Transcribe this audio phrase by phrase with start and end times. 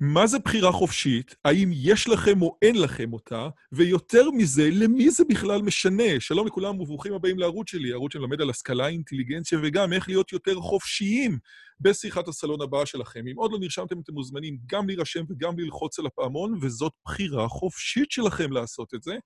[0.00, 1.34] מה זה בחירה חופשית?
[1.44, 3.48] האם יש לכם או אין לכם אותה?
[3.72, 6.20] ויותר מזה, למי זה בכלל משנה?
[6.20, 10.54] שלום לכולם וברוכים הבאים לערוץ שלי, ערוץ שמלמד על השכלה, אינטליגנציה וגם איך להיות יותר
[10.54, 11.38] חופשיים
[11.80, 13.24] בשיחת הסלון הבאה שלכם.
[13.30, 18.10] אם עוד לא נרשמתם, אתם מוזמנים גם להירשם וגם ללחוץ על הפעמון, וזאת בחירה חופשית
[18.10, 19.16] שלכם לעשות את זה.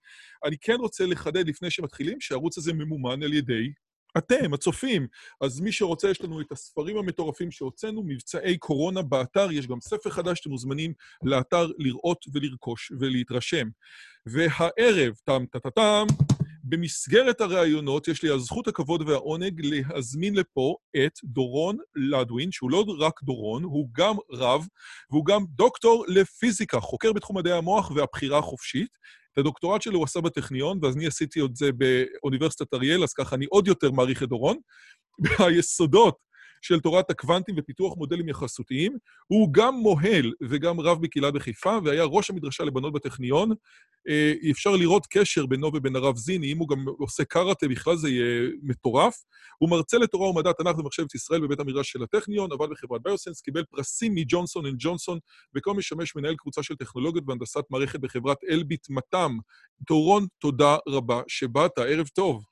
[0.44, 3.72] אני כן רוצה לחדד לפני שמתחילים שהערוץ הזה ממומן על ידי
[4.18, 5.06] אתם, הצופים.
[5.40, 10.10] אז מי שרוצה, יש לנו את הספרים המטורפים שהוצאנו, מבצעי קורונה באתר, יש גם ספר
[10.10, 13.68] חדש שאתם מוזמנים לאתר לראות ולרכוש ולהתרשם.
[14.26, 16.06] והערב, טם טה טה טם,
[16.64, 20.76] במסגרת הראיונות, יש לי הזכות, הכבוד והעונג להזמין לפה
[21.06, 24.66] את דורון לדווין, שהוא לא רק דורון, הוא גם רב,
[25.10, 28.98] והוא גם דוקטור לפיזיקה, חוקר בתחום מדעי המוח והבחירה החופשית.
[29.32, 33.36] את הדוקטורט שלו הוא עשה בטכניון, ואז אני עשיתי את זה באוניברסיטת אריאל, אז ככה
[33.36, 34.56] אני עוד יותר מעריך את דורון.
[35.46, 36.31] היסודות
[36.62, 38.98] של תורת הקוונטים ופיתוח מודלים יחסותיים.
[39.26, 43.50] הוא גם מוהל וגם רב בקהילה בחיפה, והיה ראש המדרשה לבנות בטכניון.
[44.08, 48.08] אה, אפשר לראות קשר בינו ובין הרב זיני, אם הוא גם עושה קראטה, בכלל זה
[48.08, 49.24] יהיה מטורף.
[49.58, 53.64] הוא מרצה לתורה ומדע תנ"ך במחשבת ישראל בבית המדרש של הטכניון, עבד בחברת ביוסנס, קיבל
[53.64, 55.18] פרסים מג'ונסון אנד ג'ונסון,
[55.54, 59.32] וכל משמש מנהל קבוצה של טכנולוגיות והנדסת מערכת בחברת אלביט מתם.
[59.88, 62.44] דורון, תודה רבה שבאת, ערב טוב.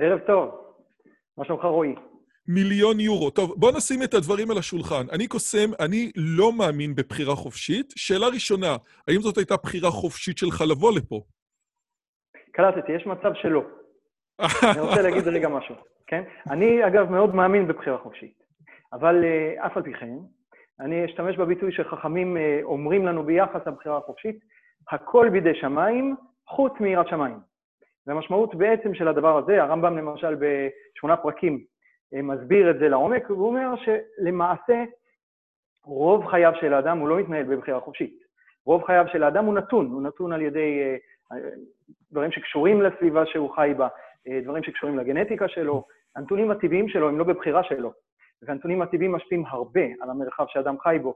[0.00, 0.50] ערב טוב.
[1.38, 2.11] מה שלומך, רועי?
[2.48, 3.30] מיליון יורו.
[3.30, 5.04] טוב, בוא נשים את הדברים על השולחן.
[5.12, 7.92] אני קוסם, אני לא מאמין בבחירה חופשית.
[7.96, 8.76] שאלה ראשונה,
[9.08, 11.20] האם זאת הייתה בחירה חופשית שלך לבוא לפה?
[12.52, 13.62] קלטתי, יש מצב שלא.
[14.40, 15.74] אני רוצה להגיד רגע משהו,
[16.06, 16.22] כן?
[16.50, 18.42] אני, אגב, מאוד מאמין בבחירה חופשית.
[18.92, 20.16] אבל uh, אף על פי כן,
[20.80, 24.38] אני אשתמש בביטוי שחכמים uh, אומרים לנו ביחס לבחירה החופשית,
[24.90, 26.16] הכל בידי שמיים,
[26.48, 27.38] חוץ מיראת שמיים.
[28.06, 31.64] והמשמעות בעצם של הדבר הזה, הרמב"ם למשל בשמונה פרקים
[32.12, 34.84] מסביר את זה לעומק, והוא אומר שלמעשה
[35.84, 38.22] רוב חייו של האדם הוא לא מתנהל בבחירה חופשית.
[38.66, 40.80] רוב חייו של האדם הוא נתון, הוא נתון על ידי
[41.32, 41.38] אה,
[42.12, 43.88] דברים שקשורים לסביבה שהוא חי בה,
[44.28, 45.84] אה, דברים שקשורים לגנטיקה שלו,
[46.16, 47.92] הנתונים הטבעיים שלו הם לא בבחירה שלו,
[48.42, 51.14] והנתונים הטבעיים משפיעים הרבה על המרחב שאדם חי בו.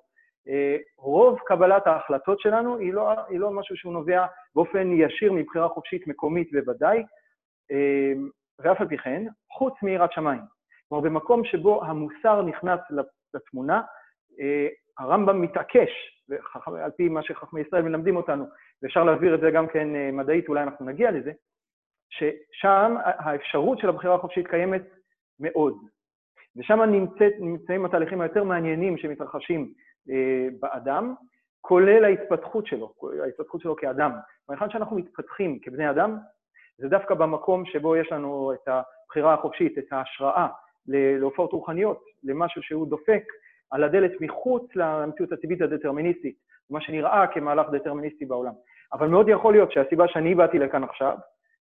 [0.48, 5.68] אה, רוב קבלת ההחלטות שלנו היא לא, היא לא משהו שהוא נובע באופן ישיר מבחירה
[5.68, 7.02] חופשית מקומית בוודאי,
[8.58, 10.55] ואף על פי כן, חוץ מיראת שמיים.
[10.88, 12.80] כלומר, במקום שבו המוסר נכנס
[13.34, 13.82] לתמונה,
[14.40, 15.90] אה, הרמב"ם מתעקש,
[16.66, 18.44] על פי מה שחכמי ישראל מלמדים אותנו,
[18.82, 21.32] ואפשר להעביר את זה גם כן אה, מדעית, אולי אנחנו נגיע לזה,
[22.10, 24.82] ששם האפשרות של הבחירה החופשית קיימת
[25.40, 25.78] מאוד.
[26.56, 29.72] ושם נמצאת, נמצאים התהליכים היותר מעניינים שמתרחשים
[30.10, 31.14] אה, באדם,
[31.60, 34.10] כולל ההתפתחות שלו, ההתפתחות שלו כאדם.
[34.48, 36.18] מהיכן שאנחנו מתפתחים כבני אדם,
[36.78, 40.48] זה דווקא במקום שבו יש לנו את הבחירה החופשית, את ההשראה,
[40.88, 43.22] להופעות רוחניות, למשהו שהוא דופק
[43.70, 46.36] על הדלת מחוץ למציאות הטבעית הדטרמיניסטית,
[46.70, 48.52] מה שנראה כמהלך דטרמיניסטי בעולם.
[48.92, 51.16] אבל מאוד יכול להיות שהסיבה שאני באתי לכאן עכשיו,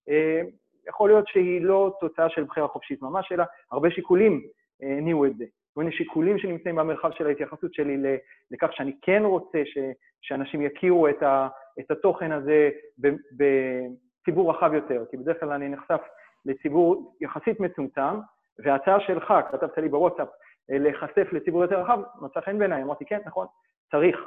[0.09, 0.41] אה,
[0.88, 4.41] יכול להיות שהיא לא תוצאה של בחירה חופשית ממש, אלא הרבה שיקולים
[4.84, 5.45] אה, הניעו את זה.
[5.73, 8.17] כל מיני שיקולים שנמצאים במרחב של ההתייחסות שלי
[8.51, 9.78] לכך שאני כן רוצה ש,
[10.22, 11.47] שאנשים יכירו את, ה,
[11.79, 16.01] את התוכן הזה בציבור רחב יותר, כי בדרך כלל אני נחשף
[16.45, 18.19] לציבור יחסית מצומצם,
[18.59, 20.28] וההצעה שלך, כתבת לי בוואטסאפ,
[20.72, 23.47] אה, להיחשף לציבור יותר רחב, מצא חן בעיניי, אמרתי, כן, נכון,
[23.91, 24.18] צריך.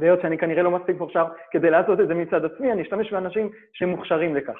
[0.00, 3.50] והיות שאני כנראה לא מספיק מוכשר כדי לעשות את זה מצד עצמי, אני אשתמש באנשים
[3.72, 4.58] שמוכשרים לכך.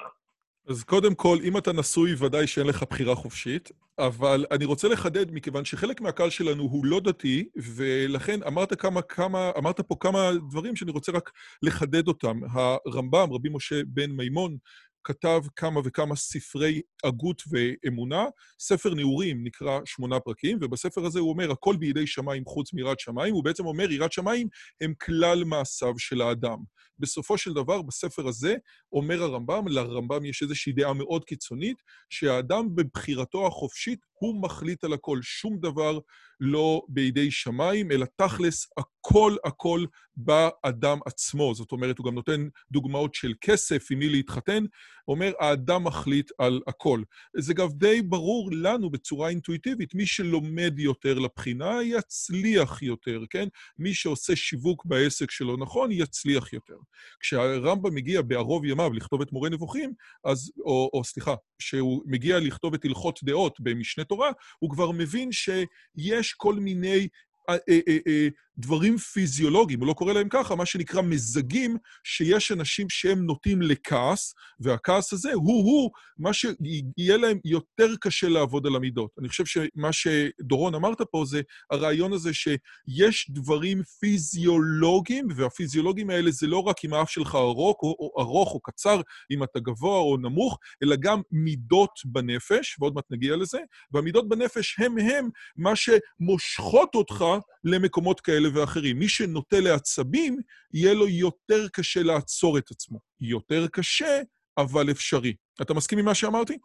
[0.67, 5.31] אז קודם כל, אם אתה נשוי, ודאי שאין לך בחירה חופשית, אבל אני רוצה לחדד,
[5.31, 10.75] מכיוון שחלק מהקהל שלנו הוא לא דתי, ולכן אמרת, כמה, כמה, אמרת פה כמה דברים
[10.75, 11.31] שאני רוצה רק
[11.63, 12.39] לחדד אותם.
[12.53, 14.57] הרמב"ם, רבי משה בן מימון,
[15.03, 18.25] כתב כמה וכמה ספרי הגות ואמונה.
[18.59, 23.33] ספר נעורים נקרא שמונה פרקים, ובספר הזה הוא אומר, הכל בידי שמיים חוץ מיראת שמיים.
[23.33, 24.47] הוא בעצם אומר, יראת שמיים
[24.81, 26.57] הם כלל מעשיו של האדם.
[26.99, 28.55] בסופו של דבר, בספר הזה,
[28.93, 31.77] אומר הרמב"ם, לרמב"ם יש איזושהי דעה מאוד קיצונית,
[32.09, 35.19] שהאדם בבחירתו החופשית הוא מחליט על הכל.
[35.21, 35.99] שום דבר
[36.39, 39.85] לא בידי שמיים, אלא תכלס, הכל הכל
[40.15, 41.53] באדם עצמו.
[41.55, 44.63] זאת אומרת, הוא גם נותן דוגמאות של כסף, עם מי להתחתן,
[45.11, 47.01] אומר, האדם מחליט על הכל.
[47.37, 53.47] זה גם די ברור לנו בצורה אינטואיטיבית, מי שלומד יותר לבחינה, יצליח יותר, כן?
[53.79, 56.77] מי שעושה שיווק בעסק שלו נכון, יצליח יותר.
[57.19, 59.93] כשהרמב"ם מגיע בערוב ימיו לכתוב את מורה נבוכים,
[60.25, 65.31] אז, או, או סליחה, כשהוא מגיע לכתוב את הלכות דעות במשנה תורה, הוא כבר מבין
[65.31, 67.07] שיש כל מיני
[67.49, 68.27] אה, אה, אה,
[68.57, 74.33] דברים פיזיולוגיים, הוא לא קורא להם ככה, מה שנקרא מזגים, שיש אנשים שהם נוטים לכעס,
[74.59, 79.11] והכעס הזה הוא-הוא מה שיהיה להם יותר קשה לעבוד על המידות.
[79.19, 86.47] אני חושב שמה שדורון אמרת פה זה הרעיון הזה שיש דברים פיזיולוגיים, והפיזיולוגיים האלה זה
[86.47, 89.01] לא רק אם האף שלך ארוך או, או, ארוך או קצר,
[89.31, 93.59] אם אתה גבוה או נמוך, אלא גם מידות בנפש, ועוד מעט נגיע לזה,
[93.91, 97.25] והמידות בנפש הם הם מה שמושכות אותך
[97.63, 98.99] למקומות כאלה ואחרים.
[98.99, 100.37] מי שנוטה לעצבים,
[100.73, 102.99] יהיה לו יותר קשה לעצור את עצמו.
[103.21, 104.21] יותר קשה,
[104.57, 105.33] אבל אפשרי.
[105.61, 106.57] אתה מסכים עם מה שאמרתי?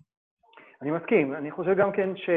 [0.82, 1.34] אני מסכים.
[1.34, 2.30] אני חושב גם כן ש...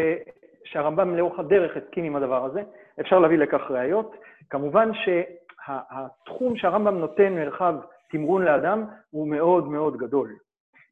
[0.66, 2.62] שהרמב"ם לאורך הדרך הסכים עם הדבר הזה.
[3.02, 4.16] אפשר להביא לכך ראיות.
[4.50, 6.62] כמובן שהתחום שה...
[6.62, 7.76] שהרמב"ם נותן מרחב
[8.12, 10.36] תמרון לאדם הוא מאוד מאוד גדול.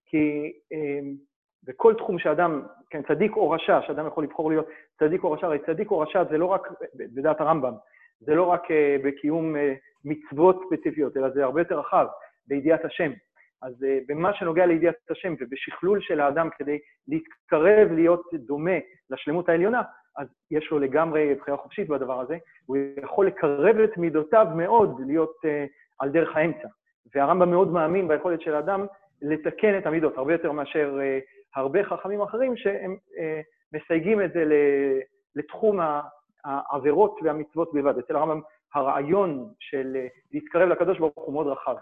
[0.06, 1.16] כי אמ,
[1.64, 4.68] בכל תחום שאדם, כן, צדיק או רשע, שאדם יכול לבחור להיות
[5.00, 7.74] צדיק או רשע, הרי צדיק או רשע זה לא רק, בדעת הרמב"ם,
[8.20, 9.74] זה לא רק אה, בקיום אה,
[10.06, 12.06] מצוות ספציפיות, אלא זה הרבה יותר רחב,
[12.48, 13.12] בידיעת השם.
[13.62, 18.78] אז אה, במה שנוגע לידיעת השם ובשכלול של האדם כדי להתקרב להיות דומה
[19.10, 19.82] לשלמות העליונה,
[20.18, 25.36] אז יש לו לגמרי בחירה חופשית בדבר הזה, הוא יכול לקרב את מידותיו מאוד להיות
[26.00, 26.68] על דרך האמצע.
[27.16, 28.86] והרמב"ם מאוד מאמין ביכולת של האדם
[29.22, 31.00] לתקן את המידות, הרבה יותר מאשר
[31.56, 32.98] הרבה חכמים אחרים שהם
[33.74, 34.44] מסייגים את זה
[35.36, 35.80] לתחום
[36.46, 37.98] העבירות והמצוות בלבד.
[37.98, 38.42] אצל הרמב"ם
[38.74, 41.76] הרעיון של אה, להתקרב לקדוש ברוך הוא מאוד רחב,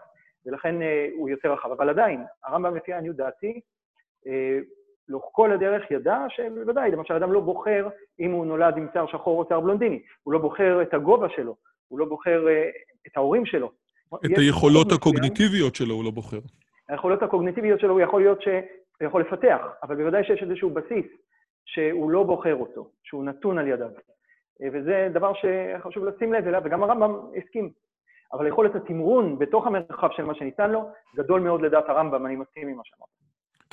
[0.46, 1.72] ולכן אה, הוא יותר רחב.
[1.72, 3.60] אבל עדיין, הרמב"ם, לפי עניות דעתי,
[4.28, 4.60] אה,
[5.10, 7.88] לאורך כל הדרך ידע שבוודאי, למשל, אדם לא בוחר
[8.19, 11.56] אם הוא נולד עם שיער שחור או שיער בלונדיני, הוא לא בוחר את הגובה שלו,
[11.88, 12.46] הוא לא בוחר
[13.07, 13.72] את ההורים שלו.
[14.25, 16.40] את היכולות הקוגניטיביות שלו הוא לא בוחר.
[16.90, 18.48] היכולות הקוגניטיביות שלו הוא יכול להיות ש...
[19.00, 21.06] הוא יכול לפתח, אבל בוודאי שיש איזשהו בסיס
[21.66, 23.90] שהוא לא בוחר אותו, שהוא נתון על ידיו.
[24.62, 27.69] אה, וזה דבר שחשוב לשים לב אליו, וגם הרמב"ם הסכים.
[28.34, 32.68] אבל יכולת התמרון בתוך המרחב של מה שניתן לו, גדול מאוד לדעת הרמב"ם, אני מסכים
[32.68, 33.25] עם מה שאמרת.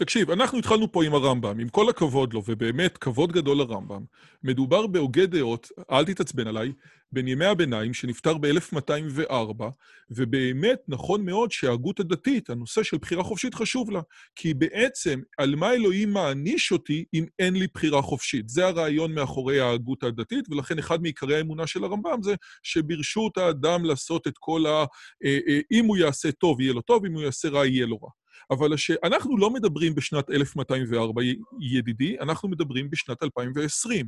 [0.02, 4.04] תקשיב, אנחנו התחלנו פה עם הרמב"ם, עם כל הכבוד לו, ובאמת כבוד גדול לרמב"ם.
[4.42, 6.72] מדובר בהוגה דעות, אל תתעצבן עליי,
[7.12, 9.64] בין ימי הביניים, שנפטר ב-1204,
[10.10, 14.00] ובאמת נכון מאוד שההגות הדתית, הנושא של בחירה חופשית חשוב לה.
[14.36, 18.48] כי בעצם, על מה אלוהים מעניש אותי אם אין לי בחירה חופשית?
[18.48, 24.26] זה הרעיון מאחורי ההגות הדתית, ולכן אחד מעיקרי האמונה של הרמב"ם זה שברשות האדם לעשות
[24.26, 24.84] את כל ה...
[25.24, 27.96] אה, אה, אם הוא יעשה טוב, יהיה לו טוב, אם הוא יעשה רע, יהיה לו
[27.96, 28.10] רע.
[28.50, 28.90] אבל הש...
[28.90, 31.22] אנחנו לא מדברים בשנת 1204,
[31.60, 34.06] ידידי, אנחנו מדברים בשנת 2020.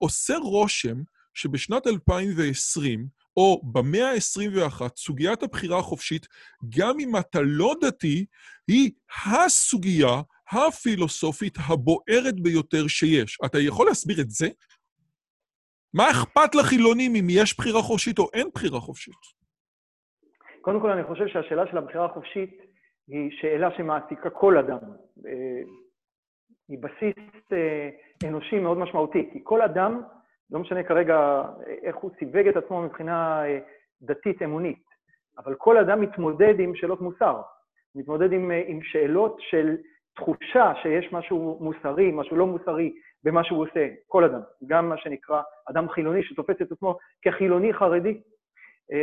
[0.00, 1.02] עושה רושם
[1.34, 3.06] שבשנת 2020,
[3.36, 6.26] או במאה ה-21, סוגיית הבחירה החופשית,
[6.78, 8.26] גם אם אתה לא דתי,
[8.68, 8.90] היא
[9.26, 13.38] הסוגיה הפילוסופית הבוערת ביותר שיש.
[13.46, 14.48] אתה יכול להסביר את זה?
[15.94, 19.38] מה אכפת לחילונים אם יש בחירה חופשית או אין בחירה חופשית?
[20.60, 22.67] קודם כל, אני חושב שהשאלה של הבחירה החופשית
[23.08, 24.78] היא שאלה שמעסיקה כל אדם.
[25.26, 25.62] אה,
[26.68, 27.88] היא בסיס אה,
[28.28, 30.02] אנושי מאוד משמעותי, כי כל אדם,
[30.50, 31.42] לא משנה כרגע
[31.82, 33.58] איך הוא סיווג את עצמו מבחינה אה,
[34.02, 34.84] דתית-אמונית,
[35.38, 37.40] אבל כל אדם מתמודד עם שאלות מוסר,
[37.94, 39.76] מתמודד עם, עם שאלות של
[40.16, 45.42] תחושה שיש משהו מוסרי, משהו לא מוסרי במה שהוא עושה, כל אדם, גם מה שנקרא
[45.70, 48.20] אדם חילוני שתופס את עצמו כחילוני חרדי.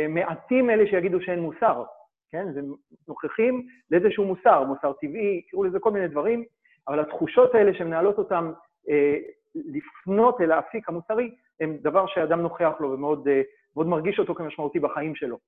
[0.08, 1.84] מעטים אלה שיגידו שאין מוסר,
[2.30, 2.52] כן?
[2.52, 2.60] זה
[3.08, 6.44] נוכחים לאיזשהו מוסר, מוסר טבעי, קראו לזה כל מיני דברים,
[6.88, 8.52] אבל התחושות האלה שמנהלות אותם
[8.88, 9.16] אה,
[9.54, 13.42] לפנות אל האפיק המוסרי, הם דבר שאדם נוכח לו ומאוד אה,
[13.76, 15.38] מרגיש אותו כמשמעותי בחיים שלו.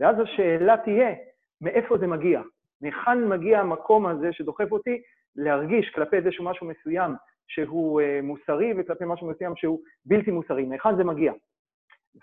[0.00, 1.14] ואז השאלה תהיה,
[1.60, 2.42] מאיפה זה מגיע?
[2.80, 5.02] מהיכן מגיע המקום הזה שדוחף אותי
[5.36, 7.14] להרגיש כלפי איזשהו משהו מסוים
[7.48, 10.64] שהוא אה, מוסרי וכלפי משהו מסוים שהוא בלתי מוסרי?
[10.64, 11.32] מהיכן זה מגיע?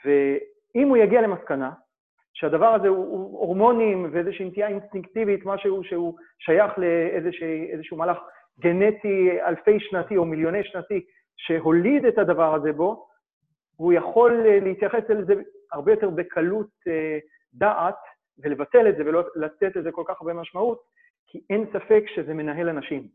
[0.05, 1.71] ואם הוא יגיע למסקנה
[2.33, 8.17] שהדבר הזה הוא, הוא הורמונים ואיזושהי נטייה אינסטינקטיבית, משהו שהוא שייך לאיזשהו מהלך
[8.59, 11.05] גנטי אלפי שנתי או מיליוני שנתי,
[11.37, 13.07] שהוליד את הדבר הזה בו,
[13.75, 15.33] הוא יכול אה, להתייחס אל זה
[15.71, 17.17] הרבה יותר בקלות אה,
[17.53, 17.95] דעת
[18.39, 20.81] ולבטל את זה ולא לתת לזה כל כך הרבה משמעות,
[21.27, 23.07] כי אין ספק שזה מנהל אנשים.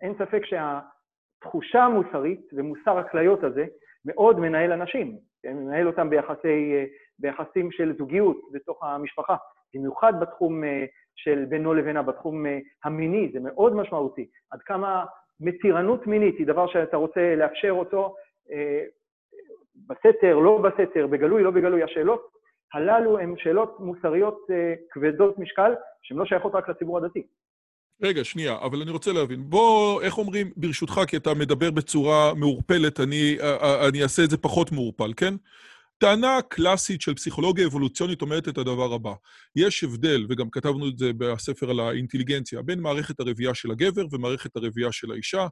[0.00, 3.64] אין ספק התחושה המוסרית ומוסר הכליות הזה
[4.04, 5.16] מאוד מנהל אנשים?
[5.44, 6.84] מנהל אותם ביחסי, אה,
[7.18, 9.36] ביחסים של זוגיות בתוך המשפחה,
[9.74, 10.84] במיוחד בתחום אה,
[11.16, 12.44] של בינו לבינה, בתחום
[12.84, 14.26] המיני, זה מאוד משמעותי.
[14.50, 15.04] עד כמה
[15.40, 18.14] מתירנות מינית היא דבר שאתה רוצה לאפשר אותו
[19.88, 22.32] בסתר, לא בסתר, בגלוי, לא בגלוי, השאלות
[22.74, 24.38] הללו הן שאלות מוסריות
[24.90, 27.22] כבדות משקל, שהן לא שייכות רק לציבור הדתי.
[28.02, 29.40] רגע, שנייה, אבל אני רוצה להבין.
[29.42, 33.36] בוא, איך אומרים, ברשותך, כי אתה מדבר בצורה מעורפלת, אני,
[33.88, 35.34] אני אעשה את זה פחות מעורפל, כן?
[36.02, 39.12] טענה קלאסית של פסיכולוגיה אבולוציונית אומרת את הדבר הבא:
[39.56, 44.56] יש הבדל, וגם כתבנו את זה בספר על האינטליגנציה, בין מערכת הרבייה של הגבר ומערכת
[44.56, 45.46] הרבייה של האישה.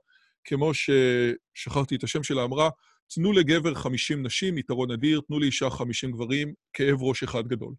[0.44, 2.70] כמו ששכחתי את השם שלה, אמרה,
[3.14, 7.72] תנו לגבר 50 נשים, יתרון אדיר, תנו לאישה 50 גברים, כאב ראש אחד גדול.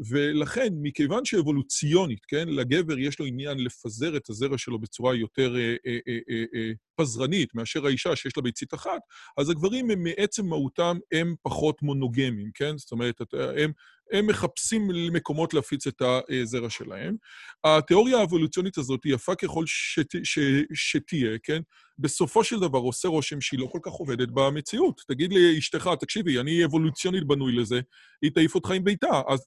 [0.00, 5.76] ולכן, מכיוון שאבולוציונית, כן, לגבר יש לו עניין לפזר את הזרע שלו בצורה יותר אה,
[5.86, 9.00] אה, אה, אה, אה, פזרנית מאשר האישה שיש לה ביצית אחת,
[9.38, 12.78] אז הגברים הם מעצם מהותם הם פחות מונוגמים, כן?
[12.78, 13.20] זאת אומרת,
[13.56, 13.72] הם,
[14.12, 17.16] הם מחפשים מקומות להפיץ את הזרע שלהם.
[17.64, 20.38] התיאוריה האבולוציונית הזאת יפה ככל שת, ש,
[20.74, 21.60] שתהיה, כן?
[21.98, 25.00] בסופו של דבר עושה רושם שהיא לא כל כך עובדת במציאות.
[25.08, 27.80] תגיד לאשתך, תקשיבי, אני אבולוציונית בנוי לזה,
[28.22, 29.20] היא תעיף אותך עם ביתה.
[29.28, 29.46] אז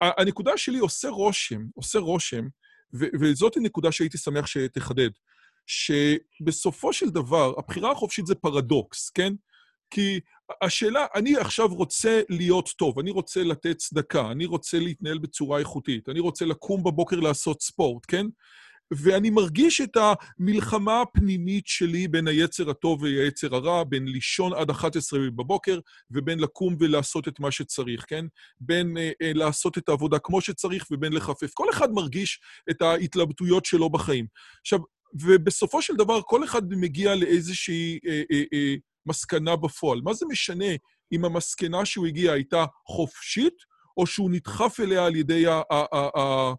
[0.00, 2.44] הנקודה שלי עושה רושם, עושה רושם,
[2.92, 5.10] וזאת הנקודה שהייתי שמח שתחדד,
[5.66, 9.32] שבסופו של דבר, הבחירה החופשית זה פרדוקס, כן?
[9.90, 10.20] כי
[10.62, 16.08] השאלה, אני עכשיו רוצה להיות טוב, אני רוצה לתת צדקה, אני רוצה להתנהל בצורה איכותית,
[16.08, 18.26] אני רוצה לקום בבוקר לעשות ספורט, כן?
[18.96, 25.20] ואני מרגיש את המלחמה הפנימית שלי בין היצר הטוב והיצר הרע, בין לישון עד 11
[25.20, 25.78] בבוקר
[26.10, 28.24] ובין לקום ולעשות את מה שצריך, כן?
[28.60, 31.50] בין אה, אה, לעשות את העבודה כמו שצריך ובין לחפף.
[31.54, 34.26] כל אחד מרגיש את ההתלבטויות שלו בחיים.
[34.60, 34.78] עכשיו,
[35.20, 38.74] ובסופו של דבר כל אחד מגיע לאיזושהי אה, אה, אה,
[39.06, 40.00] מסקנה בפועל.
[40.04, 40.74] מה זה משנה
[41.12, 43.54] אם המסקנה שהוא הגיע הייתה חופשית,
[43.96, 45.62] או שהוא נדחף אליה על ידי ה...
[45.70, 46.52] ה, ה, ה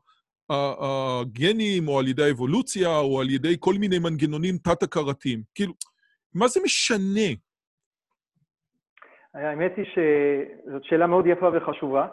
[0.80, 5.40] הגנים, או על ידי האבולוציה, או על ידי כל מיני מנגנונים תת-הכרתיים.
[5.56, 5.74] כאילו,
[6.34, 7.30] מה זה משנה?
[9.34, 12.08] האמת היא שזאת שאלה מאוד יפה וחשובה.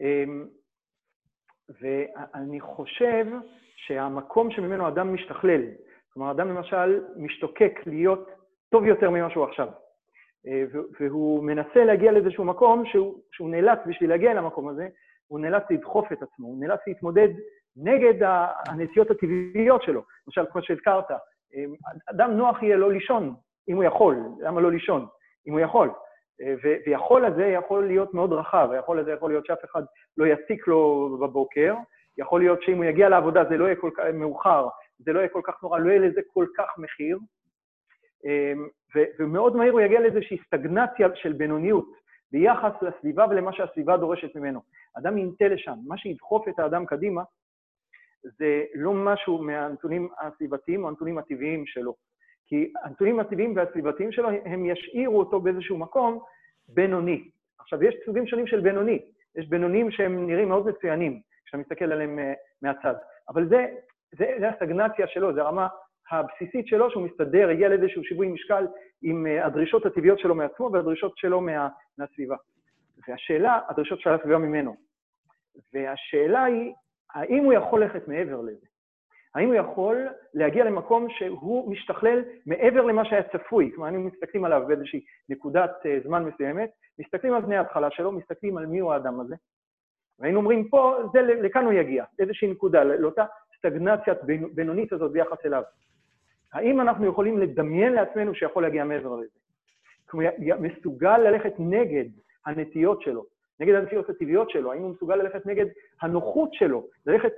[0.00, 0.46] אמ,
[1.80, 3.26] ואני חושב
[3.76, 5.62] שהמקום שממנו אדם משתכלל,
[6.12, 8.28] כלומר, אדם למשל משתוקק להיות
[8.70, 9.68] טוב יותר ממה שהוא עכשיו,
[10.46, 10.64] אה,
[11.00, 14.88] והוא מנסה להגיע לאיזשהו מקום שהוא, שהוא נאלץ, בשביל להגיע למקום הזה,
[15.26, 17.28] הוא נאלץ לדחוף את עצמו, הוא נאלץ להתמודד
[17.76, 18.14] נגד
[18.66, 20.02] הנטיות הטבעיות שלו.
[20.26, 21.04] למשל, כמו שהזכרת,
[22.10, 23.34] אדם נוח יהיה לא לישון,
[23.68, 24.16] אם הוא יכול.
[24.40, 25.06] למה לא לישון?
[25.46, 25.90] אם הוא יכול.
[26.86, 29.82] ויכול הזה יכול להיות מאוד רחב, היכול הזה יכול להיות שאף אחד
[30.16, 31.74] לא יציק לו בבוקר,
[32.18, 35.28] יכול להיות שאם הוא יגיע לעבודה זה לא יהיה כל כך מאוחר, זה לא יהיה
[35.28, 37.18] כל כך נורא, לא יהיה לזה כל כך מחיר,
[39.18, 41.88] ומאוד מהיר הוא יגיע לאיזושהי סטגנציה של בינוניות
[42.32, 44.60] ביחס לסביבה ולמה שהסביבה דורשת ממנו.
[44.98, 47.22] אדם ינטה לשם, מה שידחוף את האדם קדימה
[48.24, 51.94] זה לא משהו מהנתונים הסביבתיים או הנתונים הטבעיים שלו.
[52.46, 56.18] כי הנתונים הטבעיים והסביבתיים שלו, הם ישאירו אותו באיזשהו מקום
[56.68, 57.28] בינוני.
[57.58, 58.98] עכשיו, יש סוגים שונים של בינוני.
[59.36, 62.22] יש בינונים שהם נראים מאוד מצוינים, כשאתה מסתכל עליהם uh,
[62.62, 62.94] מהצד.
[63.28, 63.66] אבל זה,
[64.18, 65.68] זה, זה הסטגנציה שלו, זה הרמה
[66.10, 68.66] הבסיסית שלו, שהוא מסתדר, הגיע לאיזשהו שיווי משקל
[69.02, 72.36] עם uh, הדרישות הטבעיות שלו מעצמו והדרישות שלו מה, מהסביבה.
[73.08, 74.76] והשאלה, הדרישות של הסביבה ממנו.
[75.74, 76.72] והשאלה היא,
[77.14, 78.66] האם הוא יכול ללכת מעבר לזה?
[79.34, 83.70] האם הוא יכול להגיע למקום שהוא משתכלל מעבר למה שהיה צפוי?
[83.74, 88.56] כלומר, היינו מסתכלים עליו באיזושהי נקודת אה, זמן מסוימת, מסתכלים על בני ההתחלה שלו, מסתכלים
[88.56, 89.36] על מי הוא האדם הזה,
[90.18, 93.24] והיינו אומרים, פה, זה, לכאן הוא יגיע, איזושהי נקודה, לאותה
[93.58, 94.18] סטגנציית
[94.54, 95.62] בינונית הזאת ביחס אליו.
[96.52, 99.38] האם אנחנו יכולים לדמיין לעצמנו שיכול להגיע מעבר לזה?
[100.08, 102.04] כלומר, מסוגל ללכת נגד
[102.46, 103.24] הנטיות שלו,
[103.62, 105.66] נגד הנטיות הטבעיות שלו, האם הוא מסוגל ללכת נגד
[106.00, 107.32] הנוחות שלו, ללכת,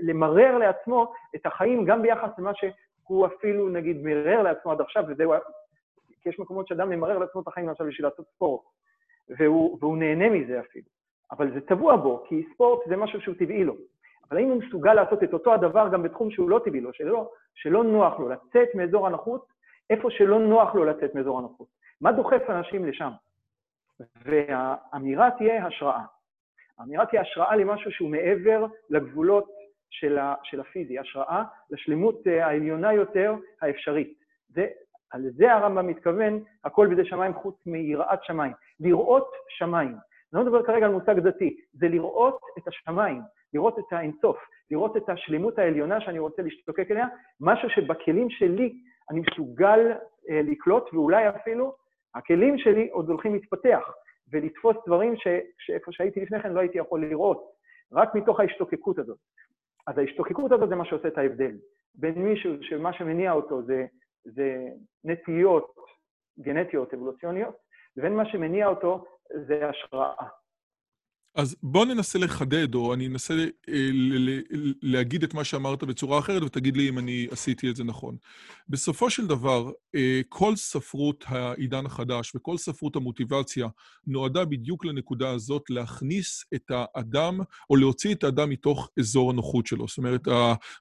[0.00, 5.32] למרר לעצמו את החיים גם ביחס למה שהוא אפילו, נגיד, מרר לעצמו עד עכשיו, וזהו,
[6.22, 8.62] כי יש מקומות שאדם ממרר לעצמו את החיים עכשיו בשביל לעשות ספורט,
[9.38, 10.86] והוא, והוא נהנה מזה אפילו.
[11.32, 13.74] אבל זה טבוע בו, כי ספורט זה משהו שהוא טבעי לו.
[14.30, 17.30] אבל האם הוא מסוגל לעשות את אותו הדבר גם בתחום שהוא לא טבעי לו, שלא,
[17.54, 19.46] שלא נוח לו לצאת מאזור הנוחות,
[19.90, 21.66] איפה שלא נוח לו לצאת מאזור הנוחות?
[22.00, 23.10] מה דוחף אנשים לשם?
[24.24, 26.04] והאמירה תהיה השראה.
[26.78, 29.48] האמירה תהיה השראה למשהו שהוא מעבר לגבולות
[29.90, 34.18] של, ה, של הפיזי, השראה לשלמות אה, העליונה יותר האפשרית.
[34.48, 34.66] זה,
[35.10, 38.52] על זה הרמב"ם מתכוון, הכל בידי שמיים חוץ מיראת שמיים.
[38.80, 39.88] לראות שמיים.
[40.32, 43.22] אני לא מדבר כרגע על מושג דתי, זה לראות את השמיים,
[43.54, 44.38] לראות את האינסוף,
[44.70, 47.06] לראות את השלמות העליונה שאני רוצה להשתוקק אליה,
[47.40, 48.72] משהו שבכלים שלי
[49.10, 49.92] אני מסוגל
[50.30, 51.74] אה, לקלוט, ואולי אפילו
[52.14, 53.92] הכלים שלי עוד הולכים להתפתח
[54.32, 55.26] ולתפוס דברים ש,
[55.58, 57.50] שאיפה שהייתי לפני כן לא הייתי יכול לראות,
[57.92, 59.18] רק מתוך ההשתוקקות הזאת.
[59.86, 61.56] אז ההשתוקקות הזאת זה מה שעושה את ההבדל.
[61.94, 63.86] בין מישהו שמה שמניע אותו זה,
[64.24, 64.66] זה
[65.04, 65.74] נטיות
[66.40, 67.54] גנטיות אבולוציוניות,
[67.96, 69.04] לבין מה שמניע אותו
[69.46, 70.26] זה השראה.
[71.34, 73.34] אז בוא ננסה לחדד, או אני אנסה
[73.68, 73.88] אה,
[74.82, 78.16] להגיד את מה שאמרת בצורה אחרת, ותגיד לי אם אני עשיתי את זה נכון.
[78.68, 83.68] בסופו של דבר, אה, כל ספרות העידן החדש וכל ספרות המוטיבציה
[84.06, 89.88] נועדה בדיוק לנקודה הזאת להכניס את האדם, או להוציא את האדם מתוך אזור הנוחות שלו.
[89.88, 90.28] זאת אומרת,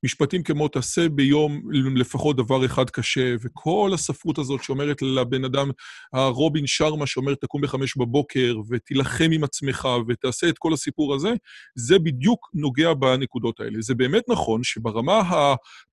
[0.03, 1.61] המשפטים כמו תעשה ביום
[1.95, 5.71] לפחות דבר אחד קשה, וכל הספרות הזאת שאומרת לבן אדם,
[6.13, 10.38] הרובין שרמה שאומר תקום בחמש בבוקר, ותילחם עם עצמך, ותעשה...
[10.43, 11.29] נעשה את כל הסיפור הזה,
[11.75, 13.81] זה בדיוק נוגע בנקודות האלה.
[13.81, 15.21] זה באמת נכון שברמה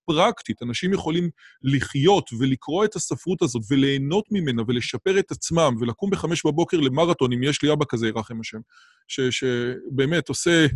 [0.06, 1.30] פרקטית, אנשים יכולים
[1.62, 7.42] לחיות ולקרוא את הספרות הזאת וליהנות ממנה ולשפר את עצמם ולקום בחמש בבוקר למרתון, אם
[7.42, 8.58] יש לי אבא כזה, ירחם השם,
[9.08, 10.66] שבאמת עושה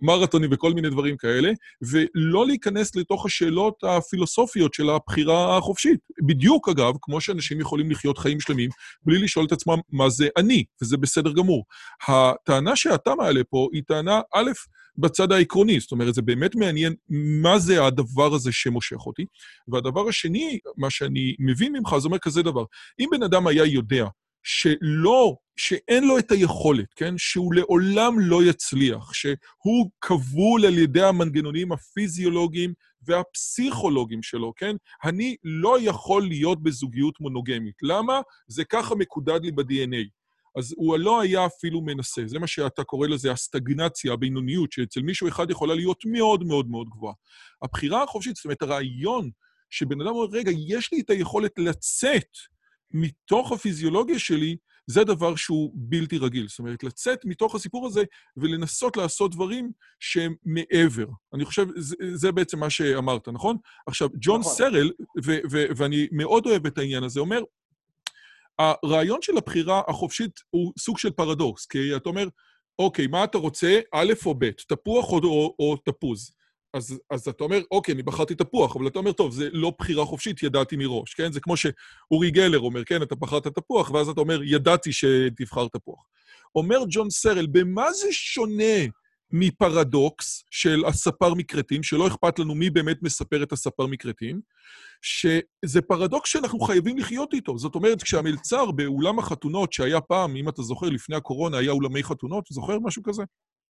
[0.00, 1.50] מרתונים וכל מיני דברים כאלה,
[1.82, 6.00] ולא להיכנס לתוך השאלות הפילוסופיות של הבחירה החופשית.
[6.26, 8.70] בדיוק, אגב, כמו שאנשים יכולים לחיות חיים שלמים
[9.02, 11.64] בלי לשאול את עצמם מה זה אני, וזה בסדר גמור.
[12.08, 14.50] הטענה שאתה מעלה פה היא טענה, א',
[14.98, 16.94] בצד העקרוני, זאת אומרת, זה באמת מעניין
[17.42, 19.24] מה זה הדבר הזה שמושך אותי.
[19.68, 22.64] והדבר השני, מה שאני מבין ממך, זה אומר כזה דבר.
[23.00, 24.06] אם בן אדם היה יודע
[24.42, 27.14] שלא, שאין לו את היכולת, כן?
[27.18, 34.76] שהוא לעולם לא יצליח, שהוא כבול על ידי המנגנונים הפיזיולוגיים והפסיכולוגיים שלו, כן?
[35.04, 37.74] אני לא יכול להיות בזוגיות מונוגמית.
[37.82, 38.20] למה?
[38.46, 40.08] זה ככה מקודד לי ב-DNA.
[40.56, 42.22] אז הוא לא היה אפילו מנסה.
[42.26, 46.88] זה מה שאתה קורא לזה הסטגנציה, הבינוניות, שאצל מישהו אחד יכולה להיות מאוד מאוד מאוד
[46.88, 47.14] גבוהה.
[47.62, 49.30] הבחירה החופשית, זאת אומרת, הרעיון
[49.70, 52.28] שבן אדם אומר, רגע, יש לי את היכולת לצאת
[52.94, 56.48] מתוך הפיזיולוגיה שלי, זה דבר שהוא בלתי רגיל.
[56.48, 58.04] זאת אומרת, לצאת מתוך הסיפור הזה
[58.36, 61.06] ולנסות לעשות דברים שהם מעבר.
[61.34, 63.56] אני חושב, זה, זה בעצם מה שאמרת, נכון?
[63.86, 64.52] עכשיו, ג'ון נכון.
[64.52, 64.90] סרל,
[65.24, 67.42] ו- ו- ואני מאוד אוהב את העניין הזה, אומר,
[68.58, 72.28] הרעיון של הבחירה החופשית הוא סוג של פרדוקס, כי אתה אומר,
[72.78, 76.30] אוקיי, מה אתה רוצה, א' או ב', תפוח או, או, או תפוז?
[76.74, 80.04] אז, אז אתה אומר, אוקיי, אני בחרתי תפוח, אבל אתה אומר, טוב, זה לא בחירה
[80.04, 81.32] חופשית, ידעתי מראש, כן?
[81.32, 86.06] זה כמו שאורי גלר אומר, כן, אתה בחרת תפוח, ואז אתה אומר, ידעתי שתבחר תפוח.
[86.54, 88.84] אומר ג'ון סרל, במה זה שונה
[89.30, 94.40] מפרדוקס של הספר מכרתים, שלא אכפת לנו מי באמת מספר את הספר מכרתים,
[95.02, 97.58] שזה פרדוקס שאנחנו חייבים לחיות איתו.
[97.58, 102.44] זאת אומרת, כשהמלצר באולם החתונות, שהיה פעם, אם אתה זוכר, לפני הקורונה היה אולמי חתונות,
[102.50, 103.22] זוכר משהו כזה?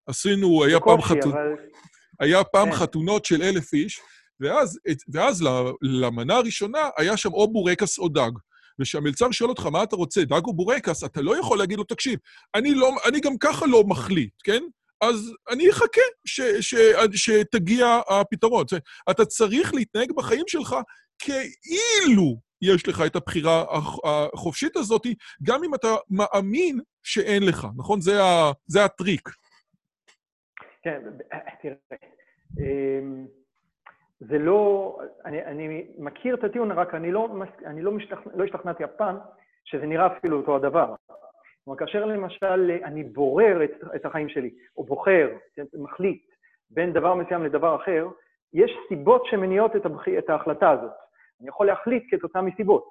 [0.06, 1.34] עשינו, היה פעם חתונות...
[1.34, 1.54] אבל...
[2.20, 2.76] היה פעם כן.
[2.76, 4.00] חתונות של אלף איש,
[4.40, 4.78] ואז,
[5.12, 5.44] ואז
[5.82, 8.30] למנה הראשונה היה שם או בורקס או דג.
[8.80, 12.18] וכשהמלצר שואל אותך, מה אתה רוצה, דג או בורקס, אתה לא יכול להגיד לו, תקשיב,
[12.54, 14.62] אני, לא, אני גם ככה לא מחליט, כן?
[15.02, 16.00] אז אני אחכה
[17.12, 18.64] שתגיע הפתרון.
[19.10, 20.76] אתה צריך להתנהג בחיים שלך
[21.18, 23.64] כאילו יש לך את הבחירה
[24.04, 25.02] החופשית הזאת,
[25.42, 28.00] גם אם אתה מאמין שאין לך, נכון?
[28.00, 28.12] זה,
[28.66, 29.28] זה הטריק.
[30.82, 31.02] כן,
[31.62, 31.74] תראה,
[32.60, 33.26] אמ,
[34.20, 37.28] זה לא, אני, אני מכיר את הטיעון, רק אני לא,
[37.66, 39.16] אני לא, משתכנע, לא השתכנעתי אף פעם
[39.64, 40.94] שזה נראה אפילו אותו הדבר.
[41.64, 45.28] כלומר, כאשר למשל אני בורר את, את החיים שלי, או בוחר,
[45.74, 46.22] מחליט,
[46.70, 48.08] בין דבר מסוים לדבר אחר,
[48.52, 50.08] יש סיבות שמניעות את, הבח...
[50.18, 50.92] את ההחלטה הזאת.
[51.40, 52.88] אני יכול להחליט כתוצאה מסיבות.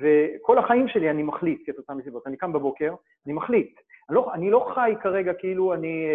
[0.00, 2.26] וכל החיים שלי אני מחליט כתוצאה מסיבות.
[2.26, 2.94] אני קם בבוקר,
[3.26, 3.80] אני מחליט.
[4.08, 6.06] אני לא, אני לא חי כרגע כאילו אני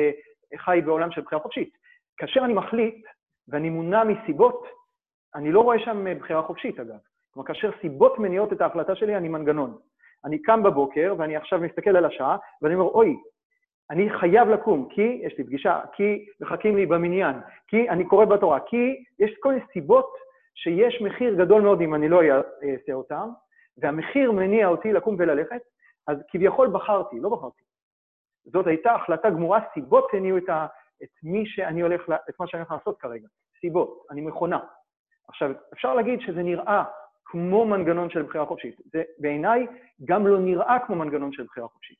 [0.53, 1.77] uh, חי בעולם של בחירה חופשית.
[2.17, 3.05] כאשר אני מחליט
[3.47, 4.65] ואני מונע מסיבות,
[5.35, 6.97] אני לא רואה שם בחירה חופשית, אגב.
[7.33, 9.77] כלומר, כאשר סיבות מניעות את ההחלטה שלי, אני מנגנון.
[10.25, 13.17] אני קם בבוקר ואני עכשיו מסתכל על השעה, ואני אומר, אוי,
[13.89, 17.35] אני חייב לקום, כי יש לי פגישה, כי מחכים לי במניין,
[17.67, 20.13] כי אני קורא בתורה, כי יש כל מיני סיבות
[20.55, 22.21] שיש מחיר גדול מאוד אם אני לא
[22.63, 23.29] אעשה אותם,
[23.77, 25.61] והמחיר מניע אותי לקום וללכת,
[26.07, 27.63] אז כביכול בחרתי, לא בחרתי.
[28.45, 30.49] זאת הייתה החלטה גמורה, סיבות הניעו את,
[31.03, 33.27] את מי שאני הולך, את מה שאני הולך לעשות כרגע.
[33.61, 34.59] סיבות, אני מכונה.
[35.27, 36.83] עכשיו, אפשר להגיד שזה נראה
[37.31, 38.75] כמו מנגנון של בחירה חופשית.
[38.93, 39.65] זה בעיניי
[40.05, 41.97] גם לא נראה כמו מנגנון של בחירה חופשית.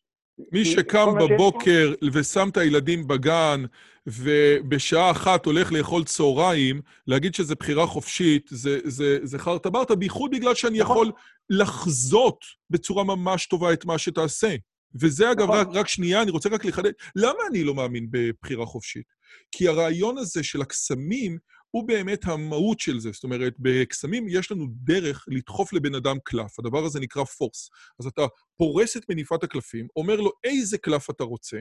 [0.52, 3.63] מי שקם בבוקר ושם את הילדים בגן,
[4.08, 10.32] ובשעה אחת הולך לאכול צהריים, להגיד שזה בחירה חופשית, זה, זה, זה חרטה ברטה, בייחוד
[10.32, 10.96] בגלל שאני נכון.
[10.96, 11.12] יכול
[11.50, 14.56] לחזות בצורה ממש טובה את מה שתעשה.
[15.02, 15.58] וזה אגב, נכון.
[15.58, 19.06] רק, רק שנייה, אני רוצה רק לחדד, למה אני לא מאמין בבחירה חופשית?
[19.52, 21.38] כי הרעיון הזה של הקסמים
[21.71, 23.12] הוא באמת המהות של זה.
[23.12, 27.69] זאת אומרת, בקסמים יש לנו דרך לדחוף לבן אדם קלף, הדבר הזה נקרא פורס.
[27.99, 28.21] אז אתה
[28.58, 31.58] פורס את מניפת הקלפים, אומר לו איזה קלף אתה רוצה,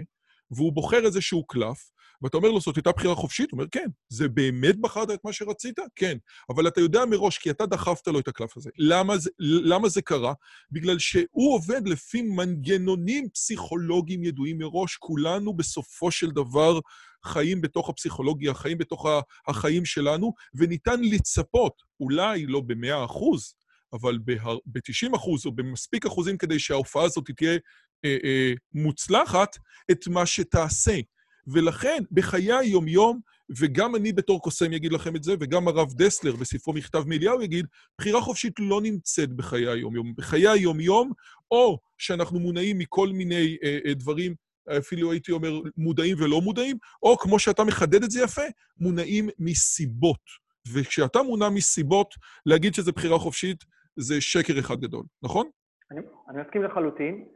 [0.51, 1.90] והוא בוחר איזשהו קלף,
[2.23, 3.51] ואתה אומר לו, זאת הייתה בחירה חופשית?
[3.51, 3.87] הוא אומר, כן.
[4.09, 5.79] זה באמת בחרת את מה שרצית?
[5.97, 6.19] כן.
[6.51, 8.71] אבל אתה יודע מראש, כי אתה דחפת לו את הקלף הזה.
[8.79, 10.33] למה זה, למה זה קרה?
[10.71, 14.97] בגלל שהוא עובד לפי מנגנונים פסיכולוגיים ידועים מראש.
[14.97, 16.81] כולנו בסופו של דבר
[17.25, 19.07] חיים בתוך הפסיכולוגיה, חיים בתוך
[19.49, 23.55] החיים שלנו, וניתן לצפות, אולי לא במאה אחוז,
[23.93, 24.19] אבל
[24.67, 27.59] ב-90 אחוז או במספיק אחוזים כדי שההופעה הזאת תהיה
[28.05, 29.57] אה, אה, מוצלחת,
[29.91, 30.99] את מה שתעשה.
[31.47, 33.21] ולכן, בחיי היומיום,
[33.59, 37.67] וגם אני בתור קוסם אגיד לכם את זה, וגם הרב דסלר בספרו מכתב מאליהו יגיד,
[37.99, 40.13] בחירה חופשית לא נמצאת בחיי היומיום.
[40.17, 41.13] בחיי היומיום,
[41.51, 44.35] או שאנחנו מונעים מכל מיני אה, אה, דברים,
[44.79, 48.43] אפילו הייתי אומר מודעים ולא מודעים, או כמו שאתה מחדד את זה יפה,
[48.81, 50.47] מונעים מסיבות.
[50.73, 52.15] וכשאתה מונע מסיבות,
[52.47, 53.65] להגיד שזה בחירה חופשית,
[53.97, 55.47] זה שקר אחד גדול, נכון?
[55.91, 57.36] אני, אני מסכים לחלוטין.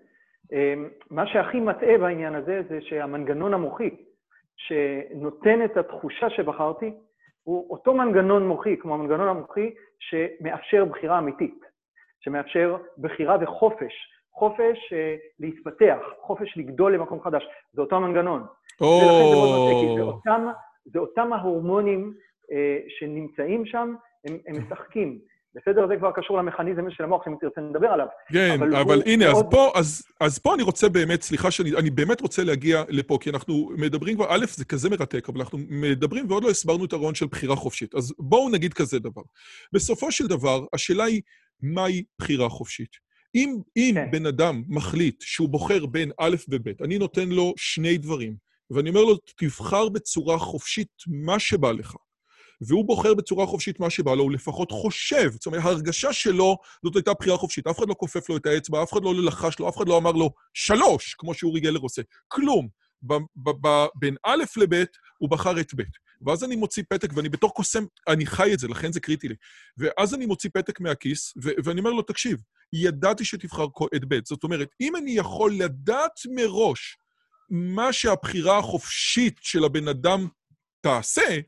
[0.52, 3.90] אמ, מה שהכי מטעה בעניין הזה זה שהמנגנון המוחי
[4.56, 6.90] שנותן את התחושה שבחרתי,
[7.42, 11.64] הוא אותו מנגנון מוחי, כמו המנגנון המוחי שמאפשר בחירה אמיתית,
[12.20, 13.92] שמאפשר בחירה וחופש,
[14.32, 18.42] חופש uh, להתפתח, חופש לגדול למקום חדש, זה אותו המנגנון.
[18.42, 18.84] Oh.
[18.84, 20.46] ולכן זה מאוד כי זה אותם,
[20.84, 22.54] זה אותם ההורמונים uh,
[22.88, 25.18] שנמצאים שם, הם, הם משחקים.
[25.54, 25.88] בסדר?
[25.88, 28.06] זה כבר קשור למכניזם של המוח, אם תרצה נדבר עליו.
[28.32, 29.44] כן, אבל, אבל הנה, מאוד...
[29.44, 33.18] אז, פה, אז, אז פה אני רוצה באמת, סליחה שאני אני באמת רוצה להגיע לפה,
[33.20, 36.92] כי אנחנו מדברים כבר, א', זה כזה מרתק, אבל אנחנו מדברים ועוד לא הסברנו את
[36.92, 37.94] הרעיון של בחירה חופשית.
[37.94, 39.22] אז בואו נגיד כזה דבר.
[39.72, 41.22] בסופו של דבר, השאלה היא,
[41.62, 42.90] מהי בחירה חופשית?
[43.34, 44.10] אם, אם כן.
[44.10, 48.34] בן אדם מחליט שהוא בוחר בין א' וב', אני נותן לו שני דברים,
[48.70, 51.96] ואני אומר לו, תבחר בצורה חופשית מה שבא לך.
[52.60, 55.30] והוא בוחר בצורה חופשית מה שבא לו, הוא לפחות חושב.
[55.32, 57.66] זאת אומרת, ההרגשה שלו, זאת הייתה בחירה חופשית.
[57.66, 59.98] אף אחד לא כופף לו את האצבע, אף אחד לא לחש לו, אף אחד לא
[59.98, 62.02] אמר לו שלוש, כמו שאורי גלר עושה.
[62.28, 62.68] כלום.
[63.94, 64.84] בין א' לב'
[65.18, 65.82] הוא בחר את ב'.
[66.26, 69.34] ואז אני מוציא פתק, ואני בתור קוסם, אני חי את זה, לכן זה קריטי לי.
[69.78, 72.42] ואז אני מוציא פתק מהכיס, ואני אומר לו, תקשיב,
[72.72, 74.18] ידעתי שתבחר את ב'.
[74.24, 76.98] זאת אומרת, אם אני יכול לדעת מראש
[77.50, 80.28] מה שהבחירה החופשית של הבן אדם
[80.80, 81.38] תעשה,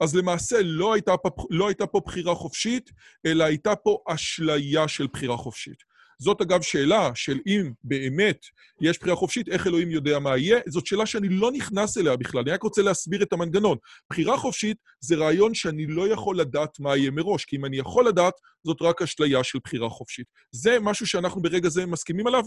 [0.00, 2.90] אז למעשה לא הייתה, פה, לא הייתה פה בחירה חופשית,
[3.26, 5.96] אלא הייתה פה אשליה של בחירה חופשית.
[6.18, 8.38] זאת אגב שאלה של אם באמת
[8.80, 10.60] יש בחירה חופשית, איך אלוהים יודע מה יהיה?
[10.66, 13.78] זאת שאלה שאני לא נכנס אליה בכלל, אני רק רוצה להסביר את המנגנון.
[14.10, 18.08] בחירה חופשית זה רעיון שאני לא יכול לדעת מה יהיה מראש, כי אם אני יכול
[18.08, 20.26] לדעת, זאת רק אשליה של בחירה חופשית.
[20.50, 22.42] זה משהו שאנחנו ברגע זה מסכימים עליו?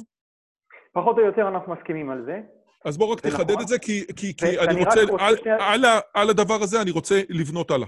[0.93, 2.58] פחות או יותר אנחנו מסכימים על זה.
[2.85, 3.61] אז בוא רק תחדד נכון.
[3.61, 5.51] את זה, כי, כי, כי אני רוצה, על, שני...
[5.51, 5.81] על,
[6.13, 7.87] על הדבר הזה אני רוצה לבנות הלאה.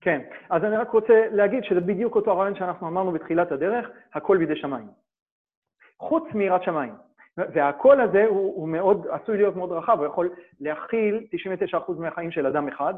[0.00, 4.38] כן, אז אני רק רוצה להגיד שזה בדיוק אותו הרעיון שאנחנו אמרנו בתחילת הדרך, הכל
[4.38, 4.86] בידי שמיים.
[5.98, 6.94] חוץ מיראת שמיים.
[7.36, 11.26] והקול הזה הוא, הוא מאוד, עשוי להיות מאוד רחב, הוא יכול להכיל
[11.74, 12.94] 99% מהחיים של אדם אחד,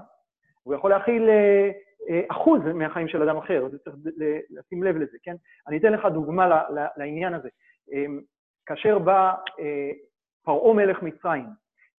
[0.62, 1.70] הוא יכול להכיל אה,
[2.10, 3.96] אה, אחוז מהחיים של אדם אחר, אז צריך
[4.50, 5.34] לשים לב לזה, כן?
[5.68, 6.60] אני אתן לך דוגמה
[6.96, 7.48] לעניין הזה.
[7.92, 8.04] אה,
[8.66, 9.34] כאשר בא
[10.46, 11.46] פרעה מלך מצרים,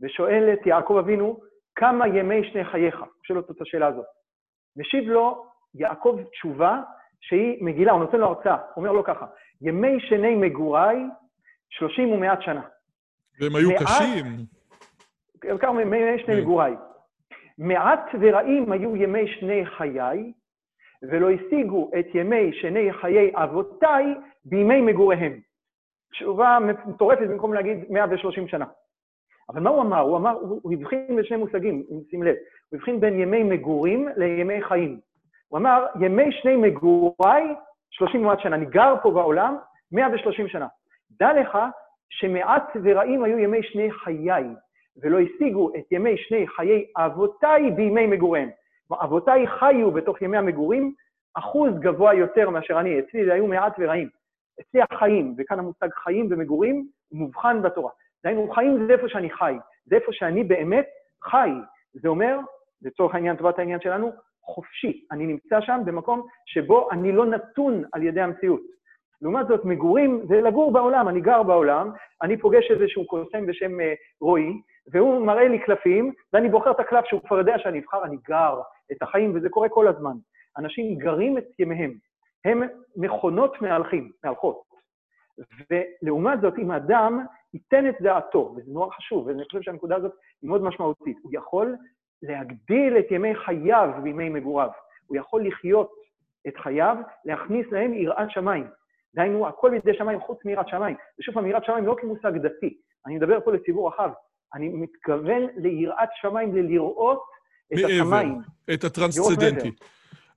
[0.01, 1.39] ושואל את יעקב אבינו,
[1.75, 2.99] כמה ימי שני חייך?
[2.99, 4.05] הוא שואל אותו את השאלה הזאת.
[4.77, 6.81] משיב לו יעקב תשובה
[7.21, 9.25] שהיא מגילה, הוא נותן לו הרצאה, הוא אומר לו ככה,
[9.61, 10.97] ימי שני מגוריי,
[11.69, 12.61] שלושים ומעט שנה.
[13.39, 14.25] והם היו מעט, קשים.
[15.59, 16.41] כמה ימי שני.
[16.41, 16.75] מגוריי.
[17.57, 20.33] מעט ורעים היו ימי שני חיי,
[21.03, 24.05] ולא השיגו את ימי שני חיי אבותיי
[24.45, 25.46] בימי מגוריהם.
[26.11, 28.65] תשובה מטורפת במקום להגיד 130 שנה.
[29.49, 29.99] אבל מה הוא אמר?
[29.99, 32.35] הוא אמר, הוא הבחין בין שני מושגים, אם שים לב.
[32.69, 34.99] הוא הבחין בין ימי מגורים לימי חיים.
[35.47, 37.55] הוא אמר, ימי שני מגוריי,
[37.89, 38.55] 30 ומעט שנה.
[38.55, 39.57] אני גר פה בעולם
[39.91, 40.67] 130 שנה.
[41.11, 41.57] דע לך
[42.09, 44.45] שמעט ורעים היו ימי שני חיי,
[45.03, 48.49] ולא השיגו את ימי שני חיי אבותיי בימי מגוריהם.
[48.91, 50.93] אבותיי חיו בתוך ימי המגורים
[51.33, 52.99] אחוז גבוה יותר מאשר אני.
[52.99, 54.09] אצלי זה היו מעט ורעים.
[54.61, 57.91] אצלי החיים, וכאן המושג חיים ומגורים, מובחן בתורה.
[58.23, 59.53] דהיינו, חיים זה איפה שאני חי,
[59.85, 60.85] זה איפה שאני באמת
[61.23, 61.49] חי.
[61.93, 62.39] זה אומר,
[62.81, 65.05] לצורך העניין, טובת העניין שלנו, חופשי.
[65.11, 68.61] אני נמצא שם במקום שבו אני לא נתון על ידי המציאות.
[69.21, 71.91] לעומת זאת, מגורים זה לגור בעולם, אני גר בעולם,
[72.21, 73.83] אני פוגש איזשהו קוסם בשם uh,
[74.21, 78.17] רועי, והוא מראה לי קלפים, ואני בוחר את הקלף שהוא כבר יודע שאני אבחר, אני
[78.27, 78.59] גר
[78.91, 80.13] את החיים, וזה קורה כל הזמן.
[80.57, 81.93] אנשים גרים את ימיהם.
[82.45, 82.63] הם
[82.95, 84.61] מכונות מהלכים, מהלכות.
[85.71, 90.49] ולעומת זאת, אם אדם ייתן את דעתו, וזה נורא חשוב, ואני חושב שהנקודה הזאת היא
[90.49, 91.75] מאוד משמעותית, הוא יכול
[92.23, 94.69] להגדיל את ימי חייו וימי מגוריו.
[95.07, 95.91] הוא יכול לחיות
[96.47, 98.67] את חייו, להכניס להם יראת שמיים.
[99.15, 100.95] דהיינו, הכל בידי שמיים חוץ מיראת שמיים.
[101.19, 104.09] ושוב פעם, יראת שמיים לא כמושג דתי, אני מדבר פה לציבור רחב.
[104.53, 107.23] אני מתכוון ליראת שמיים, ללראות
[107.73, 108.39] את מעבר, השמיים.
[108.73, 109.71] את הטרנסצדנטי.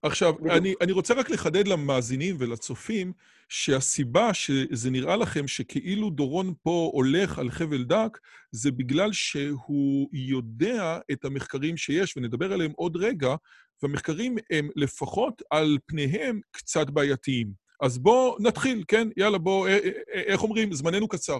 [0.02, 3.12] עכשיו, אני, אני רוצה רק לחדד למאזינים ולצופים
[3.48, 8.18] שהסיבה שזה נראה לכם שכאילו דורון פה הולך על חבל דק,
[8.52, 13.34] זה בגלל שהוא יודע את המחקרים שיש, ונדבר עליהם עוד רגע,
[13.82, 17.52] והמחקרים הם לפחות על פניהם קצת בעייתיים.
[17.82, 19.08] אז בואו נתחיל, כן?
[19.16, 20.72] יאללה, בואו, אה, אה, אה, איך אומרים?
[20.72, 21.38] זמננו קצר.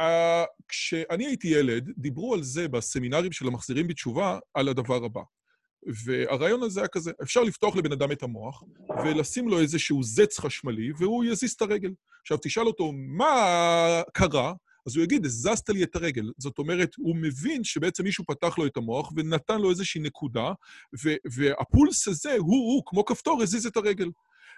[0.00, 0.04] Uh,
[0.68, 5.20] כשאני הייתי ילד, דיברו על זה בסמינרים של המחזירים בתשובה, על הדבר הבא.
[5.86, 8.62] והרעיון הזה היה כזה, אפשר לפתוח לבן אדם את המוח
[9.04, 11.90] ולשים לו איזשהו זץ חשמלי, והוא יזיז את הרגל.
[12.20, 14.52] עכשיו, תשאל אותו, מה קרה?
[14.86, 16.30] אז הוא יגיד, הזזת לי את הרגל.
[16.38, 20.52] זאת אומרת, הוא מבין שבעצם מישהו פתח לו את המוח ונתן לו איזושהי נקודה,
[21.24, 24.10] והפולס הזה, הוא-הוא, כמו כפתור, הזיז את הרגל.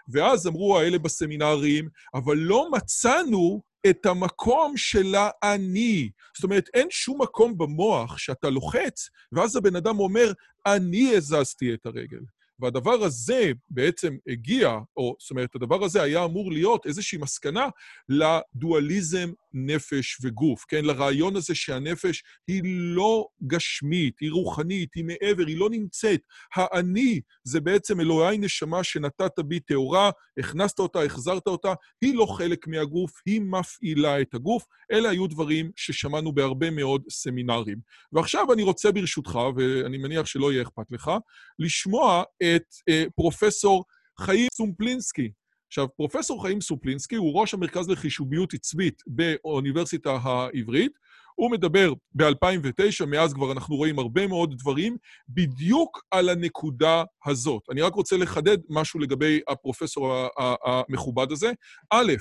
[0.09, 6.11] ואז אמרו האלה בסמינרים, אבל לא מצאנו את המקום של האני.
[6.37, 10.33] זאת אומרת, אין שום מקום במוח שאתה לוחץ, ואז הבן אדם אומר,
[10.67, 12.21] אני הזזתי את הרגל.
[12.61, 17.69] והדבר הזה בעצם הגיע, או זאת אומרת, הדבר הזה היה אמור להיות איזושהי מסקנה
[18.09, 20.85] לדואליזם נפש וגוף, כן?
[20.85, 26.21] לרעיון הזה שהנפש היא לא גשמית, היא רוחנית, היא מעבר, היא לא נמצאת.
[26.55, 32.69] האני זה בעצם אלוהי נשמה שנתת בי טהורה, הכנסת אותה, החזרת אותה, היא לא חלק
[32.69, 34.65] מהגוף, היא מפעילה את הגוף.
[34.93, 37.79] אלה היו דברים ששמענו בהרבה מאוד סמינרים.
[38.13, 41.11] ועכשיו אני רוצה ברשותך, ואני מניח שלא יהיה אכפת לך,
[41.59, 43.85] לשמוע את אה, פרופסור
[44.21, 45.31] חיים סומפלינסקי.
[45.71, 50.93] עכשיו, פרופסור חיים סופלינסקי הוא ראש המרכז לחישוביות עצבית באוניברסיטה העברית.
[51.35, 54.97] הוא מדבר ב-2009, מאז כבר אנחנו רואים הרבה מאוד דברים,
[55.29, 57.63] בדיוק על הנקודה הזאת.
[57.71, 60.29] אני רק רוצה לחדד משהו לגבי הפרופסור
[60.65, 61.53] המכובד הזה.
[61.91, 62.13] א',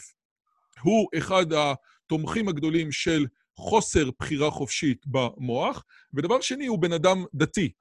[0.81, 5.83] הוא אחד התומכים הגדולים של חוסר בחירה חופשית במוח,
[6.13, 7.71] ודבר שני, הוא בן אדם דתי.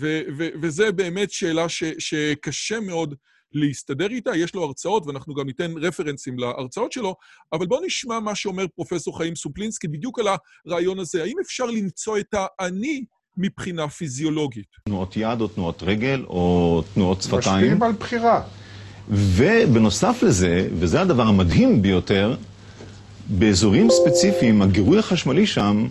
[0.00, 3.14] ו- ו- וזה באמת שאלה ש- שקשה מאוד
[3.52, 7.14] להסתדר איתה, יש לו הרצאות, ואנחנו גם ניתן רפרנסים להרצאות שלו,
[7.52, 10.26] אבל בואו נשמע מה שאומר פרופסור חיים סופלינסקי בדיוק על
[10.66, 11.22] הרעיון הזה.
[11.22, 13.04] האם אפשר למצוא את האני
[13.36, 14.66] מבחינה פיזיולוגית?
[14.84, 17.40] תנועות יד או תנועות רגל או תנועות שפתיים.
[17.40, 18.42] משפיעים על בחירה.
[19.08, 22.36] ובנוסף לזה, וזה הדבר המדהים ביותר,
[23.28, 25.88] באזורים ספציפיים, הגירוי החשמלי שם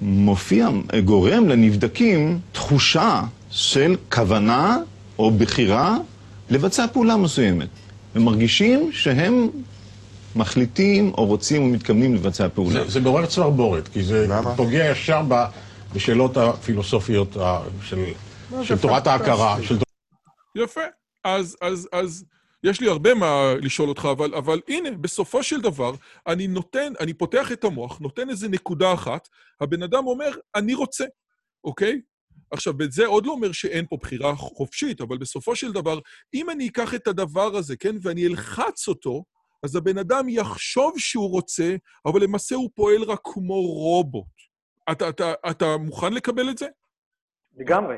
[0.00, 0.68] מופיע,
[1.04, 4.78] גורם לנבדקים תחושה של כוונה
[5.18, 5.98] או בחירה
[6.50, 7.68] לבצע פעולה מסוימת.
[8.14, 9.48] הם מרגישים שהם
[10.36, 12.84] מחליטים או רוצים או מתכוונים לבצע פעולה.
[12.84, 14.56] זה, זה מעורר צמרבורת, כי זה למה?
[14.56, 15.44] פוגע ישר ב,
[15.94, 17.36] בשאלות הפילוסופיות
[17.82, 18.04] של,
[18.62, 19.62] של תורת ההכרה.
[19.62, 19.78] של...
[20.56, 20.80] יפה.
[21.24, 22.24] אז, אז, אז
[22.64, 25.92] יש לי הרבה מה לשאול אותך, אבל, אבל הנה, בסופו של דבר,
[26.26, 29.28] אני נותן, אני פותח את המוח, נותן איזה נקודה אחת,
[29.60, 31.04] הבן אדם אומר, אני רוצה,
[31.64, 32.00] אוקיי?
[32.50, 35.98] עכשיו, זה עוד לא אומר שאין פה בחירה חופשית, אבל בסופו של דבר,
[36.34, 39.24] אם אני אקח את הדבר הזה, כן, ואני אלחץ אותו,
[39.62, 44.24] אז הבן אדם יחשוב שהוא רוצה, אבל למעשה הוא פועל רק כמו רובוט.
[44.92, 46.66] אתה, אתה, אתה מוכן לקבל את זה?
[47.56, 47.96] לגמרי.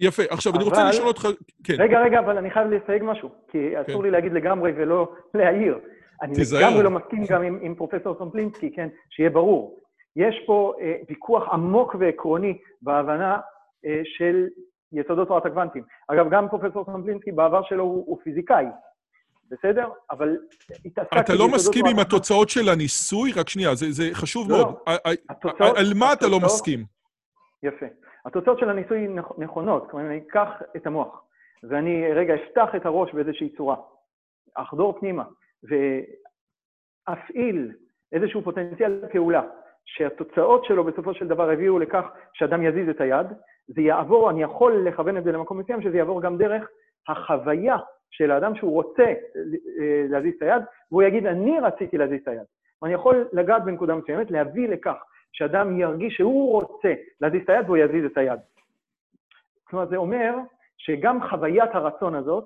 [0.00, 0.22] יפה.
[0.30, 0.60] עכשיו, אבל...
[0.60, 1.28] אני רוצה לשאול אותך...
[1.64, 1.74] כן.
[1.78, 4.02] רגע, רגע, אבל אני חייב לסייג משהו, כי אסור כן.
[4.02, 5.78] לי להגיד לגמרי ולא להעיר.
[6.22, 6.60] אני תזהר.
[6.60, 9.78] לגמרי לא מסכים גם עם, עם פרופסור סומפלינסקי, כן, שיהיה ברור.
[10.16, 13.38] יש פה אה, ויכוח עמוק ועקרוני בהבנה
[14.04, 14.48] של
[14.92, 15.82] יסודות תורת הקוונטים.
[16.08, 18.64] אגב, גם פרופסור סמפלינסקי בעבר שלו הוא, הוא פיזיקאי,
[19.50, 19.88] בסדר?
[20.10, 20.36] אבל
[20.84, 21.20] התעסקתי...
[21.20, 23.32] אתה לא מסכים עם התוצאות של הניסוי?
[23.32, 24.74] רק שנייה, זה, זה חשוב לא, מאוד.
[24.86, 24.94] לא.
[25.28, 26.84] התוצאות, על מה אתה לא מסכים?
[27.62, 27.86] יפה.
[28.24, 31.22] התוצאות של הניסוי נכונות, כלומר, אני אקח את המוח,
[31.62, 33.76] ואני רגע אפתח את הראש באיזושהי צורה,
[34.54, 35.24] אחדור פנימה,
[37.08, 37.72] ואפעיל
[38.12, 39.42] איזשהו פוטנציאל פעולה,
[39.84, 43.26] שהתוצאות שלו בסופו של דבר הביאו לכך שאדם יזיז את היד,
[43.68, 46.68] זה יעבור, אני יכול לכוון את זה למקום מסוים, שזה יעבור גם דרך
[47.08, 47.76] החוויה
[48.10, 52.44] של האדם שהוא רוצה אה, להזיז את היד, והוא יגיד, אני רציתי להזיז את היד.
[52.82, 54.96] ואני יכול לגעת בנקודה מסוימת, להביא לכך
[55.32, 58.38] שאדם ירגיש שהוא רוצה להזיז את היד והוא יזיז את היד.
[59.64, 60.34] כלומר, זה אומר
[60.78, 62.44] שגם חוויית הרצון הזאת,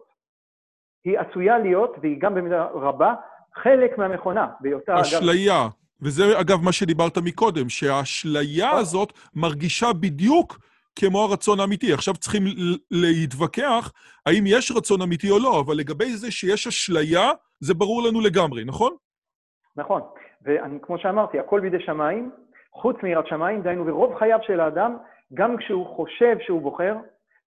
[1.05, 3.15] היא עשויה להיות, והיא גם במידה רבה,
[3.55, 5.01] חלק מהמכונה, בהיותה...
[5.01, 5.63] אשליה.
[5.63, 5.71] אגב...
[6.03, 8.81] וזה, אגב, מה שדיברת מקודם, שהאשליה נכון.
[8.81, 10.59] הזאת מרגישה בדיוק
[10.99, 11.93] כמו הרצון האמיתי.
[11.93, 12.43] עכשיו צריכים
[12.91, 13.93] להתווכח
[14.27, 18.65] האם יש רצון אמיתי או לא, אבל לגבי זה שיש אשליה, זה ברור לנו לגמרי,
[18.65, 18.93] נכון?
[19.77, 20.03] נכון.
[20.45, 22.31] וכמו שאמרתי, הכל בידי שמיים,
[22.73, 24.97] חוץ מיראת שמיים, דהיינו, ברוב חייו של האדם
[25.35, 26.95] גם כשהוא חושב שהוא בוחר,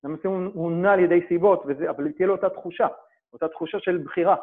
[0.05, 2.87] למעשה הוא, נע על ידי סיבות, וזה, אבל תהיה לו אותה תחושה,
[3.33, 4.37] אותה תחושה של בחירה,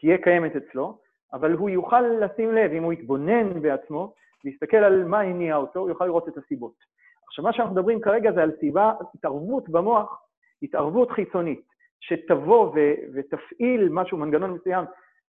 [0.00, 0.98] תהיה קיימת אצלו,
[1.32, 5.88] אבל הוא יוכל לשים לב, אם הוא יתבונן בעצמו, להסתכל על מה הניע אותו, הוא
[5.88, 6.93] יוכל לראות את הסיבות.
[7.34, 10.22] עכשיו, מה שאנחנו מדברים כרגע זה על סיבה, התערבות במוח,
[10.62, 11.60] התערבות חיצונית,
[12.00, 14.84] שתבוא ו- ותפעיל משהו, מנגנון מסוים.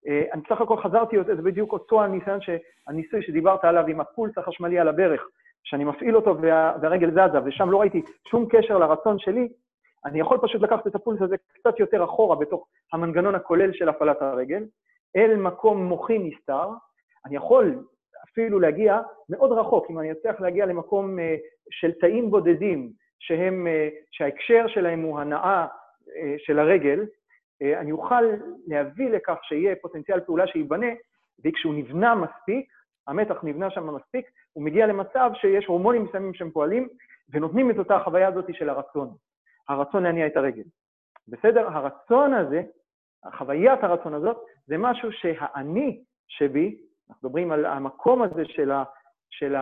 [0.08, 2.38] אה, אני בסך הכל חזרתי, זה בדיוק אותו הניסיון,
[2.88, 5.22] הניסוי שדיברת עליו עם הפולס החשמלי על הברך,
[5.64, 9.48] שאני מפעיל אותו וה, והרגל זזה, ושם לא ראיתי שום קשר לרצון שלי,
[10.04, 14.22] אני יכול פשוט לקחת את הפולס הזה קצת יותר אחורה בתוך המנגנון הכולל של הפעלת
[14.22, 14.64] הרגל,
[15.16, 16.68] אל מקום מוחי נסתר,
[17.26, 17.84] אני יכול
[18.24, 21.22] אפילו להגיע מאוד רחוק, אם אני אצליח להגיע למקום uh,
[21.70, 27.06] של תאים בודדים, שהם, uh, שההקשר שלהם הוא הנאה uh, של הרגל,
[27.80, 28.24] אני אוכל
[28.66, 30.86] להביא לכך שיהיה פוטנציאל פעולה שייבנה,
[31.44, 32.72] וכשהוא נבנה מספיק,
[33.06, 36.88] המתח נבנה שם מספיק, הוא מגיע למצב שיש הורמונים מסוימים שהם פועלים,
[37.32, 39.10] ונותנים את אותה החוויה הזאת של הרצון.
[39.68, 40.62] הרצון להניע את הרגל.
[41.28, 41.66] בסדר?
[41.66, 42.62] הרצון הזה,
[43.36, 46.76] חוויית הרצון הזאת, זה משהו שהאני שבי,
[47.10, 48.84] אנחנו מדברים על המקום הזה של, ה,
[49.30, 49.54] של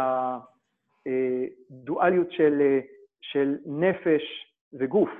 [1.06, 2.80] הדואליות אה, של, אה,
[3.20, 4.22] של נפש
[4.72, 5.10] וגוף,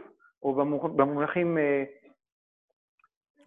[0.42, 0.54] או
[0.96, 1.58] במונחים...
[1.58, 1.84] אה,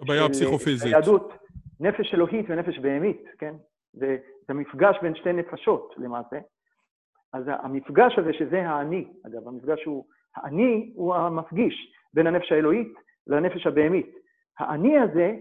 [0.02, 0.94] הבעיה הפסיכופיזית.
[0.94, 1.34] היהדות,
[1.80, 3.54] נפש אלוהית ונפש בהמית, כן?
[3.94, 6.38] זה, זה מפגש בין שתי נפשות למעשה.
[7.34, 10.06] אז המפגש הזה, שזה האני, אגב, המפגש הוא,
[10.36, 12.94] האני הוא המפגיש בין הנפש האלוהית
[13.28, 14.16] לנפש הבהמית.
[14.60, 15.36] האני הזה,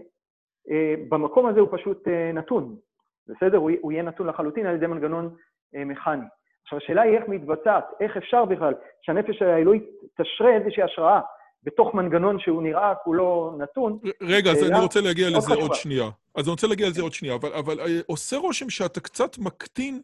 [1.09, 2.77] במקום הזה הוא פשוט נתון,
[3.27, 3.57] בסדר?
[3.57, 5.35] הוא, הוא יהיה נתון לחלוטין על ידי מנגנון
[5.75, 6.25] אה, מכני.
[6.63, 9.83] עכשיו, השאלה היא איך מתבצעת, איך אפשר בכלל שהנפש האלוהית
[10.21, 11.19] תשרה איזושהי השראה
[11.63, 13.99] בתוך מנגנון שהוא נראה כולו נתון.
[14.21, 16.09] רגע, אז אני רוצה להגיע לזה עוד שנייה.
[16.35, 20.01] אז אני רוצה להגיע לזה עוד שנייה, אבל, אבל אה, עושה רושם שאתה קצת מקטין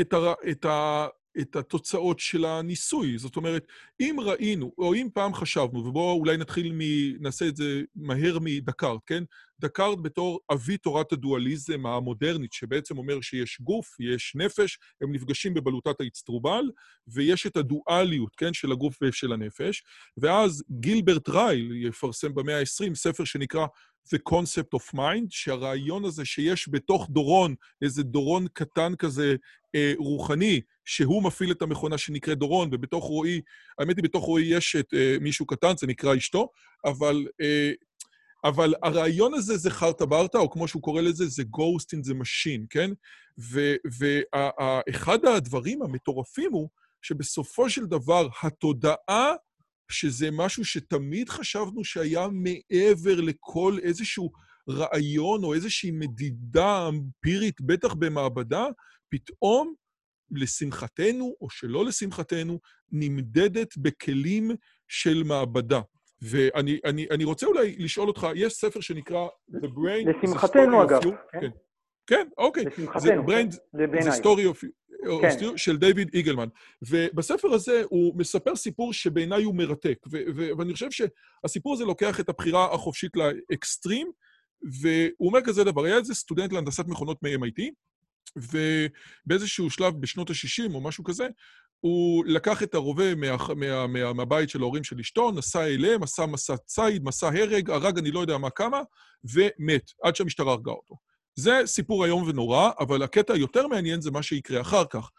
[0.00, 1.06] את, הר, את, ה,
[1.40, 3.18] את התוצאות של הניסוי.
[3.18, 3.66] זאת אומרת,
[4.00, 6.80] אם ראינו, או אם פעם חשבנו, ובואו אולי נתחיל מ...
[7.22, 9.24] נעשה את זה מהר מדקארט, כן?
[9.60, 16.00] דקארט בתור אבי תורת הדואליזם המודרנית, שבעצם אומר שיש גוף, יש נפש, הם נפגשים בבלוטת
[16.00, 16.64] האצטרובל,
[17.08, 19.82] ויש את הדואליות, כן, של הגוף ושל הנפש.
[20.16, 23.66] ואז גילברט רייל יפרסם במאה ה-20 ספר שנקרא
[24.08, 29.36] The Concept of Mind, שהרעיון הזה שיש בתוך דורון, איזה דורון קטן כזה
[29.74, 33.40] אה, רוחני, שהוא מפעיל את המכונה שנקראת דורון, ובתוך רועי,
[33.78, 36.48] האמת היא, בתוך רועי יש את אה, מישהו קטן, זה נקרא אשתו,
[36.84, 37.72] אבל אה,
[38.44, 42.14] אבל הרעיון הזה זה חרטה ברטה, או כמו שהוא קורא לזה, זה Ghost in the
[42.14, 42.90] Machine, כן?
[43.98, 46.68] ואחד הדברים המטורפים הוא
[47.02, 49.32] שבסופו של דבר, התודעה,
[49.90, 54.30] שזה משהו שתמיד חשבנו שהיה מעבר לכל איזשהו
[54.68, 58.66] רעיון או איזושהי מדידה אמפירית, בטח במעבדה,
[59.10, 59.74] פתאום,
[60.30, 62.60] לשמחתנו או שלא לשמחתנו,
[62.92, 64.50] נמדדת בכלים
[64.88, 65.80] של מעבדה.
[66.22, 70.10] ואני אני, אני רוצה אולי לשאול אותך, יש ספר שנקרא The Brain...
[70.10, 71.02] לשמחתנו, אגב.
[71.02, 71.50] כן, כן,
[72.06, 72.64] כן אוקיי.
[72.64, 73.50] לשמחתנו, כן.
[74.00, 74.66] זה Story of...
[75.22, 75.56] כן.
[75.56, 76.48] של דיוויד איגלמן.
[76.82, 79.98] ובספר הזה הוא מספר סיפור שבעיניי הוא מרתק,
[80.58, 84.10] ואני חושב שהסיפור הזה לוקח את הבחירה החופשית לאקסטרים,
[84.80, 87.62] והוא אומר כזה דבר, היה איזה סטודנט להנדסת מכונות מ-MIT,
[88.36, 91.26] ובאיזשהו שלב בשנות ה-60 או משהו כזה,
[91.80, 96.26] הוא לקח את הרובה מה, מה, מה, מהבית של ההורים של אשתו, נסע אליהם, עשה
[96.26, 98.80] מסע ציד, מסע הרג, הרג אני לא יודע מה כמה,
[99.34, 100.94] ומת, עד שהמשטרה הרגה אותו.
[101.36, 105.10] זה סיפור איום ונורא, אבל הקטע היותר מעניין זה מה שיקרה אחר כך.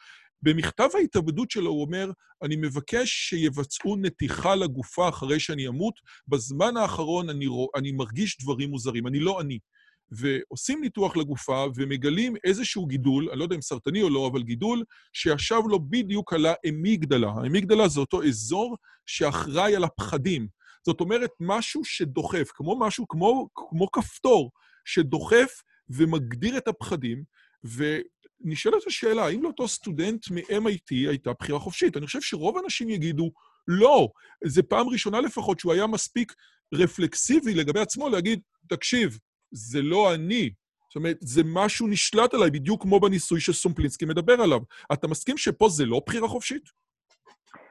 [0.42, 2.12] במכתב ההתאבדות שלו הוא אומר,
[2.44, 5.94] אני מבקש שיבצעו נתיחה לגופה אחרי שאני אמות,
[6.28, 9.60] בזמן האחרון אני, רוא, אני מרגיש דברים מוזרים, אני לא אני.
[10.12, 14.84] ועושים ניתוח לגופה ומגלים איזשהו גידול, אני לא יודע אם סרטני או לא, אבל גידול
[15.14, 17.32] שישב לו בדיוק על האמיגדלה.
[17.32, 20.48] האמיגדלה זה אותו אזור שאחראי על הפחדים.
[20.86, 24.52] זאת אומרת, משהו שדוחף, כמו משהו, כמו, כמו כפתור,
[24.86, 25.52] שדוחף
[25.90, 27.24] ומגדיר את הפחדים,
[27.64, 31.98] ונשאלת השאלה, האם לאותו סטודנט מ-MIT הייתה בחירה חופשית?
[31.98, 33.32] אני חושב שרוב האנשים יגידו,
[33.68, 34.08] לא,
[34.46, 36.34] זה פעם ראשונה לפחות שהוא היה מספיק
[36.74, 39.18] רפלקסיבי לגבי עצמו להגיד, תקשיב,
[39.52, 40.50] זה לא אני.
[40.90, 44.60] זאת אומרת, זה משהו נשלט עליי, בדיוק כמו בניסוי שסומפלינסקי מדבר עליו.
[44.94, 46.64] אתה מסכים שפה זה לא בחירה חופשית?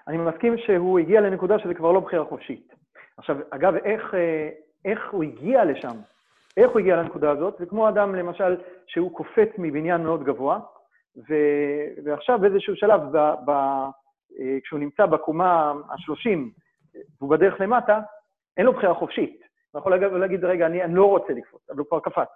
[0.09, 2.75] אני מסכים שהוא הגיע לנקודה שזה כבר לא בחירה חופשית.
[3.17, 4.49] עכשיו, אגב, איך, אה,
[4.85, 5.97] איך הוא הגיע לשם?
[6.57, 7.57] איך הוא הגיע לנקודה הזאת?
[7.59, 8.57] זה כמו אדם, למשל,
[8.87, 10.61] שהוא קופץ מבניין מאוד גבוה,
[11.17, 11.35] ו...
[12.05, 13.17] ועכשיו באיזשהו שלב, ב...
[13.45, 13.51] ב...
[14.41, 16.39] אה, כשהוא נמצא בקומה ה-30
[17.19, 18.01] והוא בדרך למטה,
[18.57, 19.41] אין לו בחירה חופשית.
[19.73, 22.29] הוא יכול להגיד, רגע, אני, אני לא רוצה לקפוץ, אבל הוא כבר קפץ.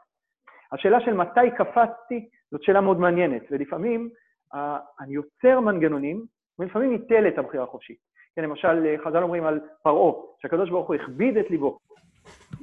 [0.73, 4.11] השאלה של מתי קפצתי זאת שאלה מאוד מעניינת, ולפעמים
[4.55, 4.57] uh,
[5.01, 6.25] אני יוצר מנגנונים
[6.59, 7.99] ולפעמים ניטל את הבחירה החופשית.
[8.37, 10.13] כן, למשל, חז"ל אומרים על פרעה,
[10.43, 11.79] שהקדוש ברוך הוא הכביד את ליבו.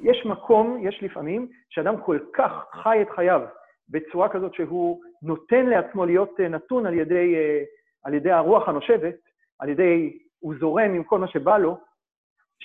[0.02, 2.52] יש מקום, יש לפעמים, שאדם כל כך
[2.82, 3.40] חי את חייו
[3.88, 7.34] בצורה כזאת שהוא נותן לעצמו להיות נתון על ידי,
[8.04, 9.14] על ידי הרוח הנושבת,
[9.58, 11.76] על ידי, הוא זורם עם כל מה שבא לו,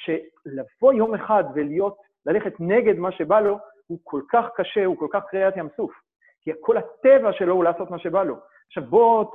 [0.06, 5.08] שלבוא יום אחד ולהיות, ללכת נגד מה שבא לו, הוא כל כך קשה, הוא כל
[5.12, 5.92] כך קריאת ים סוף.
[6.42, 8.36] כי כל הטבע שלו הוא לעשות מה שבא לו.
[8.68, 9.26] עכשיו בוא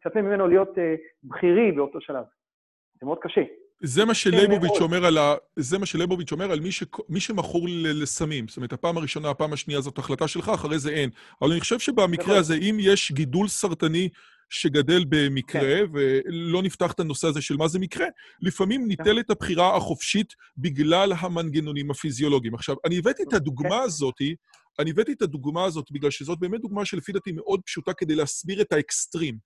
[0.00, 0.70] תצפה ממנו להיות
[1.24, 2.24] בכירי באותו שלב.
[3.00, 3.42] זה מאוד קשה.
[3.82, 5.34] זה מה שלייבוביץ' אומר על ה...
[5.56, 6.84] זה מה שלייבוביץ' אומר על מי, ש...
[7.08, 8.48] מי שמכור לסמים.
[8.48, 11.10] זאת אומרת, הפעם הראשונה, הפעם השנייה זאת החלטה שלך, אחרי זה אין.
[11.42, 14.08] אבל אני חושב שבמקרה הזה, אם יש גידול סרטני
[14.50, 15.84] שגדל במקרה, כן.
[15.92, 18.06] ולא נפתח את הנושא הזה של מה זה מקרה,
[18.42, 18.88] לפעמים כן.
[18.88, 22.54] ניטלת הבחירה החופשית בגלל המנגנונים הפיזיולוגיים.
[22.54, 23.82] עכשיו, אני הבאתי את הדוגמה כן.
[23.84, 24.14] הזאת,
[24.78, 28.60] אני הבאתי את הדוגמה הזאת בגלל שזאת באמת דוגמה שלפי דעתי מאוד פשוטה כדי להסביר
[28.60, 29.38] את האקסטרים.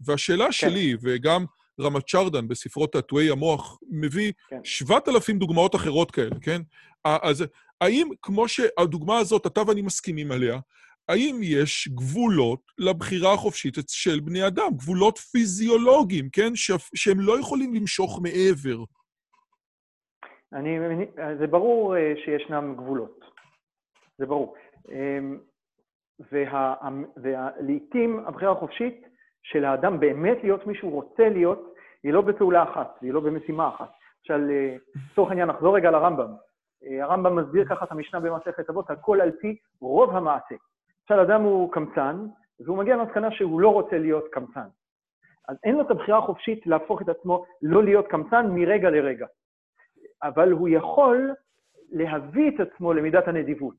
[0.00, 0.52] והשאלה כן.
[0.52, 1.44] שלי, וגם
[1.80, 4.60] רמת שרדן בספרו תעתועי המוח מביא כן.
[4.64, 6.60] 7,000 דוגמאות אחרות כאלה, כן?
[7.04, 7.44] אז
[7.80, 10.58] האם, כמו שהדוגמה הזאת, אתה ואני מסכימים עליה,
[11.08, 16.54] האם יש גבולות לבחירה החופשית של בני אדם, גבולות פיזיולוגיים, כן?
[16.54, 16.70] ש...
[16.94, 18.84] שהם לא יכולים למשוך מעבר.
[20.52, 20.78] אני,
[21.38, 23.20] זה ברור אה, שישנם גבולות,
[24.18, 24.56] זה ברור.
[24.88, 25.38] אמ,
[27.16, 29.06] ולעיתים וה, הבחירה החופשית
[29.42, 31.69] של האדם באמת להיות מי שהוא רוצה להיות,
[32.04, 33.90] היא לא בפעולה אחת, היא לא במשימה אחת.
[34.20, 34.76] למשל, אה,
[35.12, 36.34] לצורך העניין, נחזור רגע לרמב"ם.
[36.84, 40.54] אה, הרמב"ם מסביר ככה את המשנה במסכת אבות, הכל על פי רוב המעשה.
[41.10, 42.26] למשל, אדם הוא קמצן,
[42.60, 44.68] והוא מגיע למסקנה שהוא לא רוצה להיות קמצן.
[45.48, 49.26] אז אין לו את הבחירה החופשית להפוך את עצמו לא להיות קמצן מרגע לרגע.
[50.22, 51.34] אבל הוא יכול
[51.90, 53.76] להביא את עצמו למידת הנדיבות.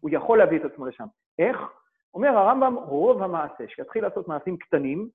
[0.00, 1.04] הוא יכול להביא את עצמו לשם.
[1.38, 1.58] איך?
[2.14, 5.08] אומר הרמב"ם, רוב המעשה, שיתחיל לעשות מעשים קטנים,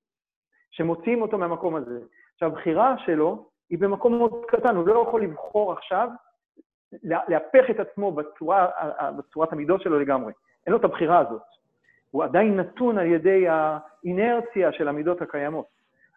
[0.71, 1.99] שמוציאים אותו מהמקום הזה.
[2.37, 6.09] עכשיו, הבחירה שלו היא במקום מאוד קטן, הוא לא יכול לבחור עכשיו
[7.03, 8.67] להפך את עצמו בצורה,
[9.17, 10.33] בצורת המידות שלו לגמרי.
[10.65, 11.41] אין לו את הבחירה הזאת.
[12.11, 15.65] הוא עדיין נתון על ידי האינרציה של המידות הקיימות.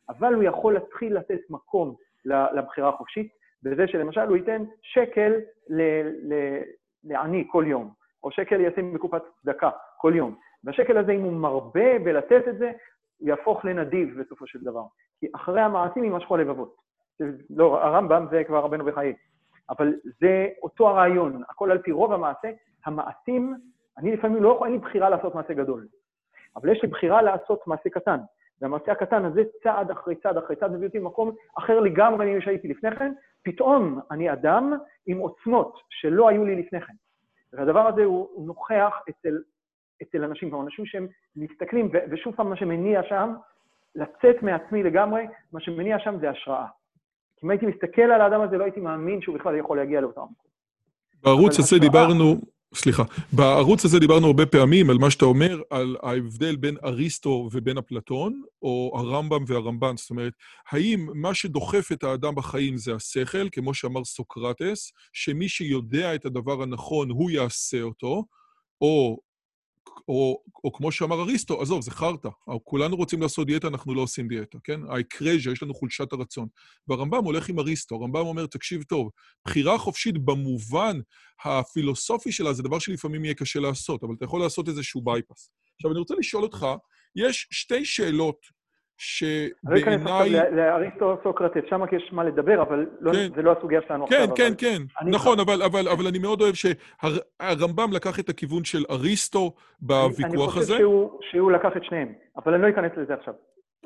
[0.08, 1.94] אבל הוא יכול להתחיל לתת מקום
[2.24, 5.32] לבחירה החופשית, בזה שלמשל הוא ייתן שקל
[7.04, 7.90] לעני כל יום,
[8.24, 10.34] או שקל ישים בקופת צדקה כל יום.
[10.64, 12.72] והשקל הזה, אם הוא מרבה בלתת את זה,
[13.18, 14.82] הוא יהפוך לנדיב בסופו של דבר.
[15.20, 16.76] כי אחרי המעשים יימשכו הלבבות.
[17.50, 19.14] לא, הרמב"ם זה כבר רבנו בחיי.
[19.70, 22.50] אבל זה אותו הרעיון, הכל על פי רוב המעשה.
[22.86, 23.54] המעשים,
[23.98, 25.86] אני לפעמים לא יכול, אין לי בחירה לעשות מעשה גדול.
[26.56, 28.18] אבל יש לי בחירה לעשות מעשה קטן.
[28.60, 32.68] והמעשה הקטן הזה, צעד אחרי צעד אחרי צעד, מביא אותי למקום אחר לגמרי ממה שהייתי
[32.68, 33.12] לפני כן.
[33.42, 34.72] פתאום אני אדם
[35.06, 36.92] עם עוצמות שלא היו לי לפני כן.
[37.52, 39.38] והדבר הזה הוא, הוא נוכח אצל
[40.02, 41.06] אצל אנשים, כלומר, אנשים שהם
[41.36, 43.34] מסתכלים, ושוב פעם, מה שמניע שם,
[43.94, 45.22] לצאת מעצמי לגמרי,
[45.52, 46.66] מה שמניע שם זה השראה.
[47.36, 50.20] כי אם הייתי מסתכל על האדם הזה, לא הייתי מאמין שהוא בכלל יכול להגיע לאותם
[50.20, 50.50] מקום.
[51.22, 51.80] בערוץ הזה השראה...
[51.80, 52.36] דיברנו,
[52.74, 57.78] סליחה, בערוץ הזה דיברנו הרבה פעמים על מה שאתה אומר, על ההבדל בין אריסטו ובין
[57.78, 59.96] אפלטון, או הרמב"ם והרמב"ן.
[59.96, 60.32] זאת אומרת,
[60.70, 66.62] האם מה שדוחף את האדם בחיים זה השכל, כמו שאמר סוקרטס, שמי שיודע את הדבר
[66.62, 68.24] הנכון, הוא יעשה אותו,
[68.80, 69.18] או
[70.08, 72.28] או, או כמו שאמר אריסטו, עזוב, זה חרטא.
[72.64, 74.80] כולנו רוצים לעשות דיאטה, אנחנו לא עושים דיאטה, כן?
[74.88, 76.48] האקרז'ה, יש לנו חולשת הרצון.
[76.88, 79.10] והרמב"ם הולך עם אריסטו, הרמב"ם אומר, תקשיב טוב,
[79.44, 81.00] בחירה חופשית במובן
[81.44, 85.50] הפילוסופי שלה זה דבר שלפעמים יהיה קשה לעשות, אבל אתה יכול לעשות איזשהו בייפס.
[85.76, 86.66] עכשיו, אני רוצה לשאול אותך,
[87.16, 88.59] יש שתי שאלות
[89.02, 89.82] שבעיניי...
[89.86, 93.28] אני לא אכנס לאריסטו סוקרטס, שם יש מה לדבר, אבל לא, כן.
[93.36, 94.36] זה לא הסוגיה שלנו כן, עכשיו.
[94.36, 98.84] כן, כן, כן, נכון, אבל, אבל, אבל אני מאוד אוהב שהרמב"ם לקח את הכיוון של
[98.90, 100.76] אריסטו בוויכוח הזה.
[100.76, 103.34] אני חושב שהוא, שהוא לקח את שניהם, אבל אני לא אכנס לזה עכשיו.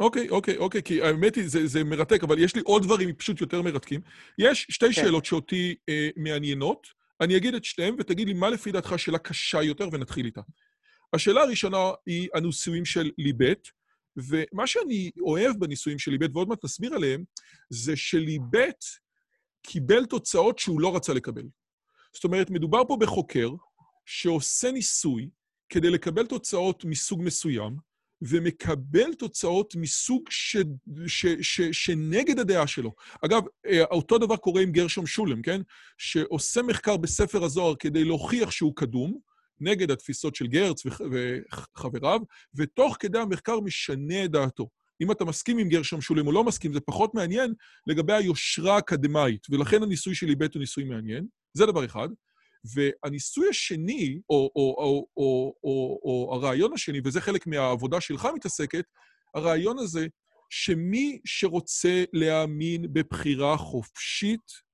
[0.00, 3.40] אוקיי, אוקיי, אוקיי, כי האמת היא, זה, זה מרתק, אבל יש לי עוד דברים פשוט
[3.40, 4.00] יותר מרתקים.
[4.38, 4.92] יש שתי כן.
[4.92, 6.86] שאלות שאותי אה, מעניינות,
[7.20, 10.40] אני אגיד את שתיהן, ותגיד לי מה לפי דעתך השאלה קשה יותר, ונתחיל איתה.
[11.12, 13.68] השאלה הראשונה היא הנישואים של ליבט.
[14.16, 17.24] ומה שאני אוהב בניסויים של ליבט, ועוד מעט נסביר עליהם,
[17.70, 18.84] זה שליבט
[19.62, 21.44] קיבל תוצאות שהוא לא רצה לקבל.
[22.14, 23.50] זאת אומרת, מדובר פה בחוקר
[24.06, 25.30] שעושה ניסוי
[25.68, 27.76] כדי לקבל תוצאות מסוג מסוים,
[28.22, 30.56] ומקבל תוצאות מסוג ש,
[31.06, 32.92] ש, ש, שנגד הדעה שלו.
[33.24, 35.60] אגב, אה, אותו דבר קורה עם גרשום שולם, כן?
[35.98, 39.18] שעושה מחקר בספר הזוהר כדי להוכיח שהוא קדום,
[39.60, 42.20] נגד התפיסות של גרץ וחבריו,
[42.54, 44.68] ותוך כדי המחקר משנה את דעתו.
[45.02, 47.54] אם אתה מסכים עם גרשם שולים או לא מסכים, זה פחות מעניין
[47.86, 51.26] לגבי היושרה האקדמאית, ולכן הניסוי של איבט הוא ניסוי מעניין.
[51.54, 52.08] זה דבר אחד.
[52.74, 58.84] והניסוי השני, או, או, או, או, או, או הרעיון השני, וזה חלק מהעבודה שלך מתעסקת,
[59.34, 60.06] הרעיון הזה
[60.50, 64.64] שמי שרוצה להאמין בבחירה חופשית,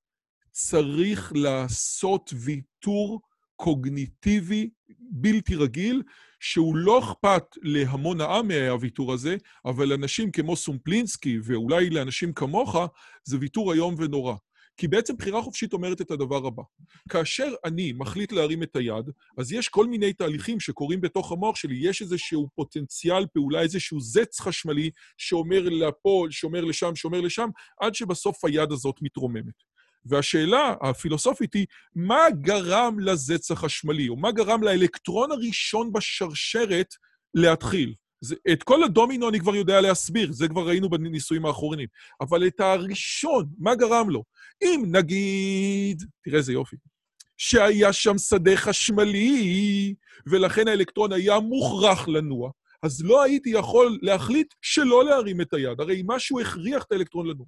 [0.52, 3.20] צריך לעשות ויתור
[3.61, 4.70] קוגניטיבי
[5.11, 6.02] בלתי רגיל,
[6.40, 12.76] שהוא לא אכפת להמון העם מהוויתור הזה, אבל לאנשים כמו סומפלינסקי, ואולי לאנשים כמוך,
[13.24, 14.34] זה ויתור איום ונורא.
[14.76, 16.62] כי בעצם בחירה חופשית אומרת את הדבר הבא.
[17.08, 21.88] כאשר אני מחליט להרים את היד, אז יש כל מיני תהליכים שקורים בתוך המוח שלי.
[21.88, 27.48] יש איזשהו פוטנציאל פעולה, איזשהו זץ חשמלי שאומר לפה, שאומר לשם, שאומר לשם,
[27.80, 29.69] עד שבסוף היד הזאת מתרוממת.
[30.07, 36.94] והשאלה הפילוסופית היא, מה גרם לזץ החשמלי, או מה גרם לאלקטרון הראשון בשרשרת
[37.34, 37.94] להתחיל?
[38.20, 41.88] זה, את כל הדומינו אני כבר יודע להסביר, זה כבר ראינו בניסויים האחרונים.
[42.20, 44.24] אבל את הראשון, מה גרם לו?
[44.62, 46.76] אם נגיד, תראה איזה יופי,
[47.38, 49.94] שהיה שם שדה חשמלי,
[50.26, 52.51] ולכן האלקטרון היה מוכרח לנוע,
[52.82, 55.80] אז לא הייתי יכול להחליט שלא להרים את היד.
[55.80, 57.46] הרי משהו הכריח את האלקטרון לנוע.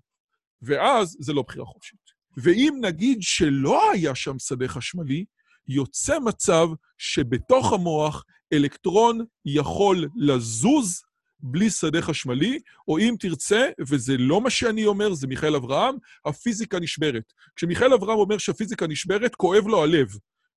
[0.63, 2.02] ואז זה לא בחירה חופשית.
[2.37, 5.25] ואם נגיד שלא היה שם שדה חשמלי,
[5.69, 6.69] יוצא מצב
[6.99, 11.03] שבתוך המוח אלקטרון יכול לזוז
[11.43, 12.59] בלי שדה חשמלי,
[12.89, 15.95] או אם תרצה, וזה לא מה שאני אומר, זה מיכאל אברהם,
[16.27, 17.33] הפיזיקה נשברת.
[17.57, 20.09] כשמיכאל אברהם אומר שהפיזיקה נשברת, כואב לו הלב.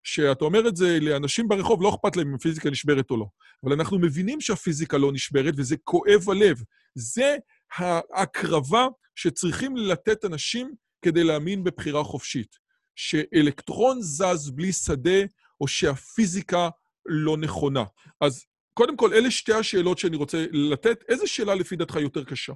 [0.03, 3.25] כשאתה אומר את זה לאנשים ברחוב, לא אכפת להם אם הפיזיקה נשברת או לא.
[3.63, 6.63] אבל אנחנו מבינים שהפיזיקה לא נשברת, וזה כואב הלב.
[6.95, 7.35] זה
[7.75, 12.55] ההקרבה שצריכים לתת אנשים כדי להאמין בבחירה חופשית.
[12.95, 15.19] שאלקטרון זז בלי שדה,
[15.61, 16.69] או שהפיזיקה
[17.05, 17.83] לא נכונה.
[18.21, 21.03] אז קודם כל, אלה שתי השאלות שאני רוצה לתת.
[21.09, 22.53] איזה שאלה לפי דעתך יותר קשה?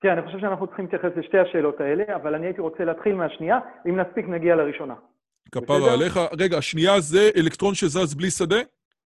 [0.00, 3.58] תראה, אני חושב שאנחנו צריכים להתייחס לשתי השאלות האלה, אבל אני הייתי רוצה להתחיל מהשנייה,
[3.88, 4.94] אם נספיק נגיע לראשונה.
[5.52, 6.20] כפרה עליך.
[6.38, 8.60] רגע, השנייה זה אלקטרון שזז בלי שדה?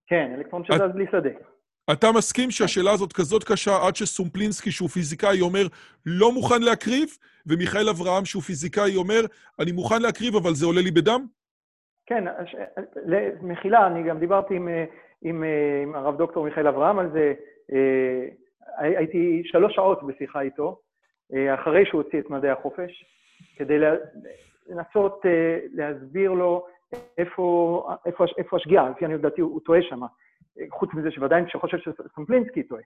[0.08, 0.94] כן, אלקטרון שזז את...
[0.94, 1.30] בלי שדה.
[1.92, 5.68] אתה מסכים שהשאלה הזאת כזאת קשה עד שסומפלינסקי, שהוא פיזיקאי, אומר,
[6.06, 7.10] לא מוכן להקריב,
[7.50, 9.22] ומיכאל אברהם, שהוא פיזיקאי, אומר,
[9.60, 11.26] אני מוכן להקריב, אבל זה עולה לי בדם?
[12.06, 12.24] כן,
[13.42, 14.70] מחילה, אני גם דיברתי עם,
[15.22, 15.44] עם,
[15.84, 17.34] עם הרב דוקטור מיכאל אברהם על זה.
[17.74, 18.28] אה,
[18.78, 20.80] הייתי שלוש שעות בשיחה איתו,
[21.34, 23.06] אה, אחרי שהוא הוציא את מדעי החופש,
[23.56, 23.76] כדי
[24.70, 26.66] לנסות אה, להסביר לו
[27.18, 30.02] איפה, איפה, איפה השגיאה, לפי אני יודעתי, הוא טועה שם.
[30.70, 32.82] חוץ מזה שוודאי שחושב שסמפלינסקי טועה.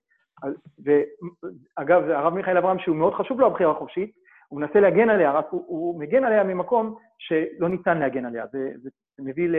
[0.84, 4.12] ואגב, הרב מיכאל אברהם, שהוא מאוד חשוב לו הבחירה החופשית,
[4.54, 8.46] הוא מנסה להגן עליה, רק הוא, הוא מגן עליה ממקום שלא ניתן להגן עליה.
[8.52, 8.90] זה, זה,
[9.20, 9.56] מביא ל,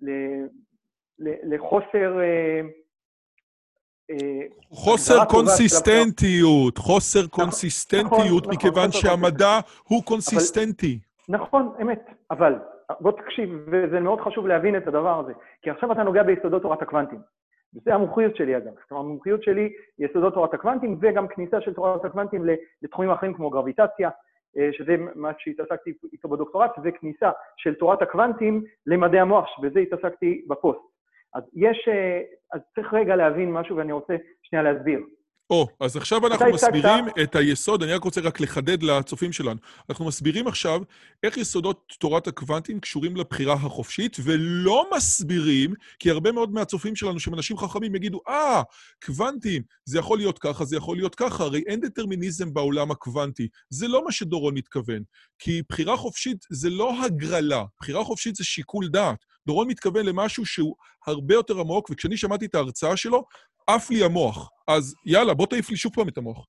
[0.00, 0.10] ל,
[1.18, 2.20] ל, לחוסר...
[2.20, 2.60] אה,
[4.10, 9.58] אה, חוסר קונסיסטנטיות, חוסר נכון, קונסיסטנטיות, נכון, מכיוון נכון, שהמדע
[9.88, 10.98] הוא קונסיסטנטי.
[11.28, 12.54] נכון, אמת, אבל
[13.00, 15.32] בוא תקשיב, וזה מאוד חשוב להבין את הדבר הזה,
[15.62, 17.18] כי עכשיו אתה נוגע ביסודות תורת הקוונטים.
[17.74, 18.72] וזו המומחיות שלי, אגב.
[18.88, 22.44] כלומר, המומחיות שלי היא יסודות תורת הקוונטים, וגם כניסה של תורת הקוונטים
[22.82, 24.10] לתחומים אחרים כמו גרביטציה,
[24.72, 30.80] שזה מה שהתעסקתי איתו בדוקטורט, וכניסה של תורת הקוונטים למדעי המוח, ובזה התעסקתי בפוסט.
[31.34, 32.20] אז יש, אה,
[32.52, 35.00] אז צריך רגע להבין משהו, ואני רוצה שנייה להסביר.
[35.50, 39.60] או, oh, אז עכשיו אנחנו מסבירים את היסוד, אני רק רוצה רק לחדד לצופים שלנו.
[39.90, 40.80] אנחנו מסבירים עכשיו
[41.22, 47.34] איך יסודות תורת הקוונטים קשורים לבחירה החופשית, ולא מסבירים, כי הרבה מאוד מהצופים שלנו, שהם
[47.34, 48.64] אנשים חכמים, יגידו, אה, ah,
[49.06, 53.48] קוונטים, זה יכול להיות ככה, זה יכול להיות ככה, הרי אין דטרמיניזם בעולם הקוונטי.
[53.70, 55.02] זה לא מה שדורון מתכוון,
[55.38, 59.24] כי בחירה חופשית זה לא הגרלה, בחירה חופשית זה שיקול דעת.
[59.46, 60.74] דורון מתכוון למשהו שהוא
[61.06, 63.24] הרבה יותר עמוק, וכשאני שמעתי את ההרצאה שלו,
[63.68, 64.50] עף לי המוח.
[64.68, 66.46] אז יאללה, בוא תעיף לי שוב פעם את המוח.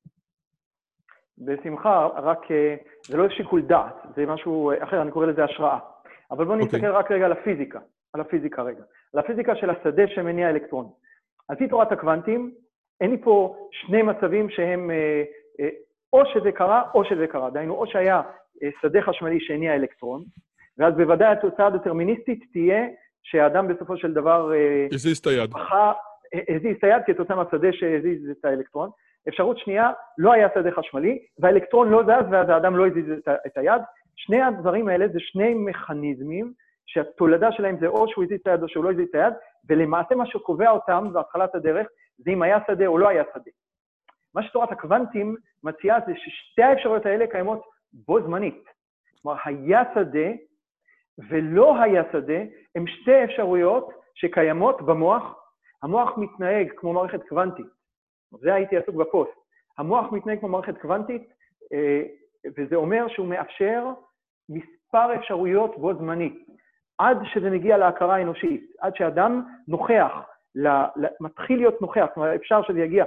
[1.38, 2.76] בשמחה, רק אה,
[3.08, 5.80] זה לא שיקול דעת, זה משהו אחר, אני קורא לזה השראה.
[6.32, 6.80] אבל בואו נסתכל okay.
[6.80, 6.90] אוקיי.
[6.90, 7.80] רק רגע על הפיזיקה,
[8.14, 8.84] על הפיזיקה רגע.
[9.14, 10.90] על הפיזיקה של השדה שמניע אלקטרון.
[11.48, 12.52] על פי תורת הקוונטים,
[13.02, 15.24] אין לי פה שני מצבים שהם אה,
[15.60, 15.70] אה,
[16.14, 17.50] או שזה קרה או שזה קרה.
[17.50, 18.22] דהיינו, או שהיה
[18.82, 20.24] שדה חשמלי שהניע אלקטרון,
[20.78, 22.86] ואז בוודאי התוצאה הדטרמיניסטית תהיה
[23.24, 24.52] שהאדם בסופו של דבר...
[24.94, 25.54] הזיז את היד.
[26.50, 28.90] הזיז את היד כתוצאה מהשדה שהזיז את האלקטרון.
[29.30, 33.06] אפשרות שנייה, לא היה שדה חשמלי, והאלקטרון לא זז ואז האדם לא הזיז
[33.48, 33.82] את היד.
[34.16, 36.54] שני הדברים האלה זה שני מכניזמים
[36.86, 39.34] שהתולדה שלהם זה או שהוא הזיז את היד או שהוא לא הזיז את היד,
[39.70, 43.52] ולמעשה מה שקובע אותם בהתחלת הדרך זה אם היה שדה או לא היה שדה.
[44.36, 47.62] מה שתורת הקוונטים מציעה זה ששתי האפשרויות האלה קיימות
[47.94, 48.64] בו זמנית.
[49.22, 50.30] כלומר, היה שדה
[51.30, 52.40] ולא היה שדה,
[52.76, 55.36] הם שתי אפשרויות שקיימות במוח
[55.84, 57.66] המוח מתנהג כמו מערכת קוונטית.
[58.32, 59.32] זה הייתי עסוק בפוסט.
[59.78, 61.34] המוח מתנהג כמו מערכת קוונטית,
[61.74, 62.02] אה,
[62.58, 63.86] וזה אומר שהוא מאפשר
[64.50, 66.48] מספר אפשרויות בו זמנית,
[66.98, 70.12] עד שזה מגיע להכרה האנושית, עד שאדם נוכח
[71.20, 73.06] מתחיל להיות נוכח, אומרת, אפשר שזה יגיע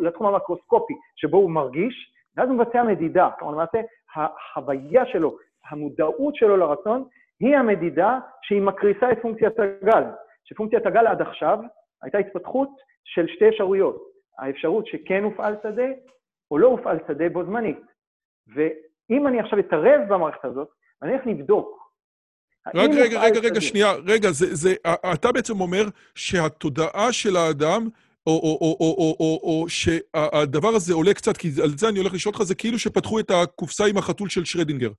[0.00, 3.30] לתחום המקרוסקופי שבו הוא מרגיש, ואז הוא מבצע מדידה.
[3.38, 3.80] כלומר, למעשה,
[4.14, 5.36] החוויה שלו,
[5.70, 7.04] המודעות שלו לרצון,
[7.40, 10.04] היא המדידה שהיא מקריסה את פונקציית הגל.
[10.44, 11.58] שפונקציית הגל עד עכשיו
[12.02, 12.68] הייתה התפתחות
[13.04, 14.12] של שתי אפשרויות.
[14.38, 15.88] האפשרות שכן הופעל שדה,
[16.50, 17.78] או לא הופעל שדה בו זמנית.
[18.54, 20.68] ואם אני עכשיו אתערב במערכת הזאת,
[21.02, 21.82] אני הולך לבדוק.
[22.74, 24.74] רגע, רגע, רגע, רגע, שנייה, רגע, זה, זה,
[25.14, 25.84] אתה בעצם אומר
[26.14, 27.88] שהתודעה של האדם,
[28.26, 31.98] או, או, או, או, או, או, או שהדבר הזה עולה קצת, כי על זה אני
[31.98, 34.90] הולך לשאול אותך, זה כאילו שפתחו את הקופסה עם החתול של שרדינגר.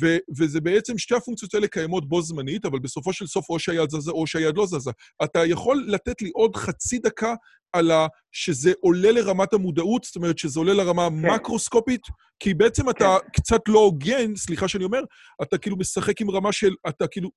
[0.00, 3.90] ו- וזה בעצם, שתי הפונקציות האלה קיימות בו זמנית, אבל בסופו של סוף או שהיד
[3.90, 4.90] זזה או שהיד לא זזה.
[5.24, 7.34] אתה יכול לתת לי עוד חצי דקה
[7.72, 8.06] על ה...
[8.32, 11.34] שזה עולה לרמת המודעות, זאת אומרת שזה עולה לרמה כן.
[11.34, 12.02] מקרוסקופית?
[12.40, 12.90] כי בעצם כן.
[12.90, 15.00] אתה קצת לא הוגן, סליחה שאני אומר,
[15.42, 16.74] אתה כאילו משחק עם רמה של...
[16.88, 17.30] אתה כאילו...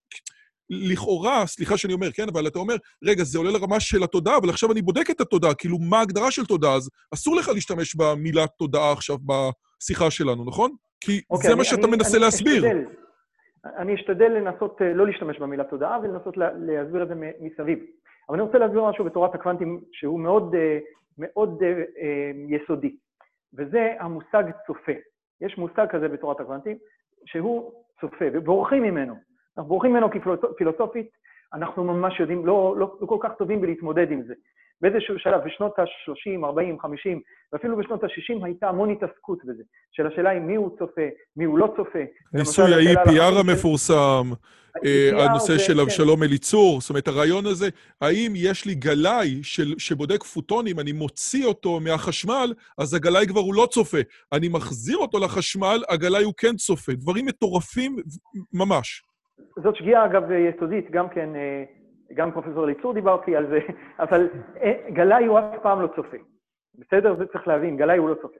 [0.69, 4.49] לכאורה, סליחה שאני אומר, כן, אבל אתה אומר, רגע, זה עולה לרמה של התודעה, אבל
[4.49, 6.75] עכשיו אני בודק את התודעה, כאילו, מה ההגדרה של תודעה?
[6.75, 10.71] אז אסור לך להשתמש במילה תודעה עכשיו בשיחה שלנו, נכון?
[11.05, 12.65] כי okay, אוקיי, זה אני, מה שאתה אני, מנסה אני להסביר.
[12.65, 12.85] אשתדל,
[13.65, 17.79] אני אשתדל לנסות אה, לא להשתמש במילה תודעה ולנסות להסביר את זה מסביב.
[18.29, 20.79] אבל אני רוצה להסביר משהו בתורת הקוונטים שהוא מאוד, אה,
[21.17, 22.95] מאוד אה, יסודי,
[23.53, 24.91] וזה המושג צופה.
[25.41, 26.77] יש מושג כזה בתורת הקוונטים
[27.25, 29.13] שהוא צופה, ובורחים ממנו.
[29.57, 30.19] אנחנו בורחים ממנו כי
[30.57, 31.09] פילוסופית
[31.53, 34.33] אנחנו ממש יודעים, לא, לא, לא כל כך טובים בלהתמודד עם זה.
[34.81, 37.21] באיזשהו שלב, בשנות ה-30, 40, 50,
[37.53, 41.01] ואפילו בשנות ה-60 הייתה המון התעסקות בזה, של השאלה היא מי הוא צופה,
[41.37, 41.99] מי הוא לא צופה.
[42.33, 44.23] ניסוי ה-EPR המפורסם,
[44.85, 46.23] אה, הנושא של אבשלום כן.
[46.23, 47.69] אליצור, זאת אומרת, הרעיון הזה,
[48.01, 49.39] האם יש לי גלאי
[49.77, 53.97] שבודק פוטונים, אני מוציא אותו מהחשמל, אז הגלאי כבר הוא לא צופה.
[54.33, 56.91] אני מחזיר אותו לחשמל, הגלאי הוא כן צופה.
[56.93, 57.95] דברים מטורפים
[58.53, 59.03] ממש.
[59.63, 61.63] זאת שגיאה, אגב, יסודית, גם כן, אה,
[62.13, 63.59] גם פרופסור אליצור דיברתי על זה,
[64.03, 64.29] אבל
[64.61, 66.17] אה, גלאי הוא אף פעם לא צופה.
[66.75, 67.15] בסדר?
[67.15, 68.39] זה צריך להבין, גלאי הוא לא צופה.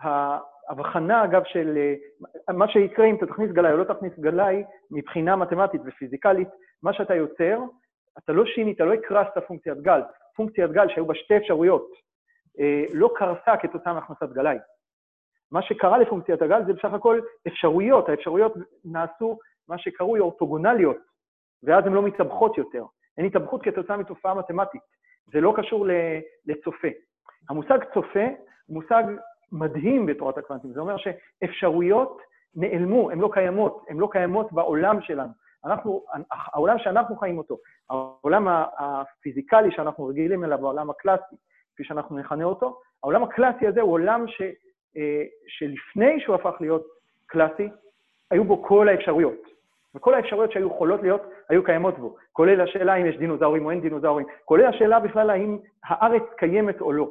[0.00, 5.36] ההבחנה, אגב, של אה, מה שיקרה אם אתה תכניס גלאי או לא תכניס גלאי, מבחינה
[5.36, 6.48] מתמטית ופיזיקלית,
[6.82, 7.58] מה שאתה יוצר,
[8.18, 10.00] אתה לא שינית, לא הקרסת פונקציית גל.
[10.36, 11.90] פונקציית גל שהיו בה שתי אפשרויות,
[12.60, 14.56] אה, לא קרסה כתוצאה מהכנסת גלאי.
[15.52, 18.52] מה שקרה לפונקציית הגל זה בסך הכל אפשרויות, האפשרויות
[18.84, 20.96] נעשו מה שקרוי אורתוגונליות,
[21.62, 22.84] ואז הן לא מתאבכות יותר.
[23.18, 24.82] הן התאבכות כתוצאה מתופעה מתמטית.
[25.32, 25.86] זה לא קשור
[26.46, 26.88] לצופה.
[27.50, 28.24] המושג צופה
[28.66, 29.04] הוא מושג
[29.52, 30.72] מדהים בתורת הקוונטים.
[30.72, 32.18] זה אומר שאפשרויות
[32.54, 35.32] נעלמו, הן לא קיימות, הן לא קיימות בעולם שלנו.
[35.64, 36.04] אנחנו,
[36.52, 37.58] העולם שאנחנו חיים אותו,
[37.90, 38.48] העולם
[38.78, 41.36] הפיזיקלי שאנחנו רגילים אליו, העולם הקלאסי,
[41.74, 44.42] כפי שאנחנו נכנה אותו, העולם הקלאסי הזה הוא עולם ש,
[44.96, 46.86] אה, שלפני שהוא הפך להיות
[47.26, 47.68] קלאסי,
[48.30, 49.42] היו בו כל האפשרויות.
[49.94, 52.16] וכל האפשרויות שהיו יכולות להיות, היו קיימות בו.
[52.32, 54.26] כולל השאלה אם יש דינוזאורים או אין דינוזאורים.
[54.44, 57.10] כולל השאלה בכלל האם הארץ קיימת או לא.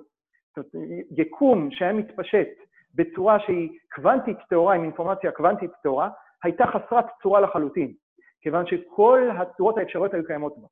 [0.56, 2.48] זאת אומרת, יקום שהיה מתפשט
[2.96, 6.10] בצורה שהיא קוונטית טהורה, עם אינפורמציה קוונטית טהורה,
[6.44, 7.94] הייתה חסרת צורה לחלוטין,
[8.42, 10.68] כיוון שכל הצורות האפשריות היו קיימות בה.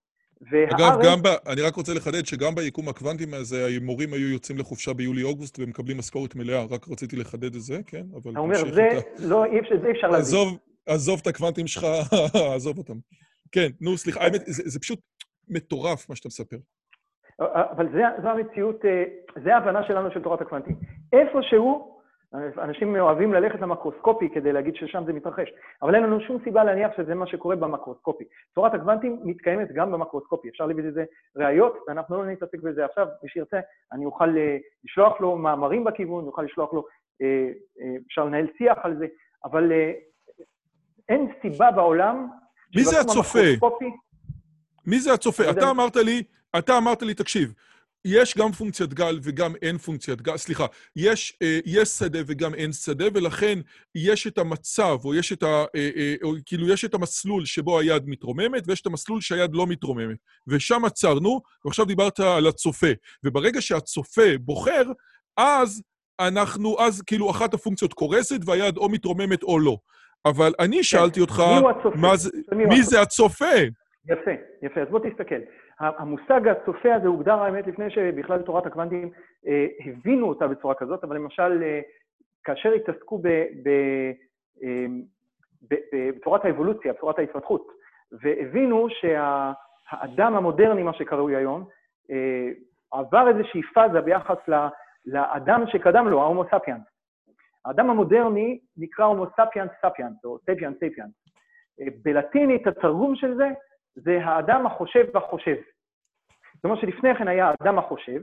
[0.52, 0.74] והארץ...
[0.74, 1.28] אגב, גם ב...
[1.52, 6.36] אני רק רוצה לחדד שגם ביקום הקוונטים הזה, המורים היו יוצאים לחופשה ביולי-אוגוסט ומקבלים משכורת
[6.36, 8.04] מלאה, רק רציתי לחדד את זה, כן?
[8.14, 8.32] אבל...
[8.32, 8.90] אתה אומר, זה,
[9.28, 10.22] לא, אי אפשר, זה אי אפשר להבין.
[10.22, 10.58] עזוב,
[10.90, 11.84] עזוב את הקוונטים שלך,
[12.56, 12.98] עזוב אותם.
[13.52, 15.00] כן, נו, סליחה, האמת, זה, זה פשוט
[15.50, 16.58] מטורף מה שאתה מספר.
[17.40, 19.04] אבל זה, זו המציאות, אה,
[19.44, 20.76] זה ההבנה שלנו של תורת הקוונטים.
[21.14, 22.00] איפשהו,
[22.34, 25.50] אנשים אוהבים ללכת למקרוסקופי כדי להגיד ששם זה מתרחש,
[25.82, 28.24] אבל אין לנו שום סיבה להניח שזה מה שקורה במקרוסקופי.
[28.56, 31.04] תורת הקוונטים מתקיימת גם במקרוסקופי, אפשר להביא לזה
[31.36, 33.60] ראיות, ואנחנו לא נתעסק בזה עכשיו, מי שירצה,
[33.92, 36.86] אני אוכל אה, לשלוח לו מאמרים בכיוון, אוכל לשלוח לו,
[37.22, 37.50] אה,
[38.08, 39.08] אפשר לנהל שיח על זה,
[39.46, 39.72] אבל
[41.10, 42.28] אין סיבה בעולם...
[42.76, 43.40] מי זה הצופה?
[44.86, 45.50] מי זה הצופה?
[45.50, 46.24] אתה אמרת לי,
[46.58, 47.54] אתה אמרת לי, תקשיב,
[48.06, 52.74] יש גם פונקציית גל וגם אין פונקציית גל, סליחה, יש, אה, יש שדה וגם אין
[52.74, 53.60] שדה, ולכן
[53.96, 55.66] יש את המצב, או יש את ה...
[55.76, 59.68] אה, אה, או כאילו, יש את המסלול שבו היד מתרוממת, ויש את המסלול שהיד לא
[59.68, 60.18] מתרוממת.
[60.48, 62.92] ושם עצרנו, ועכשיו דיברת על הצופה.
[63.24, 64.84] וברגע שהצופה בוחר,
[65.38, 65.82] אז
[66.20, 69.78] אנחנו, אז כאילו אחת הפונקציות קורסת והיד או מתרוממת או לא.
[70.30, 70.84] אבל אני כן.
[70.84, 71.42] שאלתי אותך,
[72.52, 73.46] מי זה הצופה?
[74.10, 74.82] יפה, יפה.
[74.82, 75.40] אז בוא תסתכל.
[75.80, 79.10] המושג הצופה הזה הוגדר, האמת, לפני שבכלל תורת הקוונטים
[79.48, 81.80] אה, הבינו אותה בצורה כזאת, אבל למשל, אה,
[82.44, 83.28] כאשר התעסקו ב,
[83.64, 83.70] ב,
[84.64, 84.86] אה,
[85.70, 87.68] ב, ב, בתורת האבולוציה, בתורת ההתפתחות,
[88.12, 91.66] והבינו שהאדם המודרני, מה שקרוי היום,
[92.12, 92.50] אה,
[92.92, 94.68] עבר איזושהי פאזה ביחס ל,
[95.06, 96.82] לאדם שקדם לו, ההומו ספיאנס.
[97.66, 101.12] האדם המודרני נקרא הומו ספיאנס ספיאנס, או ספיאנס ספיאנס.
[102.04, 103.50] בלטינית התרגום של זה
[103.96, 105.56] זה האדם החושב והחושב.
[106.56, 108.22] זאת אומרת שלפני כן היה האדם החושב,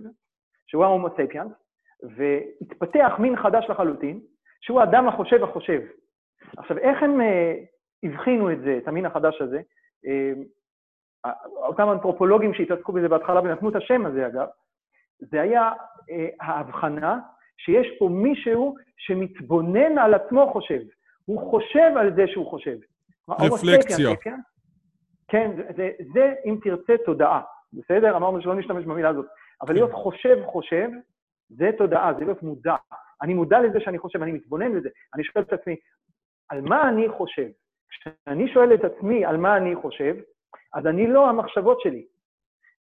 [0.66, 1.52] שהוא ההומו ספיאנס,
[2.02, 4.20] והתפתח מין חדש לחלוטין,
[4.60, 5.80] שהוא האדם החושב החושב.
[6.56, 7.24] עכשיו, איך הם uh,
[8.02, 9.60] הבחינו את זה, את המין החדש הזה?
[10.06, 14.46] Uh, אותם אנתרופולוגים שהתעסקו בזה בהתחלה ונתנו את השם הזה, אגב,
[15.18, 15.72] זה היה
[16.40, 17.18] ההבחנה
[17.56, 20.80] שיש פה מישהו שמתבונן על עצמו חושב.
[21.24, 22.76] הוא חושב על זה שהוא חושב.
[23.28, 24.10] רפלקציה.
[25.28, 27.40] כן, זה, זה, זה, אם תרצה, תודעה.
[27.72, 28.16] בסדר?
[28.16, 29.26] אמרנו שלא נשתמש במילה הזאת.
[29.62, 30.88] אבל להיות חושב חושב,
[31.48, 32.74] זה תודעה, זה להיות מודע.
[33.22, 34.88] אני מודע לזה שאני חושב, אני מתבונן לזה.
[35.14, 35.76] אני שואל את עצמי,
[36.48, 37.48] על מה אני חושב?
[37.90, 40.16] כשאני שואל את עצמי על מה אני חושב,
[40.74, 42.06] אז אני לא המחשבות שלי.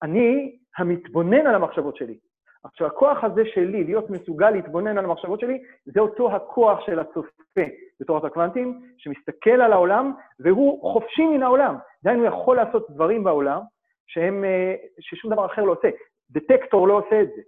[0.03, 2.19] אני המתבונן על המחשבות שלי.
[2.65, 7.63] עכשיו, הכוח הזה שלי, להיות מסוגל להתבונן על המחשבות שלי, זה אותו הכוח של הצופה
[8.01, 11.77] בתורת הקוונטים, שמסתכל על העולם, והוא חופשי מן העולם.
[12.05, 13.61] דהיינו, יכול לעשות דברים בעולם
[14.07, 15.89] שהם, אה, ששום דבר אחר לא עושה.
[16.31, 17.43] דטקטור לא עושה את זה.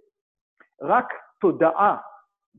[0.81, 1.97] רק תודעה,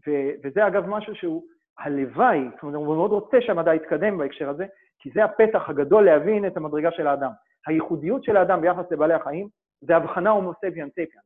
[0.07, 1.43] ו- וזה אגב משהו שהוא
[1.79, 4.67] הלוואי, זאת אומרת, הוא מאוד רוצה שהמדע יתקדם בהקשר הזה,
[4.99, 7.31] כי זה הפתח הגדול להבין את המדרגה של האדם.
[7.67, 9.49] הייחודיות של האדם ביחס לבעלי החיים
[9.81, 11.26] זה הבחנה הומו ספיאן ספיאן.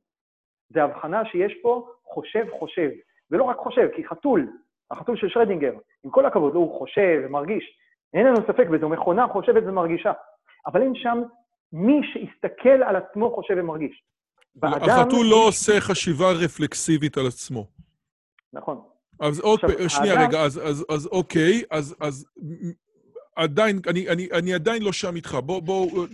[0.70, 2.90] זה הבחנה שיש פה חושב חושב,
[3.30, 4.48] ולא רק חושב, כי חתול,
[4.90, 5.72] החתול של שרדינגר,
[6.04, 7.64] עם כל הכבוד, הוא חושב ומרגיש,
[8.14, 10.12] אין לנו ספק בזה, הוא מכונה חושבת ומרגישה,
[10.66, 11.22] אבל אין שם
[11.72, 14.02] מי שיסתכל על עצמו חושב ומרגיש.
[14.54, 14.90] באדם...
[14.90, 17.66] החתול לא עושה חשיבה רפלקסיבית על עצמו.
[18.52, 18.80] נכון.
[19.20, 20.28] אז עוד פעם, שנייה האדם...
[20.28, 22.26] רגע, אז, אז, אז אוקיי, אז, אז
[23.36, 26.06] עדיין, אני, אני, אני עדיין לא שם איתך, בוא, בוא,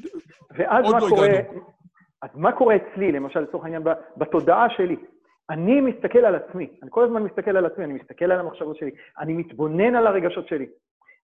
[0.50, 1.75] ואז מה לא קורה, הגענו.
[2.26, 3.82] אז מה קורה אצלי, למשל, לצורך העניין,
[4.16, 4.96] בתודעה שלי?
[5.50, 8.90] אני מסתכל על עצמי, אני כל הזמן מסתכל על עצמי, אני מסתכל על המחשבות שלי,
[9.18, 10.66] אני מתבונן על הרגשות שלי.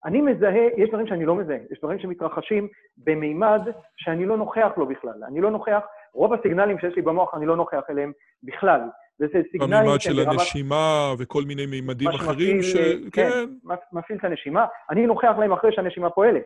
[0.05, 3.61] אני מזהה, יש דברים שאני לא מזהה, יש דברים שמתרחשים במימד
[3.97, 5.25] שאני לא נוכח לו בכלל.
[5.29, 5.81] אני לא נוכח,
[6.15, 8.81] רוב הסיגנלים שיש לי במוח, אני לא נוכח אליהם בכלל.
[9.21, 9.85] וזה סיגנלים...
[9.85, 11.21] במימד של הנשימה ברמת...
[11.21, 12.77] וכל מיני מימדים אחרים ש...
[13.13, 13.71] כן, כן.
[13.93, 14.67] מפעיל את הנשימה.
[14.91, 16.45] אני נוכח להם אחרי שהנשימה פועלת,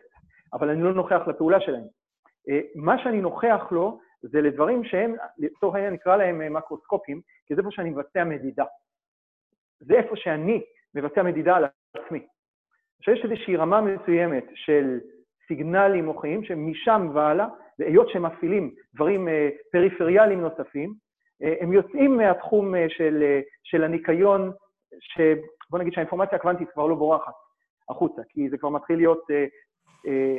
[0.53, 1.87] אבל אני לא נוכח לפעולה שלהם.
[2.49, 7.55] אה, מה שאני נוכח לו זה לדברים שהם, לצורך העניין נקרא להם אה, מקרוסקופים, כי
[7.55, 8.65] זה איפה שאני מבצע מדידה.
[9.79, 10.63] זה איפה שאני
[10.95, 12.27] מבצע מדידה על עצמי.
[13.01, 14.99] שיש איזושהי רמה מסוימת של
[15.47, 17.47] סיגנלים מוחיים שמשם והלאה,
[17.79, 20.93] והיות שהם מפעילים דברים אה, פריפריאליים נוספים,
[21.43, 24.51] אה, הם יוצאים מהתחום של, של הניקיון,
[24.99, 27.33] שבוא נגיד שהאינפורמציה הקוונטית כבר לא בורחת
[27.89, 29.23] החוצה, כי זה כבר מתחיל להיות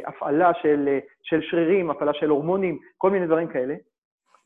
[0.06, 3.74] הפעלה של, של שרירים, הפעלה של הורמונים, כל מיני דברים כאלה.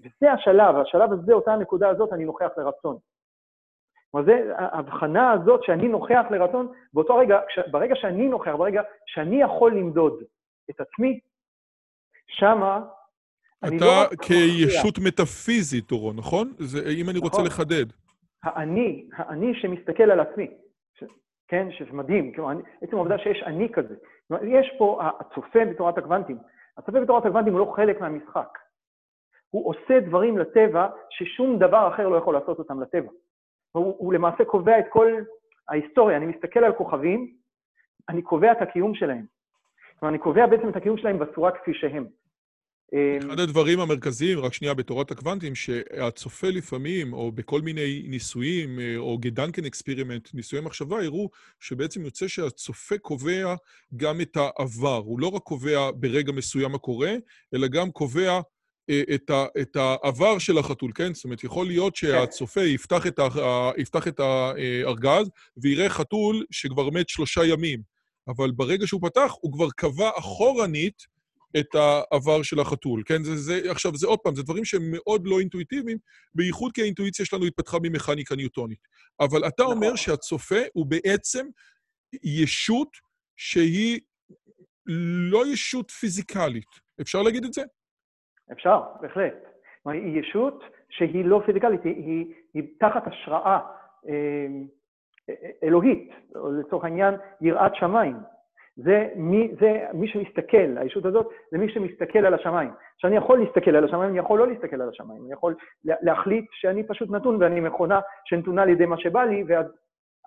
[0.00, 2.96] וזה השלב, השלב הזה, אותה הנקודה הזאת, אני נוכח לרצון.
[4.10, 9.74] כלומר, זה ההבחנה הזאת שאני נוכח לרצון, באותו רגע, ברגע שאני נוכח, ברגע שאני יכול
[9.74, 10.22] למדוד
[10.70, 11.20] את עצמי,
[12.28, 12.80] שמה
[13.62, 14.04] אני לא...
[14.06, 16.52] אתה כישות מטאפיזית, אורון, נכון?
[16.58, 17.46] זה, אם אני רוצה נכון.
[17.46, 17.86] לחדד.
[18.42, 20.46] האני, האני שמסתכל על עצמי,
[21.52, 23.94] כן, שזה מדהים, כלומר, עצם העובדה שיש אני כזה.
[24.28, 26.38] כלומר, יש פה, הצופה בתורת הקוונטים,
[26.78, 28.58] הצופה בתורת הקוונטים הוא לא חלק מהמשחק.
[29.50, 33.10] הוא עושה דברים לטבע ששום דבר אחר לא יכול לעשות אותם לטבע.
[33.72, 35.12] הוא, הוא למעשה קובע את כל
[35.68, 36.16] ההיסטוריה.
[36.16, 37.32] אני מסתכל על כוכבים,
[38.08, 39.24] אני קובע את הקיום שלהם.
[39.98, 42.06] כלומר, אני קובע בעצם את הקיום שלהם בצורה כפי שהם.
[43.26, 49.18] אחד הדברים המרכזיים, רק שנייה, בתורת הקוונטים, שהצופה לפעמים, או בכל מיני ניסויים, אה, או
[49.18, 51.30] גדנקן אקספירימנט, ניסויי מחשבה, הראו
[51.60, 53.54] שבעצם יוצא שהצופה קובע
[53.96, 55.02] גם את העבר.
[55.04, 57.14] הוא לא רק קובע ברגע מסוים מה קורה,
[57.54, 58.40] אלא גם קובע
[58.90, 61.14] אה, את, ה, את העבר של החתול, כן?
[61.14, 62.06] זאת אומרת, יכול להיות כן.
[62.06, 67.82] שהצופה יפתח את, ה, יפתח את הארגז ויראה חתול שכבר מת שלושה ימים,
[68.28, 71.11] אבל ברגע שהוא פתח, הוא כבר קבע אחורנית
[71.60, 73.22] את העבר של החתול, כן?
[73.22, 75.98] זה, זה, עכשיו, זה עוד פעם, זה דברים שהם מאוד לא אינטואיטיביים,
[76.34, 78.78] בייחוד כי האינטואיציה שלנו התפתחה ממכניקה ניוטונית.
[79.20, 79.96] אבל אתה אומר נכון.
[79.96, 81.46] שהצופה הוא בעצם
[82.24, 82.88] ישות
[83.36, 84.00] שהיא
[85.30, 86.68] לא ישות פיזיקלית.
[87.00, 87.62] אפשר להגיד את זה?
[88.52, 89.34] אפשר, בהחלט.
[89.82, 93.58] כלומר, היא ישות שהיא לא פיזיקלית, היא, היא, היא תחת השראה
[94.08, 98.16] אה, אלוהית, או לצורך העניין, יראת שמיים.
[98.76, 102.70] זה מי, זה מי שמסתכל, הישות הזאת, זה מי שמסתכל על השמיים.
[102.98, 105.54] שאני יכול להסתכל על השמיים, אני יכול לא להסתכל על השמיים, אני יכול
[105.84, 109.66] להחליט שאני פשוט נתון ואני מכונה שנתונה על ידי מה שבא לי, ואז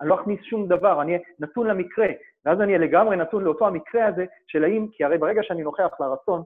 [0.00, 2.06] אני לא אכניס שום דבר, אני נתון למקרה,
[2.44, 6.42] ואז אני לגמרי נתון לאותו המקרה הזה של האם, כי הרי ברגע שאני נוכח לרצון,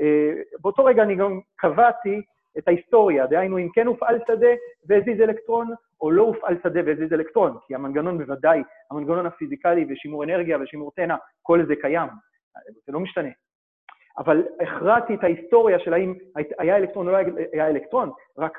[0.00, 2.22] אה, באותו רגע אני גם קבעתי
[2.58, 4.48] את ההיסטוריה, דהיינו אם כן הופעל שדה
[4.88, 5.68] והזיז אלקטרון,
[6.00, 11.16] או לא הופעל שדה והזיז אלקטרון, כי המנגנון בוודאי, המנגנון הפיזיקלי ושימור אנרגיה ושימור תנע,
[11.42, 12.08] כל זה קיים,
[12.86, 13.28] זה לא משתנה.
[14.18, 16.14] אבל הכרעתי את ההיסטוריה של האם
[16.58, 17.18] היה אלקטרון או לא
[17.52, 18.58] היה אלקטרון, רק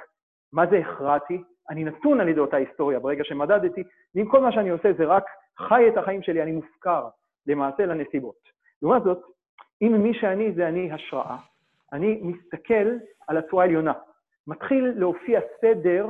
[0.54, 1.44] מה זה הכרעתי?
[1.70, 3.84] אני נתון על ידי אותה היסטוריה ברגע שמדדתי,
[4.16, 5.26] ואם כל מה שאני עושה זה רק
[5.58, 7.08] חי את החיים שלי, אני מופקר
[7.48, 8.36] למעשה לנסיבות.
[8.82, 9.20] לעומת זאת,
[9.82, 11.38] אם מי שאני זה אני השראה,
[11.94, 12.90] אני מסתכל
[13.28, 13.94] על הצורה העליונה.
[14.48, 16.08] מתחיל להופיע סדר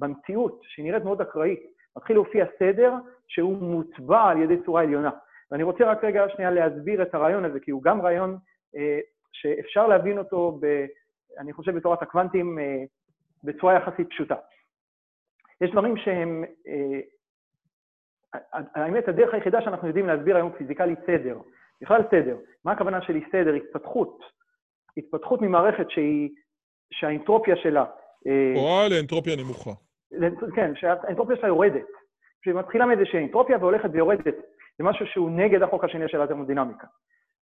[0.00, 1.60] במציאות, שנראית מאוד אקראית,
[1.96, 2.92] מתחיל להופיע סדר
[3.28, 5.10] שהוא מוטבע על ידי צורה עליונה.
[5.50, 8.38] ואני רוצה רק רגע שנייה להסביר את הרעיון הזה, כי הוא גם רעיון
[8.76, 8.98] אה,
[9.32, 10.86] שאפשר להבין אותו, ב,
[11.38, 12.82] אני חושב, בתורת הקוונטים אה,
[13.44, 14.34] בצורה יחסית פשוטה.
[15.60, 17.00] יש דברים שהם, אה,
[18.74, 21.38] האמת, הדרך היחידה שאנחנו יודעים להסביר היום פיזיקלית סדר,
[21.82, 22.36] בכלל סדר.
[22.64, 23.54] מה הכוונה שלי סדר?
[23.54, 24.18] התפתחות.
[24.96, 26.30] התפתחות ממערכת שהיא,
[26.92, 27.84] שהאנטרופיה שלה...
[28.54, 29.70] פועל לאנטרופיה נמוכה.
[30.54, 31.86] כן, שהאנטרופיה שלה יורדת.
[32.44, 34.34] שהיא מתחילה מאיזושהי אנטרופיה והולכת ויורדת.
[34.78, 36.86] זה משהו שהוא נגד החוק השני של התרמודינמיקה.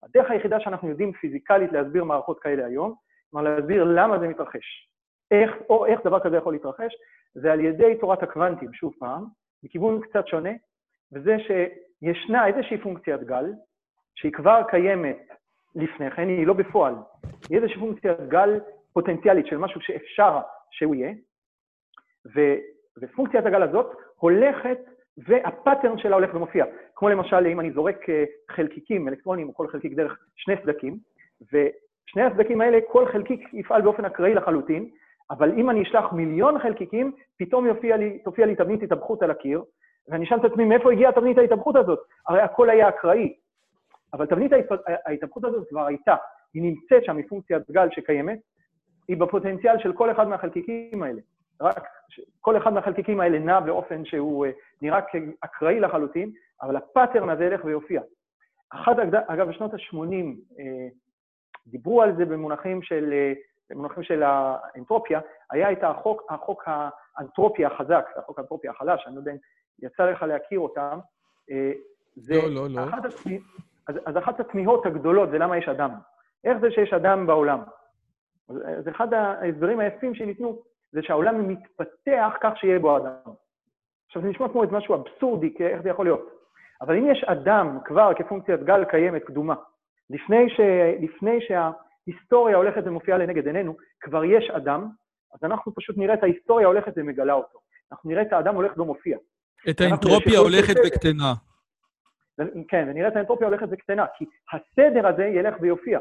[0.03, 2.95] הדרך היחידה שאנחנו יודעים פיזיקלית להסביר מערכות כאלה היום,
[3.31, 4.91] כלומר להסביר למה זה מתרחש,
[5.31, 6.93] איך, או איך דבר כזה יכול להתרחש,
[7.35, 9.25] זה על ידי תורת הקוונטים, שוב פעם,
[9.63, 10.51] מכיוון קצת שונה,
[11.13, 13.53] וזה שישנה איזושהי פונקציית גל,
[14.15, 15.29] שהיא כבר קיימת
[15.75, 16.95] לפני כן, היא לא בפועל,
[17.51, 18.61] היא איזושהי פונקציית גל
[18.93, 20.39] פוטנציאלית של משהו שאפשר
[20.71, 21.13] שהוא יהיה,
[22.35, 22.41] ו,
[23.03, 24.79] ופונקציית הגל הזאת הולכת,
[25.19, 26.65] והפאטרן שלה הולך ומופיע.
[26.95, 30.99] כמו למשל, אם אני זורק אה, חלקיקים, אלקטרונים, או כל חלקיק דרך שני סדקים,
[31.43, 34.89] ושני הסדקים האלה, כל חלקיק יפעל באופן אקראי לחלוטין,
[35.31, 39.63] אבל אם אני אשלח מיליון חלקיקים, פתאום יופיע לי, תופיע לי תבנית התאבכות על הקיר,
[40.09, 41.99] ואני אשאל את עצמי, מאיפה הגיעה תבנית ההתאבכות הזאת?
[42.29, 43.35] הרי הכל היה אקראי.
[44.13, 44.53] אבל תבנית
[45.07, 46.15] ההתאבכות הזאת כבר הייתה,
[46.55, 48.39] היא נמצאת שם מפונקציית גל שקיימת,
[49.09, 51.21] היא בפוטנציאל של כל אחד מהחלקיקים האלה.
[51.61, 51.89] רק
[52.41, 54.51] כל אחד מהחלקיקים האלה נע באופן שהוא אה,
[54.83, 56.33] נראה כאקראי לחלוטין,
[56.63, 58.03] אבל הפאטרן הזה ילך ויופיע.
[58.71, 58.97] אחת,
[59.27, 60.15] אגב, בשנות ה-80
[60.59, 60.89] אה,
[61.67, 63.33] דיברו על זה במונחים של, אה,
[63.71, 69.33] במונחים של האנטרופיה, היה את החוק, החוק האנטרופיה החזק, החוק האנטרופיה החלש, אני לא יודע
[69.33, 69.37] אם
[69.83, 70.99] יצא לך להכיר אותם.
[72.17, 72.85] זה לא, לא, לא.
[72.85, 73.05] אחת.
[73.89, 75.91] אז, אז אחת התמיהות הגדולות זה למה יש אדם.
[76.45, 77.61] איך זה שיש אדם בעולם?
[78.49, 80.63] אז אחד ההסברים היפים שניתנו
[80.97, 83.33] זה שהעולם מתפתח כך שיהיה בו אדם.
[84.07, 86.31] עכשיו, זה נשמע כמו איזה משהו אבסורדי, איך זה יכול להיות?
[86.81, 89.55] אבל אם יש אדם כבר כפונקציית גל קיימת, קדומה,
[90.11, 90.61] לפני, ש...
[91.01, 94.89] לפני שההיסטוריה הולכת ומופיעה לנגד עינינו, כבר יש אדם,
[95.35, 97.59] אז אנחנו פשוט נראה את ההיסטוריה הולכת ומגלה אותו.
[97.93, 99.19] אנחנו נראה את האדם הולך ומופיע.
[99.71, 101.33] את האנטרופיה הולכת וקטנה.
[102.69, 105.99] כן, ונראה את האנטרופיה הולכת וקטנה, כי הסדר הזה ילך ויופיע.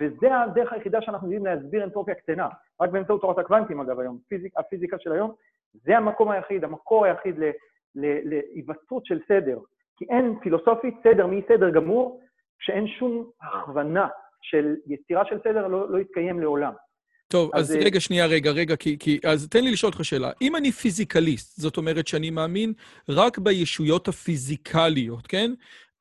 [0.00, 2.48] וזה הדרך היחידה שאנחנו יודעים להסביר אנטרופיה קטנה,
[2.80, 5.32] רק באמצעות תורת הקוונטים, אגב, היום, פיזיק, הפיזיקה של היום,
[5.84, 7.34] זה המקום היחיד, המקור היחיד
[7.94, 9.58] להיווצרות של סדר.
[9.96, 12.20] כי אין פילוסופית סדר מסדר גמור,
[12.58, 14.08] שאין שום הכוונה
[14.42, 16.72] של יצירה של סדר, לא, לא יתקיים לעולם.
[17.28, 19.20] טוב, אז, אז רגע, שנייה, רגע, רגע, כי, כי...
[19.24, 20.30] אז תן לי לשאול אותך שאלה.
[20.42, 22.72] אם אני פיזיקליסט, זאת אומרת שאני מאמין
[23.08, 25.50] רק בישויות הפיזיקליות, כן?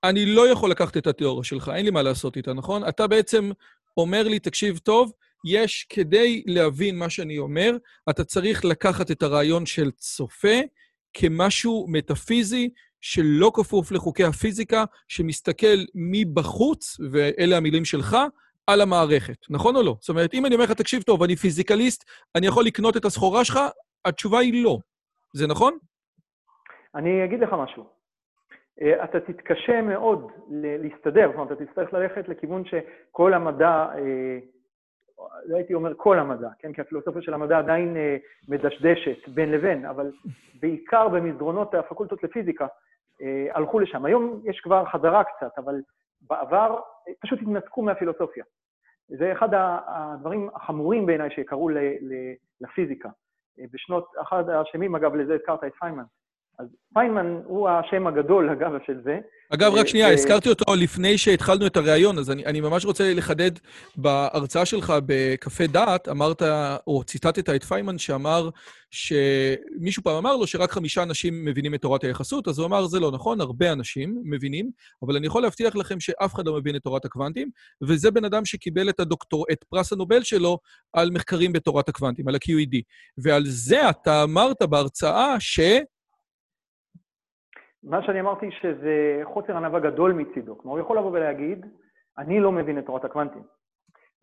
[0.03, 2.87] אני לא יכול לקחת את התיאוריה שלך, אין לי מה לעשות איתה, נכון?
[2.87, 3.51] אתה בעצם
[3.97, 5.11] אומר לי, תקשיב טוב,
[5.45, 7.77] יש, כדי להבין מה שאני אומר,
[8.09, 10.57] אתה צריך לקחת את הרעיון של צופה
[11.13, 12.69] כמשהו מטאפיזי
[13.01, 18.17] שלא כפוף לחוקי הפיזיקה, שמסתכל מבחוץ, ואלה המילים שלך,
[18.67, 19.95] על המערכת, נכון או לא?
[19.99, 23.45] זאת אומרת, אם אני אומר לך, תקשיב טוב, אני פיזיקליסט, אני יכול לקנות את הסחורה
[23.45, 23.59] שלך,
[24.05, 24.77] התשובה היא לא.
[25.33, 25.77] זה נכון?
[26.95, 28.00] אני אגיד לך משהו.
[28.81, 34.37] אה, אתה תתקשה מאוד להסתדר, זאת אומרת, אתה תצטרך ללכת לכיוון שכל המדע, אה,
[35.45, 36.73] לא הייתי אומר כל המדע, כן?
[36.73, 38.17] כי הפילוסופיה של המדע עדיין אה,
[38.47, 40.11] מדשדשת בין לבין, אבל
[40.59, 42.67] בעיקר במסדרונות הפקולטות לפיזיקה
[43.51, 44.05] הלכו לשם.
[44.05, 45.81] היום יש כבר חזרה קצת, אבל
[46.21, 46.79] בעבר
[47.19, 48.43] פשוט התנתקו מהפילוסופיה.
[49.07, 49.49] זה אחד
[49.87, 51.69] הדברים החמורים בעיניי שקרו
[52.61, 53.09] לפיזיקה.
[53.71, 56.03] בשנות, אחד האשמים, אגב, לזה הזכרת את פיינמן.
[56.61, 59.19] אז פיינמן הוא השם הגדול, אגב, של זה.
[59.53, 63.51] אגב, רק שנייה, הזכרתי אותו לפני שהתחלנו את הריאיון, אז אני, אני ממש רוצה לחדד,
[63.95, 66.41] בהרצאה שלך בקפה דעת, אמרת,
[66.87, 68.49] או ציטטת את פיינמן, שאמר
[68.91, 72.99] שמישהו פעם אמר לו שרק חמישה אנשים מבינים את תורת היחסות, אז הוא אמר, זה
[72.99, 74.69] לא נכון, הרבה אנשים מבינים,
[75.03, 77.49] אבל אני יכול להבטיח לכם שאף אחד לא מבין את תורת הקוונטים,
[77.81, 80.57] וזה בן אדם שקיבל את, הדוקטור, את פרס הנובל שלו
[80.93, 82.81] על מחקרים בתורת הקוונטים, על ה-QED.
[83.17, 85.59] ועל זה אתה אמרת בהרצאה ש...
[87.83, 90.57] מה שאני אמרתי שזה חוסר ענווה גדול מצידו.
[90.57, 91.65] כלומר, הוא יכול לבוא ולהגיד,
[92.17, 93.43] אני לא מבין את תורת הקוונטים.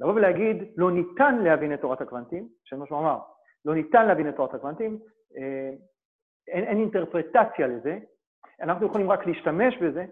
[0.00, 3.18] לבוא ולהגיד, לא ניתן להבין את תורת הקוונטים, שזה מה שהוא אמר,
[3.64, 4.98] לא ניתן להבין את תורת הקוונטים,
[5.36, 5.70] אה,
[6.48, 7.98] אין, אין אינטרפרטציה לזה,
[8.60, 10.04] אנחנו יכולים רק להשתמש בזה,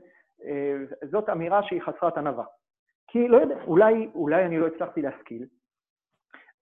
[0.44, 0.74] אה,
[1.10, 2.44] זאת אמירה שהיא חסרת ענווה.
[3.08, 5.46] כי לא יודע, אולי, אולי אני לא הצלחתי להשכיל.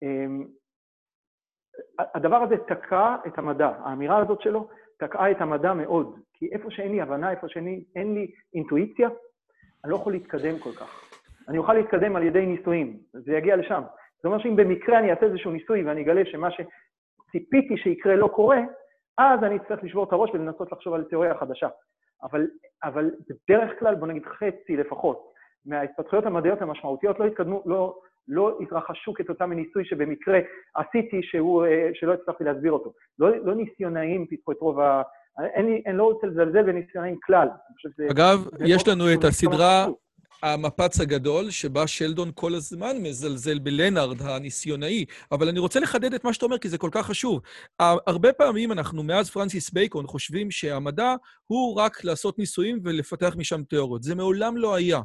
[0.03, 0.47] אמ,
[1.99, 4.69] הדבר הזה תקע את המדע, האמירה הזאת שלו
[4.99, 9.09] תקעה את המדע מאוד, כי איפה שאין לי הבנה, איפה שאין לי אינטואיציה,
[9.85, 11.11] אני לא יכול להתקדם כל כך.
[11.49, 13.83] אני אוכל להתקדם על ידי ניסויים, זה יגיע לשם.
[14.17, 18.59] זאת אומרת שאם במקרה אני אעשה איזשהו ניסוי ואני אגלה שמה שציפיתי שיקרה לא קורה,
[19.19, 21.69] אז אני אצטרך לשבור את הראש ולנסות לחשוב על תיאוריה חדשה.
[22.23, 22.47] אבל,
[22.85, 25.33] אבל בדרך כלל, בוא נגיד חצי לפחות,
[25.67, 27.99] מההתפתחויות המדעיות המשמעותיות לא התקדמו, לא,
[28.29, 30.39] לא התרחשו כתוצאה מניסוי שבמקרה
[30.75, 32.93] עשיתי שהוא, אה, שלא הצלחתי להסביר אותו.
[33.19, 35.03] לא, לא ניסיונאים פיתחו את רוב ה...
[35.57, 37.49] אני, אני לא רוצה לזלזל בניסיונאים כלל.
[38.11, 39.87] אגב, יש לנו את הסדרה...
[40.43, 45.05] המפץ הגדול, שבה שלדון כל הזמן מזלזל בלנארד הניסיונאי.
[45.33, 47.41] אבל אני רוצה לחדד את מה שאתה אומר, כי זה כל כך חשוב.
[47.79, 51.15] הרבה פעמים אנחנו, מאז פרנסיס בייקון, חושבים שהמדע
[51.47, 54.03] הוא רק לעשות ניסויים ולפתח משם תיאוריות.
[54.03, 55.01] זה מעולם לא היה.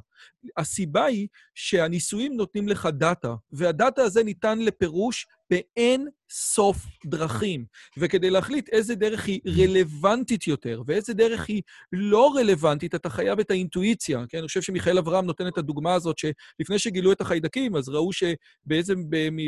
[0.58, 1.28] הסיבה היא
[1.62, 7.66] שהניסויים נותנים לך דאטה, והדאטה הזה ניתן לפירוש באין סוף דרכים.
[7.98, 11.62] וכדי להחליט איזה דרך היא רלוונטית יותר ואיזה דרך היא
[11.94, 14.24] לא רלוונטית, אתה חייב את האינטואיציה.
[14.30, 14.38] כן?
[14.38, 18.94] אני חושב שמיכאל אברהם נותן את הדוגמה הזאת, שלפני שגילו את החיידקים, אז ראו שבאיזה,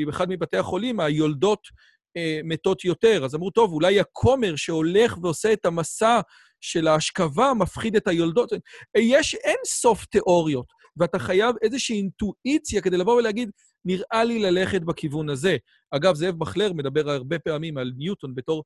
[0.05, 1.67] באחד מבתי החולים, היולדות
[2.17, 3.25] אה, מתות יותר.
[3.25, 6.21] אז אמרו, טוב, אולי הכומר שהולך ועושה את המסע
[6.61, 8.53] של ההשכבה מפחיד את היולדות.
[8.97, 10.65] יש אין סוף תיאוריות,
[10.97, 13.51] ואתה חייב איזושהי אינטואיציה כדי לבוא ולהגיד,
[13.85, 15.57] נראה לי ללכת בכיוון הזה.
[15.91, 18.63] אגב, זאב בכלר מדבר הרבה פעמים על ניוטון בתור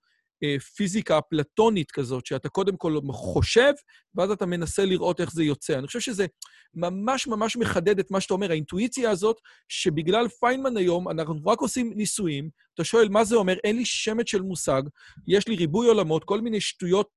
[0.75, 3.71] פיזיקה אפלטונית כזאת, שאתה קודם כל חושב,
[4.15, 5.79] ואז אתה מנסה לראות איך זה יוצא.
[5.79, 6.25] אני חושב שזה
[6.73, 9.37] ממש ממש מחדד את מה שאתה אומר, האינטואיציה הזאת,
[9.69, 14.29] שבגלל פיינמן היום, אנחנו רק עושים ניסויים, אתה שואל מה זה אומר, אין לי שמץ
[14.29, 14.81] של מושג,
[15.27, 17.09] יש לי ריבוי עולמות, כל מיני שטויות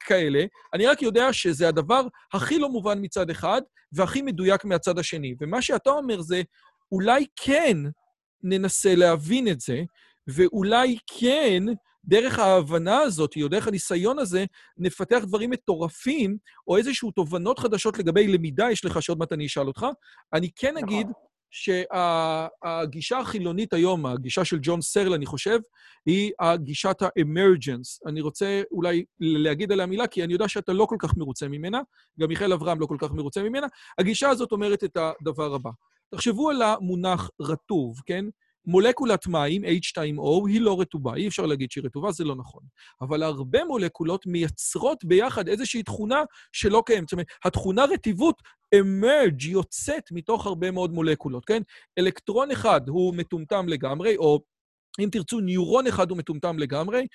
[0.00, 0.44] כאלה,
[0.74, 3.62] אני רק יודע שזה הדבר הכי לא מובן מצד אחד,
[3.92, 5.34] והכי מדויק מהצד השני.
[5.40, 6.42] ומה שאתה אומר זה,
[6.92, 7.76] אולי כן
[8.42, 9.82] ננסה להבין את זה,
[10.28, 11.62] ואולי כן,
[12.08, 14.44] דרך ההבנה הזאת, או דרך הניסיון הזה,
[14.78, 16.36] נפתח דברים מטורפים,
[16.68, 19.86] או איזשהו תובנות חדשות לגבי למידה, יש לך שעוד מעט אני אשאל אותך.
[20.32, 20.88] אני כן נכון.
[20.88, 21.06] אגיד
[21.50, 25.58] שהגישה החילונית היום, הגישה של ג'ון סרל, אני חושב,
[26.06, 28.00] היא הגישת האמרג'נס.
[28.06, 31.80] אני רוצה אולי להגיד עליה מילה, כי אני יודע שאתה לא כל כך מרוצה ממנה,
[32.20, 33.66] גם מיכאל אברהם לא כל כך מרוצה ממנה.
[33.98, 35.70] הגישה הזאת אומרת את הדבר הבא.
[36.10, 38.24] תחשבו על המונח רטוב, כן?
[38.66, 41.14] מולקולת מים, H2O, היא לא רטובה.
[41.14, 42.62] אי אפשר להגיד שהיא רטובה, זה לא נכון.
[43.00, 47.08] אבל הרבה מולקולות מייצרות ביחד איזושהי תכונה שלא קיימת.
[47.08, 48.42] זאת אומרת, התכונה רטיבות
[48.74, 51.62] emerge, יוצאת מתוך הרבה מאוד מולקולות, כן?
[51.98, 54.40] אלקטרון אחד הוא מטומטם לגמרי, או
[55.00, 57.06] אם תרצו, ניורון אחד הוא מטומטם לגמרי.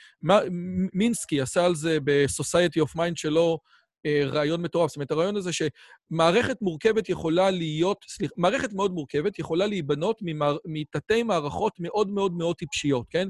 [0.93, 3.59] מינסקי עשה על זה ב-Society of Mind שלו,
[4.07, 4.89] רעיון מטורף.
[4.89, 10.21] זאת אומרת, הרעיון הזה שמערכת מורכבת יכולה להיות, סליחה, מערכת מאוד מורכבת יכולה להיבנות
[10.65, 13.27] מתתי מערכות מאוד מאוד מאוד טיפשיות, כן?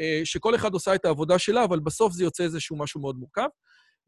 [0.00, 3.48] אה, שכל אחד עושה את העבודה שלה, אבל בסוף זה יוצא איזשהו משהו מאוד מורכב.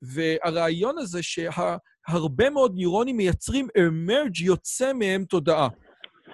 [0.02, 5.68] והרעיון הזה שהרבה מאוד ניורונים מייצרים emerge, יוצא מהם תודעה.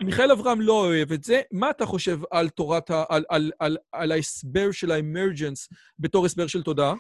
[0.01, 1.41] מיכאל אברהם לא אוהב את זה.
[1.53, 3.05] מה אתה חושב על תורת ה...
[3.09, 5.68] על, על, על, על ההסבר של האמרג'נס
[5.99, 6.95] בתור הסבר של תודעה?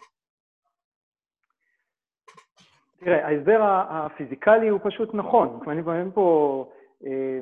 [3.00, 5.60] תראה, ההסבר הפיזיקלי הוא פשוט נכון.
[5.64, 6.70] כלומר, אומר פה
[7.06, 7.40] אה,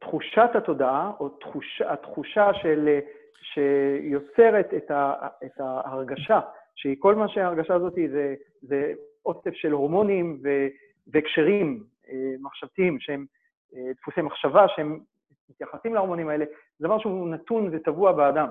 [0.00, 2.98] תחושת התודעה, או תחוש, התחושה של,
[3.44, 6.40] שיוצרת את, ה, את ההרגשה,
[6.74, 8.92] שהיא כל מה שההרגשה הזאת זה, זה
[9.26, 10.42] אוסף של הורמונים
[11.12, 13.26] והקשרים אה, מחשבתיים, שהם
[13.76, 15.00] אה, דפוסי מחשבה, שהם
[15.50, 16.44] מתייחסים להורמונים האלה,
[16.78, 18.48] זה דבר שהוא נתון וטבוע באדם.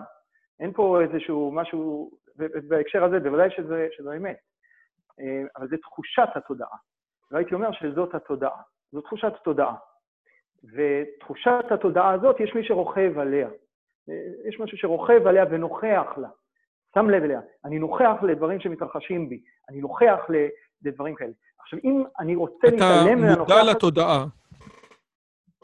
[0.60, 2.12] אין פה איזשהו משהו,
[2.68, 4.38] בהקשר הזה בוודאי שזה, שזה אמת.
[5.20, 6.78] אה, אבל זה תחושת התודעה.
[7.32, 8.62] והייתי אומר שזאת התודעה,
[8.92, 9.76] זו תחושת תודעה.
[10.64, 13.48] ותחושת התודעה הזאת, יש מי שרוכב עליה.
[14.10, 16.30] אה, יש משהו שרוכב עליה ונוכח לה.
[16.96, 17.42] שם לב אליה.
[17.66, 20.20] אני נוכח לדברים שמתרחשים בי, אני נוכח
[20.82, 21.32] לדברים כאלה.
[21.60, 23.46] עכשיו, אם אני רוצה להתעלם מהנוכחת...
[23.46, 24.26] אתה מודע לתודעה.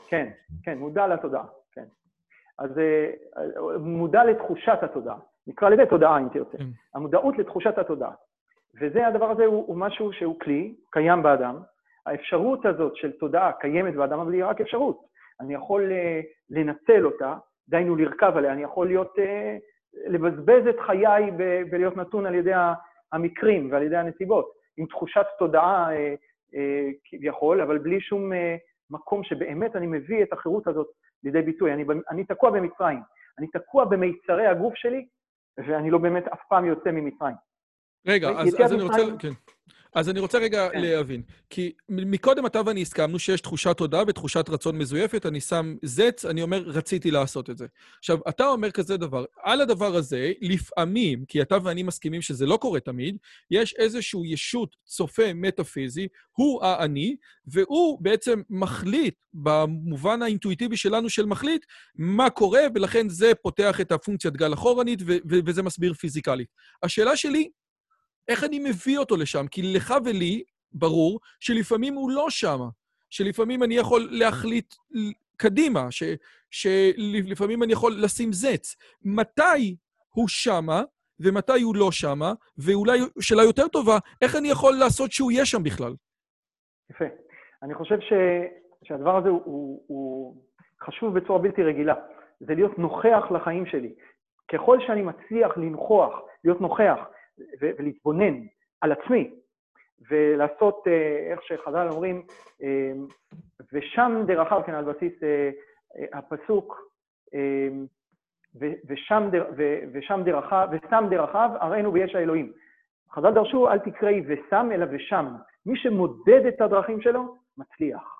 [0.07, 0.29] כן,
[0.63, 1.85] כן, מודע לתודעה, כן.
[2.59, 3.11] אז אה,
[3.79, 5.17] מודע לתחושת התודעה.
[5.47, 6.57] נקרא לזה תודעה, אם תרצה.
[6.57, 6.65] כן.
[6.93, 8.11] המודעות לתחושת התודעה.
[8.75, 11.59] וזה, הדבר הזה הוא, הוא משהו שהוא כלי, קיים באדם.
[12.05, 14.99] האפשרות הזאת של תודעה קיימת באדם, אבל היא רק אפשרות.
[15.39, 17.35] אני יכול uh, לנצל אותה,
[17.69, 19.21] דהיינו לרכב עליה, אני יכול להיות, uh,
[20.07, 22.53] לבזבז את חיי ב- בלהיות נתון על ידי
[23.13, 25.93] המקרים ועל ידי הנסיבות, עם תחושת תודעה uh,
[26.53, 26.57] uh,
[27.05, 28.35] כביכול, אבל בלי שום uh,
[28.89, 30.87] מקום שבאמת אני מביא את החירות הזאת
[31.23, 31.73] לידי ביטוי.
[31.73, 32.99] אני, אני תקוע במצרים,
[33.39, 35.05] אני תקוע במיצרי הגוף שלי,
[35.57, 37.35] ואני לא באמת אף פעם יוצא ממצרים.
[38.07, 39.01] רגע, אז, אז אני רוצה...
[39.19, 39.33] כן.
[39.95, 40.81] אז אני רוצה רגע כן.
[40.81, 41.21] להבין.
[41.49, 46.41] כי מקודם אתה ואני הסכמנו שיש תחושת תודה ותחושת רצון מזויפת, אני שם זץ, אני
[46.41, 47.65] אומר, רציתי לעשות את זה.
[47.97, 52.57] עכשיו, אתה אומר כזה דבר, על הדבר הזה, לפעמים, כי אתה ואני מסכימים שזה לא
[52.57, 53.17] קורה תמיד,
[53.51, 57.15] יש איזשהו ישות צופה מטאפיזי, הוא האני,
[57.47, 64.37] והוא בעצם מחליט, במובן האינטואיטיבי שלנו של מחליט, מה קורה, ולכן זה פותח את הפונקציית
[64.37, 66.47] גל אחורנית, ו- ו- וזה מסביר פיזיקלית.
[66.83, 67.49] השאלה שלי,
[68.29, 69.47] איך אני מביא אותו לשם?
[69.47, 72.69] כי לך ולי, ברור, שלפעמים הוא לא שמה.
[73.09, 74.75] שלפעמים אני יכול להחליט
[75.37, 76.03] קדימה, ש,
[76.51, 78.75] שלפעמים אני יכול לשים זץ.
[79.05, 79.75] מתי
[80.09, 80.81] הוא שמה
[81.19, 85.63] ומתי הוא לא שמה, ואולי שאלה יותר טובה, איך אני יכול לעשות שהוא יהיה שם
[85.63, 85.93] בכלל?
[86.91, 87.05] יפה.
[87.63, 88.13] אני חושב ש,
[88.83, 90.35] שהדבר הזה הוא, הוא, הוא
[90.83, 91.93] חשוב בצורה בלתי רגילה.
[92.39, 93.93] זה להיות נוכח לחיים שלי.
[94.51, 96.13] ככל שאני מצליח לנכוח,
[96.43, 96.99] להיות נוכח
[97.61, 98.33] ולהתבונן
[98.81, 99.31] על עצמי,
[100.09, 102.21] ולעשות, אה, איך שחז"ל אומרים,
[102.63, 102.91] אה,
[103.73, 105.49] ושם דרכיו, כן, על בסיס אה,
[106.13, 106.89] הפסוק,
[108.89, 109.29] ושם,
[109.93, 112.51] ושם דרכיו, ושם דרכיו, הראינו ביש האלוהים.
[113.11, 115.35] חז"ל דרשו, אל תקראי ושם, אלא ושם.
[115.65, 118.19] מי שמודד את הדרכים שלו, מצליח.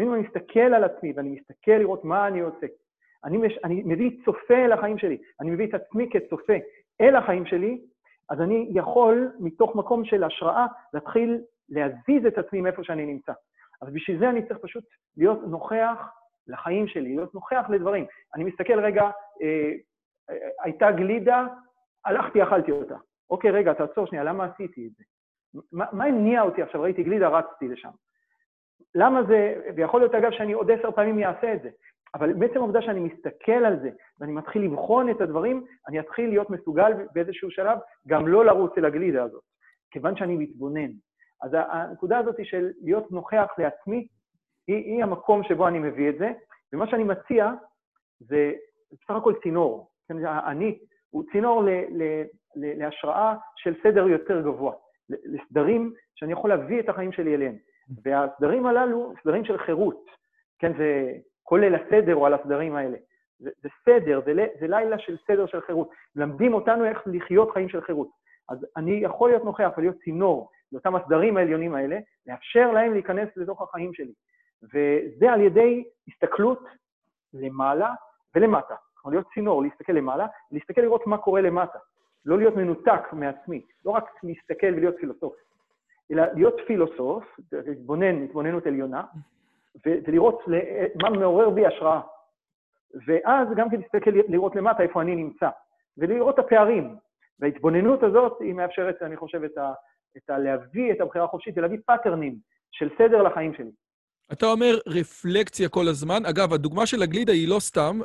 [0.00, 2.66] אם אני מסתכל על עצמי ואני מסתכל לראות מה אני עושה,
[3.24, 6.52] אני, מש, אני מביא צופה אל החיים שלי, אני מביא את עצמי כצופה
[7.00, 7.80] אל החיים שלי,
[8.32, 13.32] אז אני יכול, מתוך מקום של השראה, להתחיל להזיז את עצמי מאיפה שאני נמצא.
[13.82, 14.84] אז בשביל זה אני צריך פשוט
[15.16, 15.98] להיות נוכח
[16.46, 18.06] לחיים שלי, להיות נוכח לדברים.
[18.34, 19.02] אני מסתכל רגע,
[19.42, 19.72] אה,
[20.30, 21.46] אה, הייתה גלידה,
[22.04, 22.96] הלכתי, אכלתי אותה.
[23.30, 25.04] אוקיי, רגע, תעצור שנייה, למה עשיתי את זה?
[25.72, 26.82] מה, הניע אותי עכשיו?
[26.82, 27.90] ראיתי גלידה, רצתי לשם.
[28.94, 31.70] למה זה, ויכול להיות אגב שאני עוד עשר פעמים אעשה את זה,
[32.14, 33.90] אבל בעצם העובדה שאני מסתכל על זה
[34.20, 38.84] ואני מתחיל לבחון את הדברים, אני אתחיל להיות מסוגל באיזשהו שלב גם לא לרוץ אל
[38.84, 39.42] הגלידה הזאת,
[39.90, 40.90] כיוון שאני מתבונן.
[41.42, 44.06] אז הנקודה הזאת של להיות נוכח לעצמי,
[44.66, 46.32] היא, היא המקום שבו אני מביא את זה,
[46.72, 47.52] ומה שאני מציע
[48.20, 48.52] זה
[48.92, 49.90] בסך הכל צינור.
[50.08, 50.78] כן, אני
[51.10, 52.02] הוא צינור ל, ל,
[52.56, 54.74] ל, להשראה של סדר יותר גבוה,
[55.08, 57.54] לסדרים שאני יכול להביא את החיים שלי אליהם.
[58.04, 60.04] והסדרים הללו, סדרים של חירות,
[60.58, 61.12] כן, זה
[61.42, 62.96] כולל הסדר או על הסדרים האלה.
[63.38, 65.90] זה, זה סדר, זה, זה לילה של סדר של חירות.
[66.16, 68.08] מלמדים אותנו איך לחיות חיים של חירות.
[68.48, 73.62] אז אני יכול להיות נוכח ולהיות צינור לאותם הסדרים העליונים האלה, לאפשר להם להיכנס לתוך
[73.62, 74.12] החיים שלי.
[74.62, 76.64] וזה על ידי הסתכלות
[77.34, 77.90] למעלה
[78.34, 78.74] ולמטה.
[78.94, 81.78] כלומר, להיות צינור, להסתכל למעלה, להסתכל לראות מה קורה למטה.
[82.24, 85.34] לא להיות מנותק מעצמי, לא רק להסתכל ולהיות פילוסוף,
[86.12, 89.02] אלא להיות פילוסוף, להתבונן, התבוננות עליונה,
[89.86, 90.42] ולראות
[91.02, 92.00] מה מעורר בי השראה.
[93.06, 95.48] ואז גם כן להסתכל לראות למטה איפה אני נמצא,
[95.98, 96.96] ולראות את הפערים.
[97.40, 99.72] וההתבוננות הזאת היא מאפשרת, אני חושב, את, ה,
[100.16, 102.36] את ה, להביא את הבחירה החופשית ולהביא פאטרנים
[102.70, 103.70] של סדר לחיים שלי.
[104.32, 106.26] אתה אומר רפלקציה כל הזמן.
[106.26, 108.00] אגב, הדוגמה של הגלידה היא לא סתם.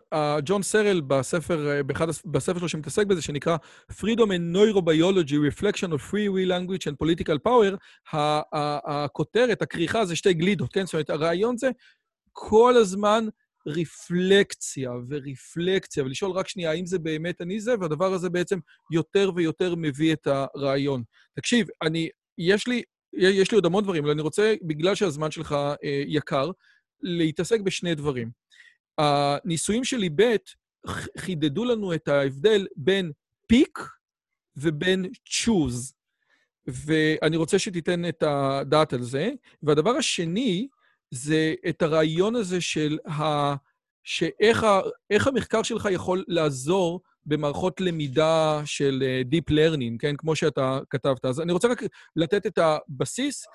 [0.45, 3.57] ג'ון סרל בספר, באחד, בספר שלו שמתעסק בזה, שנקרא
[3.91, 7.77] Freedom and Neurobiology, Reflection of Free Will Language and Political Power,
[8.87, 10.85] הכותרת, הכריכה זה שתי גלידות, כן?
[10.85, 11.69] זאת אומרת, הרעיון זה
[12.31, 13.25] כל הזמן
[13.67, 18.59] רפלקציה ורפלקציה, ולשאול רק שנייה, האם זה באמת אני זה, והדבר הזה בעצם
[18.91, 21.03] יותר ויותר מביא את הרעיון.
[21.35, 22.81] תקשיב, אני, יש לי
[23.13, 26.51] יש לי עוד המון דברים, אבל אני רוצה, בגלל שהזמן שלך אה, יקר,
[27.01, 28.31] להתעסק בשני דברים.
[28.97, 30.35] הניסויים שלי ב'
[31.17, 33.11] חידדו לנו את ההבדל בין
[33.47, 33.79] פיק
[34.57, 35.93] ובין צ'וז.
[36.67, 39.29] ואני רוצה שתיתן את הדעת על זה.
[39.63, 40.67] והדבר השני,
[41.11, 43.53] זה את הרעיון הזה של ה...
[44.03, 44.81] שאיך ה...
[45.09, 50.15] המחקר שלך יכול לעזור במערכות למידה של אה, Deep Learning, כן?
[50.17, 51.25] כמו שאתה כתבת.
[51.25, 51.81] אז אני רוצה רק
[52.15, 53.45] לתת את הבסיס.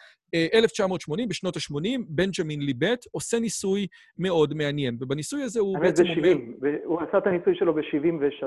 [0.55, 3.87] 1980, אה, בשנות ה-80, בנג'מין ליבט עושה ניסוי
[4.19, 5.85] מאוד מעניין, ובניסוי הזה הוא בעצם.
[5.85, 8.45] האמת זה 70, הוא עשה את הניסוי שלו ב-73.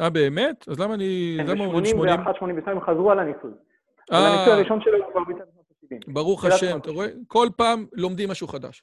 [0.00, 0.68] אה, באמת?
[0.68, 1.38] אז למה אני...
[1.38, 3.50] כן, ב-81, 82 חזרו על הניסוי.
[4.10, 5.20] אבל הניסוי הראשון שלו הוא כבר
[5.92, 6.12] ה-70.
[6.12, 7.08] ברוך השם, אתה רואה?
[7.26, 8.82] כל פעם לומדים משהו חדש.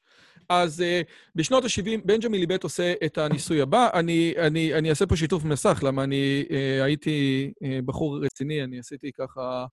[0.49, 3.89] אז uh, בשנות ה-70, בנג'מי ליבט עושה את הניסוי הבא.
[3.93, 8.79] אני, אני, אני אעשה פה שיתוף מסך, למה אני uh, הייתי uh, בחור רציני, אני
[8.79, 9.65] עשיתי ככה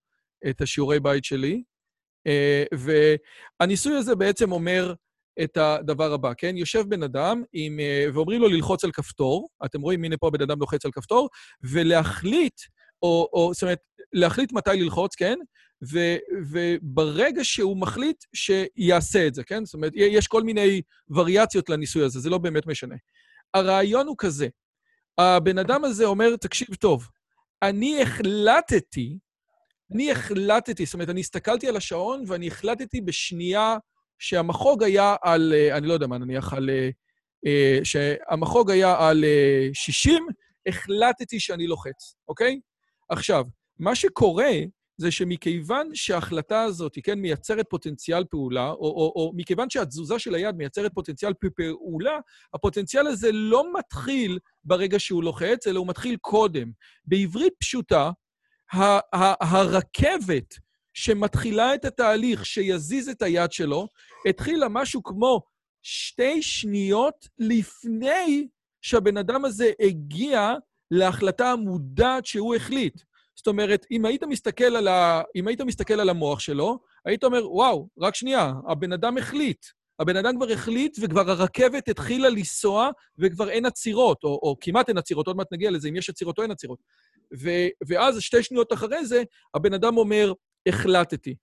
[0.49, 1.63] את השיעורי בית שלי.
[2.27, 2.77] Uh,
[3.59, 4.93] והניסוי הזה בעצם אומר
[5.43, 6.57] את הדבר הבא, כן?
[6.57, 10.41] יושב בן אדם עם, uh, ואומרים לו ללחוץ על כפתור, אתם רואים, הנה פה בן
[10.41, 11.29] אדם לוחץ על כפתור,
[11.63, 12.61] ולהחליט,
[13.01, 13.79] או, או זאת אומרת,
[14.13, 15.39] להחליט מתי ללחוץ, כן?
[15.91, 15.99] ו,
[16.51, 19.65] וברגע שהוא מחליט שיעשה את זה, כן?
[19.65, 22.95] זאת אומרת, יש כל מיני וריאציות לניסוי הזה, זה לא באמת משנה.
[23.53, 24.47] הרעיון הוא כזה,
[25.17, 27.07] הבן אדם הזה אומר, תקשיב טוב,
[27.61, 29.17] אני החלטתי
[29.93, 33.77] אני החלטתי, זאת אומרת, אני הסתכלתי על השעון ואני החלטתי בשנייה
[34.19, 36.69] שהמחוג היה על, אה, אני לא יודע מה, נניח על...
[36.69, 36.89] אה,
[37.45, 39.23] אה, שהמחוג היה על
[39.73, 40.27] 60,
[40.67, 42.59] החלטתי שאני לוחץ, אוקיי?
[43.09, 43.43] עכשיו,
[43.79, 44.51] מה שקורה
[44.97, 50.55] זה שמכיוון שההחלטה הזאת, כן, מייצרת פוטנציאל פעולה, או, או, או מכיוון שהתזוזה של היד
[50.55, 52.19] מייצרת פוטנציאל פעולה,
[52.53, 56.71] הפוטנציאל הזה לא מתחיל ברגע שהוא לוחץ, אלא הוא מתחיל קודם.
[57.05, 58.11] בעברית פשוטה,
[58.73, 60.55] ה- ה- הרכבת
[60.93, 63.87] שמתחילה את התהליך שיזיז את היד שלו,
[64.29, 65.41] התחילה משהו כמו
[65.81, 68.47] שתי שניות לפני
[68.81, 70.53] שהבן אדם הזה הגיע
[70.91, 73.01] להחלטה המודעת שהוא החליט.
[73.45, 75.21] זאת אומרת, אם היית מסתכל על, ה...
[75.35, 79.65] אם היית מסתכל על המוח שלו, היית אומר, וואו, רק שנייה, הבן אדם החליט.
[79.99, 84.97] הבן אדם כבר החליט וכבר הרכבת התחילה לנסוע וכבר אין עצירות, או, או כמעט אין
[84.97, 86.79] עצירות, עוד מעט נגיע לזה, אם יש עצירות או אין עצירות.
[87.41, 87.49] ו,
[87.87, 89.23] ואז, שתי שניות אחרי זה,
[89.53, 90.33] הבן אדם אומר,
[90.67, 91.35] החלטתי.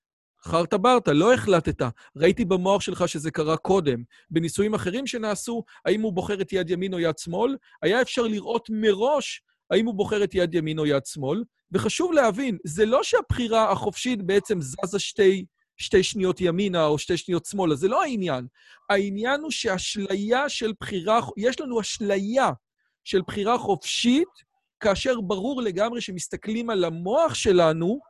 [0.45, 1.83] חרטה ברטה, לא החלטת.
[2.17, 4.03] ראיתי במוח שלך שזה קרה קודם.
[4.31, 8.69] בניסויים אחרים שנעשו, האם הוא בוחר את יד ימין או יד שמאל, היה אפשר לראות
[8.71, 9.43] מראש
[9.73, 11.43] האם הוא בוחר את יד ימין או יד שמאל.
[11.73, 15.45] וחשוב להבין, זה לא שהבחירה החופשית בעצם זזה שתי,
[15.77, 18.47] שתי שניות ימינה או שתי שניות שמאלה, זה לא העניין.
[18.91, 22.51] העניין הוא שאשליה של בחירה, יש לנו אשליה
[23.05, 24.29] של בחירה חופשית,
[24.81, 28.01] כאשר ברור לגמרי שמסתכלים על המוח שלנו,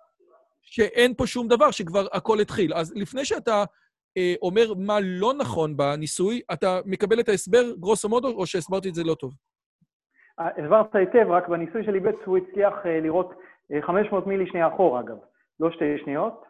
[0.63, 2.75] שאין פה שום דבר, שכבר הכל התחיל.
[2.75, 3.65] אז לפני שאתה
[4.17, 8.95] אה, אומר מה לא נכון בניסוי, אתה מקבל את ההסבר גרוסו מודו, או שהסברתי את
[8.95, 9.33] זה לא טוב?
[10.39, 13.31] הסברת היטב, רק בניסוי של איבץ הוא הצליח אה, לראות
[13.81, 15.17] 500 אה, מילי שנייה אחורה, אגב,
[15.61, 16.45] לא שתי שניות.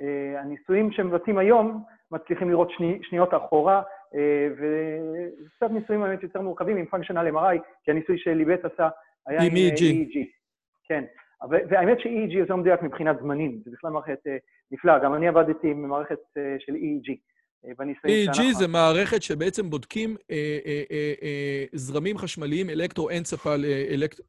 [0.00, 3.82] אה, הניסויים שמבצעים היום מצליחים לראות שני, שניות אחורה,
[4.14, 8.88] אה, וקצת ניסויים באמת יותר מורכבים עם פונקשיונל MRI, כי הניסוי שליבט עשה
[9.26, 9.80] היה עם EEG.
[9.80, 10.18] EEG.
[10.84, 11.04] כן,
[11.50, 14.18] והאמת ש-EEG יותר מדויק מבחינת זמנים, זה בכלל מערכת
[14.70, 14.98] נפלאה.
[14.98, 16.18] גם אני עבדתי עם מערכת
[16.58, 17.16] של EEG.
[17.78, 24.20] בניסויים EEG זה מערכת שבעצם בודקים אה, אה, אה, אה, זרמים חשמליים אלקטרו-אנצפל, אלקט,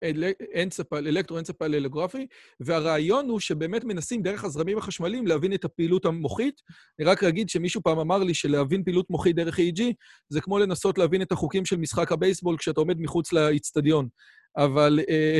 [0.55, 2.27] אנצפל, אלקטרו-אנצפל אלגרפי,
[2.59, 6.61] והרעיון הוא שבאמת מנסים דרך הזרמים החשמליים להבין את הפעילות המוחית.
[6.99, 9.81] אני רק אגיד שמישהו פעם אמר לי שלהבין פעילות מוחית דרך EEG
[10.29, 14.07] זה כמו לנסות להבין את החוקים של משחק הבייסבול כשאתה עומד מחוץ לאיצטדיון.
[14.57, 14.99] אבל...
[15.09, 15.39] אה,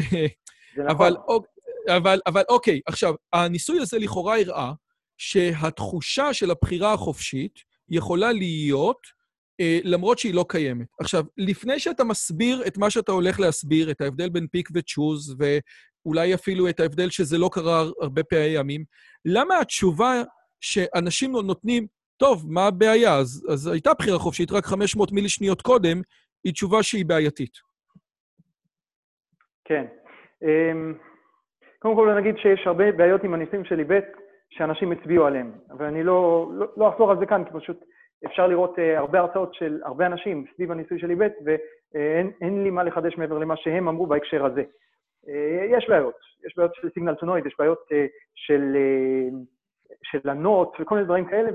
[0.78, 0.90] נכון.
[0.90, 1.16] אבל,
[1.88, 4.72] אבל, אבל אוקיי, עכשיו, הניסוי הזה לכאורה הראה
[5.18, 8.98] שהתחושה של הבחירה החופשית, יכולה להיות,
[9.60, 10.88] אה, למרות שהיא לא קיימת.
[11.00, 16.34] עכשיו, לפני שאתה מסביר את מה שאתה הולך להסביר, את ההבדל בין פיק וצ'וז, ואולי
[16.34, 18.84] אפילו את ההבדל שזה לא קרה הרבה פעמים,
[19.26, 20.22] למה התשובה
[20.62, 21.88] שאנשים נותנים,
[22.18, 23.16] טוב, מה הבעיה?
[23.16, 26.02] אז, אז הייתה בחירה חופשית רק 500 מילי שניות קודם,
[26.44, 27.54] היא תשובה שהיא בעייתית.
[29.66, 29.86] כן.
[30.44, 30.94] אמ,
[31.80, 34.06] קודם כל נגיד שיש הרבה בעיות עם הניסים של איבט,
[34.50, 35.52] שאנשים הצביעו עליהם.
[35.78, 37.84] ואני לא, לא, לא אחזור על זה כאן, כי פשוט
[38.26, 42.84] אפשר לראות uh, הרבה הרצאות של הרבה אנשים סביב הניסוי של איבט, ואין לי מה
[42.84, 44.64] לחדש מעבר למה שהם אמרו בהקשר הזה.
[45.26, 45.30] Uh,
[45.70, 46.16] יש בעיות,
[46.48, 47.96] יש בעיות של סיגנל טונויד, יש בעיות uh,
[48.36, 51.50] של, uh, של הנוט וכל מיני דברים כאלה,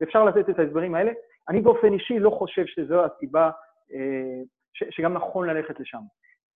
[0.00, 1.12] ואפשר לתת את ההסברים האלה.
[1.48, 3.50] אני באופן אישי לא חושב שזו הסיבה
[3.90, 6.02] uh, שגם נכון ללכת לשם.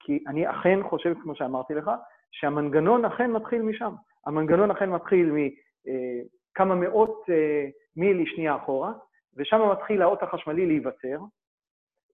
[0.00, 1.90] כי אני אכן חושב, כמו שאמרתי לך,
[2.30, 3.92] שהמנגנון אכן מתחיל משם.
[4.26, 7.66] המנגנון אכן מתחיל מכמה מאות אה,
[7.96, 8.92] מילי שנייה אחורה,
[9.36, 11.18] ושם מתחיל האות החשמלי להיווצר,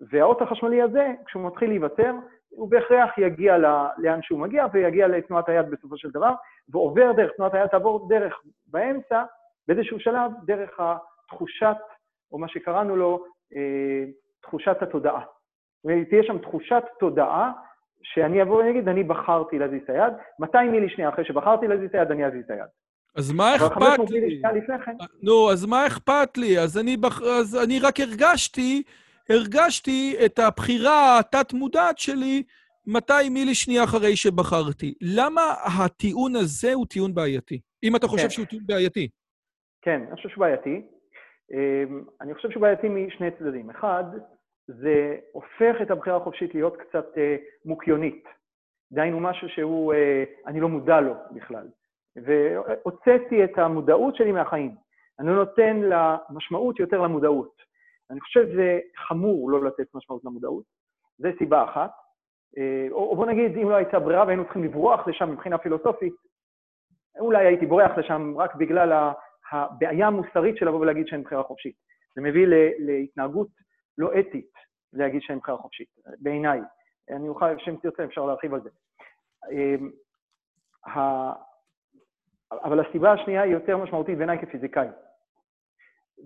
[0.00, 2.14] והאות החשמלי הזה, כשהוא מתחיל להיווצר,
[2.48, 3.58] הוא בהכרח יגיע
[3.98, 6.32] לאן שהוא מגיע, ויגיע לתנועת היד בסופו של דבר,
[6.68, 9.24] ועובר דרך, תנועת היד תעבור דרך באמצע,
[9.68, 11.76] באיזשהו שלב, דרך התחושת,
[12.32, 13.24] או מה שקראנו לו,
[13.56, 14.04] אה,
[14.42, 15.24] תחושת התודעה.
[16.08, 17.52] תהיה שם תחושת תודעה
[18.02, 21.94] שאני אבוא ואגיד, אני בחרתי להזיז את היד, 200 מילי שנייה אחרי שבחרתי להזיז את
[21.94, 22.68] היד, אני אזיז את היד.
[23.16, 24.40] אז מה אכפת לי?
[24.84, 24.92] כן.
[25.22, 26.58] נו, אז מה אכפת לי?
[26.58, 27.22] אז אני, בח...
[27.22, 28.82] אז אני רק הרגשתי,
[29.30, 32.42] הרגשתי את הבחירה התת-מודעת שלי
[32.86, 34.94] 200 מילי שנייה אחרי שבחרתי.
[35.00, 35.42] למה
[35.84, 37.60] הטיעון הזה הוא טיעון בעייתי?
[37.82, 38.30] אם אתה חושב כן.
[38.30, 39.08] שהוא טיעון בעייתי.
[39.82, 40.82] כן, אני חושב שהוא בעייתי.
[41.52, 43.70] אמ, אני חושב שהוא בעייתי משני צדדים.
[43.70, 44.04] אחד,
[44.68, 48.24] זה הופך את הבחירה החופשית להיות קצת אה, מוקיונית.
[48.92, 51.68] דהיינו משהו שהוא, אה, אני לא מודע לו בכלל.
[52.16, 54.74] והוצאתי את המודעות שלי מהחיים.
[55.18, 57.62] אני נותן לה משמעות יותר למודעות.
[58.10, 60.64] אני חושב שזה חמור לא לתת משמעות למודעות.
[61.18, 61.90] זו סיבה אחת.
[62.58, 66.14] אה, או, בוא נגיד, אם לא הייתה ברירה והיינו צריכים לברוח לשם מבחינה פילוסופית,
[67.18, 69.10] אולי הייתי בורח לשם רק בגלל
[69.52, 71.74] הבעיה המוסרית של לבוא ולהגיד שאין בחירה חופשית.
[72.14, 72.46] זה מביא
[72.78, 73.48] להתנהגות
[73.98, 74.52] לא אתית
[74.92, 75.88] להגיד שאין בחירה חופשית,
[76.18, 76.60] בעיניי.
[77.10, 78.70] אני אוכל, כשם תרצה, אפשר להרחיב על זה.
[79.50, 79.90] אמ,
[82.52, 84.88] אבל הסיבה השנייה היא יותר משמעותית בעיניי כפיזיקאי.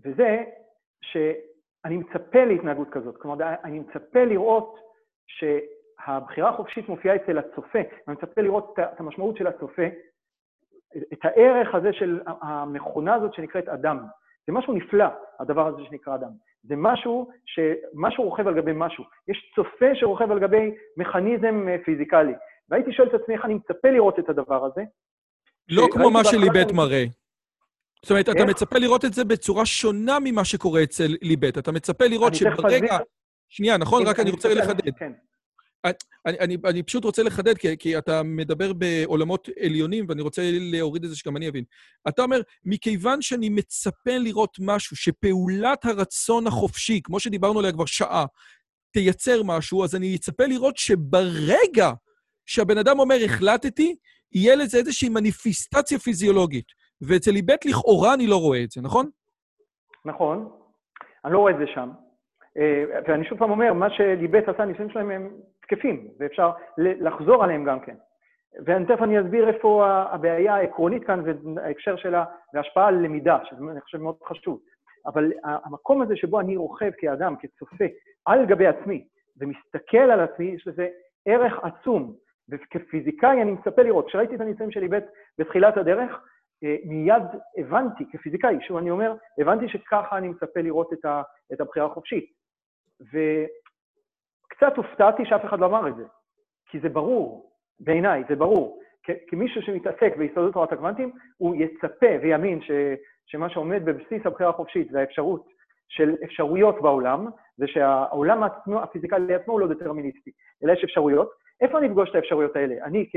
[0.05, 0.45] וזה
[1.03, 3.17] שאני מצפה להתנהגות כזאת.
[3.17, 4.79] כלומר, אני מצפה לראות
[5.27, 9.83] שהבחירה החופשית מופיעה אצל הצופה, אני מצפה לראות את המשמעות של הצופה,
[11.13, 13.99] את הערך הזה של המכונה הזאת שנקראת אדם.
[14.47, 15.07] זה משהו נפלא,
[15.41, 16.31] הדבר הזה שנקרא אדם.
[16.63, 19.05] זה משהו שמשהו רוכב על גבי משהו.
[19.29, 22.33] יש צופה שרוכב על גבי מכניזם אה, פיזיקלי.
[22.69, 24.83] והייתי שואל את עצמי איך אני מצפה לראות את הדבר הזה.
[25.69, 27.05] לא כמו מה שליבט מראה.
[28.03, 31.59] זאת אומרת, אתה מצפה לראות את זה בצורה שונה ממה שקורה אצל ליבט.
[31.59, 32.99] אתה מצפה לראות שברגע...
[33.49, 34.03] שנייה, נכון?
[34.07, 34.95] רק אני רוצה לחדד.
[34.99, 35.13] כן.
[35.85, 41.05] אני, אני, אני פשוט רוצה לחדד, כי, כי אתה מדבר בעולמות עליונים, ואני רוצה להוריד
[41.05, 41.65] את זה שגם אני אבין.
[42.09, 48.25] אתה אומר, מכיוון שאני מצפה לראות משהו, שפעולת הרצון החופשי, כמו שדיברנו עליה כבר שעה,
[48.93, 51.91] תייצר משהו, אז אני אצפה לראות שברגע
[52.47, 53.97] שהבן אדם אומר, החלטתי,
[54.33, 56.67] יהיה לזה איזושהי מניפיסטציה פיזיולוגית.
[57.01, 59.11] ואצל איבט לכאורה אני לא רואה את זה, נכון?
[60.05, 60.49] נכון.
[61.25, 61.91] אני לא רואה את זה שם.
[62.59, 65.31] אה, ואני שוב פעם אומר, מה שליבט עשה, הניסויים שלהם הם
[65.63, 67.95] תקפים, ואפשר לחזור עליהם גם כן.
[68.67, 72.25] ותכף אני אסביר איפה הבעיה העקרונית כאן וההקשר שלה
[72.55, 74.61] וההשפעה על למידה, שזה אני חושב מאוד חשוב.
[75.07, 77.85] אבל המקום הזה שבו אני רוכב כאדם, כצופה,
[78.27, 79.05] על גבי עצמי,
[79.41, 80.89] ומסתכל על עצמי, יש לזה
[81.27, 82.15] ערך עצום.
[82.49, 84.07] וכפיזיקאי אני מצפה לראות.
[84.07, 85.05] כשראיתי את הניסויים שלי בית
[85.39, 86.11] בתחילת הדרך,
[86.65, 87.23] אה, מיד
[87.59, 90.93] הבנתי, כפיזיקאי, שוב אני אומר, הבנתי שככה אני מצפה לראות
[91.53, 92.42] את הבחירה החופשית.
[93.13, 96.05] וקצת הופתעתי שאף אחד לא אמר את זה,
[96.71, 97.51] כי זה ברור,
[97.81, 98.83] בעיניי, זה ברור.
[99.29, 102.71] כמישהו שמתעסק ביסודות תורת הקוונטים, הוא יצפה ויאמין ש,
[103.27, 105.47] שמה שעומד בבסיס הבחירה החופשית והאפשרות
[105.89, 107.27] של אפשרויות בעולם,
[107.57, 110.31] זה שהעולם עצמו, הפיזיקלי עצמו הוא לא דטרמיניסטי,
[110.65, 111.31] אלא יש אפשרויות.
[111.61, 112.75] איפה אני אפגוש את האפשרויות האלה?
[112.85, 113.17] אני כ,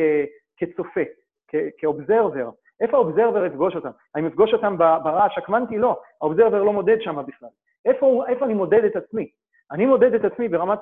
[0.58, 1.02] כצופה,
[1.78, 2.50] כאובזרבר,
[2.82, 3.90] איפה האובזרבר יפגוש אותם?
[4.16, 5.78] האם יפגוש אותם ברעש הקוונטי?
[5.78, 7.50] לא, האובזרבר לא מודד שם בכלל.
[7.86, 9.30] איפה, איפה אני מודד את עצמי?
[9.72, 10.80] אני מודד את עצמי ברמת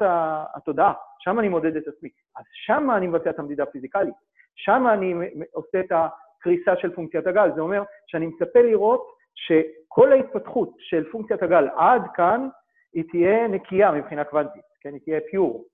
[0.56, 2.10] התודעה, שם אני מודד את עצמי.
[2.38, 4.14] אז שם אני מבצע את המדידה הפיזיקלית,
[4.56, 5.14] שם אני
[5.52, 7.52] עושה את הקריסה של פונקציית הגל.
[7.56, 12.50] זה אומר שאני מצפה לראות שכל ההתפתחות של פונקציית הגל עד כאן,
[12.94, 14.94] היא תהיה נקייה מבחינה קוונטית, כן?
[14.94, 15.66] היא תהיה פיור.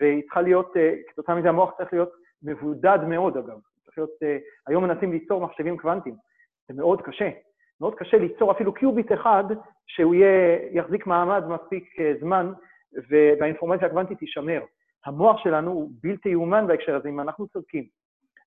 [0.00, 2.10] והיא צריכה להיות, אה, כתוצאה מזה המוח צריך להיות
[2.42, 3.58] מבודד מאוד, אגב.
[3.84, 6.14] צריך להיות, אה, היום מנסים ליצור מחשבים קוונטיים.
[6.68, 7.30] זה מאוד קשה.
[7.80, 9.44] מאוד קשה ליצור אפילו קיוביט אחד
[9.86, 12.52] שהוא יהיה, יחזיק מעמד מספיק אה, זמן
[13.08, 14.62] והאינפורמציה הקוונטית תישמר.
[15.06, 17.84] המוח שלנו הוא בלתי יאומן בהקשר הזה, אם אנחנו צודקים,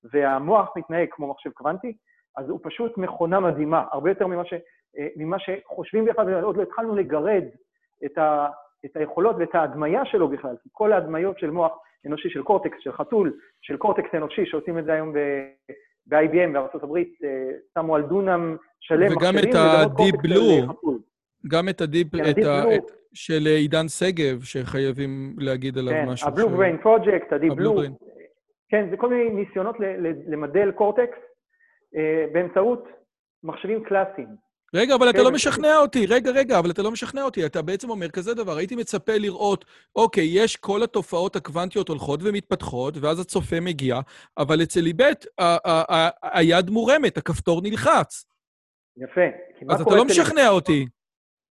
[0.04, 1.94] והמוח מתנהג כמו מחשב קוונטי,
[2.38, 4.54] אז הוא פשוט מכונה מדהימה, הרבה יותר ממה, ש,
[4.98, 7.44] אה, ממה שחושבים בכלל, ועוד לא התחלנו לגרד
[8.06, 8.48] את, ה,
[8.86, 11.72] את היכולות ואת ההדמיה שלו בכלל, כי כל ההדמיות של מוח
[12.06, 15.18] אנושי, של קורטקס, של חתול, של קורטקס אנושי, שעושים את זה היום ב...
[16.08, 20.92] ב-IBM הברית, אה, שמו על דונם שלם וגם את ה-Deep Blue,
[21.48, 22.64] גם את ה-Deep, כן, את ה...
[23.14, 26.28] של עידן שגב, שחייבים להגיד עליו כן, משהו.
[26.28, 28.08] כן, ה-Blue Brain Project, ה-Deep Blue.
[28.70, 29.76] כן, זה כל מיני ניסיונות
[30.28, 31.18] למדל קורטקס
[31.96, 32.88] אה, באמצעות
[33.44, 34.28] מחשבים קלאסיים.
[34.76, 36.06] רגע, אבל אתה כן, לא משכנע אותי.
[36.06, 37.46] רגע, רגע, אבל אתה לא משכנע אותי.
[37.46, 38.58] אתה בעצם אומר כזה דבר.
[38.58, 43.96] הייתי מצפה לראות, אוקיי, יש כל התופעות הקוונטיות הולכות ומתפתחות, ואז הצופה מגיע,
[44.38, 45.26] אבל אצל איבט
[46.22, 48.26] היד מורמת, הכפתור נלחץ.
[48.98, 49.22] יפה.
[49.70, 50.86] אז אתה לא משכנע אותי.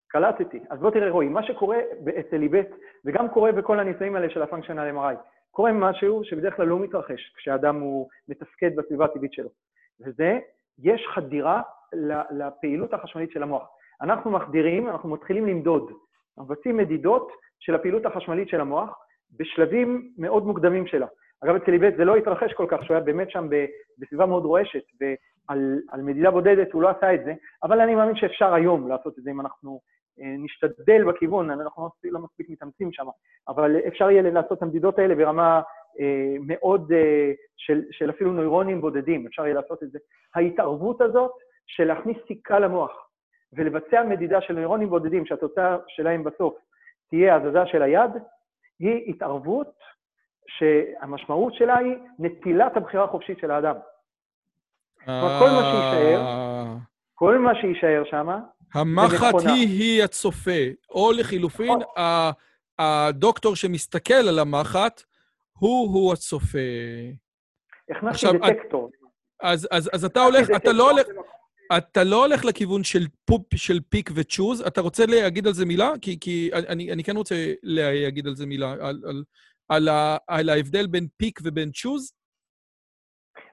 [0.09, 0.61] קלטתי.
[0.71, 1.77] אז בוא תראה, רועי, מה שקורה
[2.21, 2.69] אצל איבט,
[3.05, 5.17] וגם קורה בכל הניסויים האלה של הפונקשיונל MRI,
[5.51, 9.49] קורה משהו שבדרך כלל לא מתרחש כשאדם הוא מתפקד בסביבה הטבעית שלו,
[10.01, 10.39] וזה,
[10.79, 11.63] יש חדירה
[12.31, 13.69] לפעילות החשמלית של המוח.
[14.03, 15.91] אנחנו מחדירים, אנחנו מתחילים למדוד,
[16.39, 18.99] אנחנו מבצעים מדידות של הפעילות החשמלית של המוח
[19.39, 21.07] בשלבים מאוד מוקדמים שלה.
[21.45, 23.49] אגב, אצל איבט זה לא התרחש כל כך, שהוא היה באמת שם
[23.99, 28.55] בסביבה מאוד רועשת, ועל מדידה בודדת הוא לא עשה את זה, אבל אני מאמין שאפשר
[28.55, 29.81] היום לעשות את זה אם אנחנו
[30.21, 33.07] אה, נשתדל בכיוון, אנחנו לא מספיק מתאמצים שם,
[33.49, 35.61] אבל אפשר יהיה לעשות את המדידות האלה ברמה
[36.01, 39.99] אה, מאוד אה, של, של אפילו נוירונים בודדים, אפשר יהיה לעשות את זה.
[40.35, 41.33] ההתערבות הזאת
[41.67, 42.91] של להכניס סיכה למוח
[43.53, 46.55] ולבצע מדידה של נוירונים בודדים, שהתוצאה שלהם בסוף
[47.11, 48.11] תהיה הזזה של היד,
[48.79, 49.75] היא התערבות
[50.49, 53.77] שהמשמעות שלה היא נטילת הבחירה החופשית של האדם.
[55.05, 56.21] כלומר, כל מה שיישאר,
[57.15, 58.29] כל מה שיישאר שם,
[58.75, 60.61] המחט היא-היא הצופה,
[60.91, 62.33] או לחילופין, נכון.
[62.79, 65.03] הדוקטור שמסתכל על המחט,
[65.59, 66.59] הוא-הוא הצופה.
[67.91, 68.91] הכנסתי דטקטור.
[69.43, 71.07] אז אתה הולך, אתה לא הולך...
[71.79, 75.91] אתה לא הולך לכיוון של פופ, של פיק וצ'וז, אתה רוצה להגיד על זה מילה?
[76.03, 79.25] כי, כי אני, אני כן רוצה להגיד על זה מילה, על, על,
[79.69, 82.13] על, ה, על ההבדל בין פיק ובין צ'וז.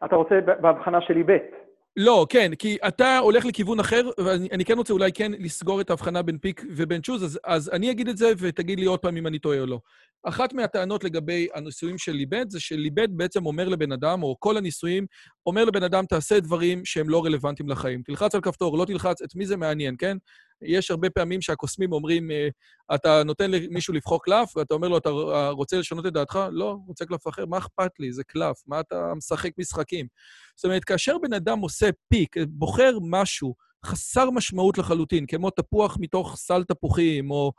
[0.05, 1.58] אתה רוצה בהבחנה של איבט.
[1.97, 6.21] לא, כן, כי אתה הולך לכיוון אחר, ואני כן רוצה אולי כן לסגור את ההבחנה
[6.21, 9.27] בין פיק ובין צ'וז, אז, אז אני אגיד את זה ותגיד לי עוד פעם אם
[9.27, 9.79] אני טועה או לא.
[10.23, 15.05] אחת מהטענות לגבי הניסויים של ליבד, זה שליבד בעצם אומר לבן אדם, או כל הניסויים,
[15.45, 18.01] אומר לבן אדם, תעשה דברים שהם לא רלוונטיים לחיים.
[18.01, 20.17] תלחץ על כפתור, לא תלחץ, את מי זה מעניין, כן?
[20.61, 22.47] יש הרבה פעמים שהקוסמים אומרים, אה,
[22.95, 25.09] אתה נותן למישהו לבחור קלף, ואתה אומר לו, אתה
[25.49, 26.39] רוצה לשנות את דעתך?
[26.51, 28.13] לא, רוצה קלף אחר, מה אכפת לי?
[28.13, 30.07] זה קלף, מה אתה משחק משחקים?
[30.55, 33.53] זאת אומרת, כאשר בן אדם עושה פיק, בוחר משהו
[33.85, 37.51] חסר משמעות לחלוטין, כמו תפוח מתוך סל תפוחים, או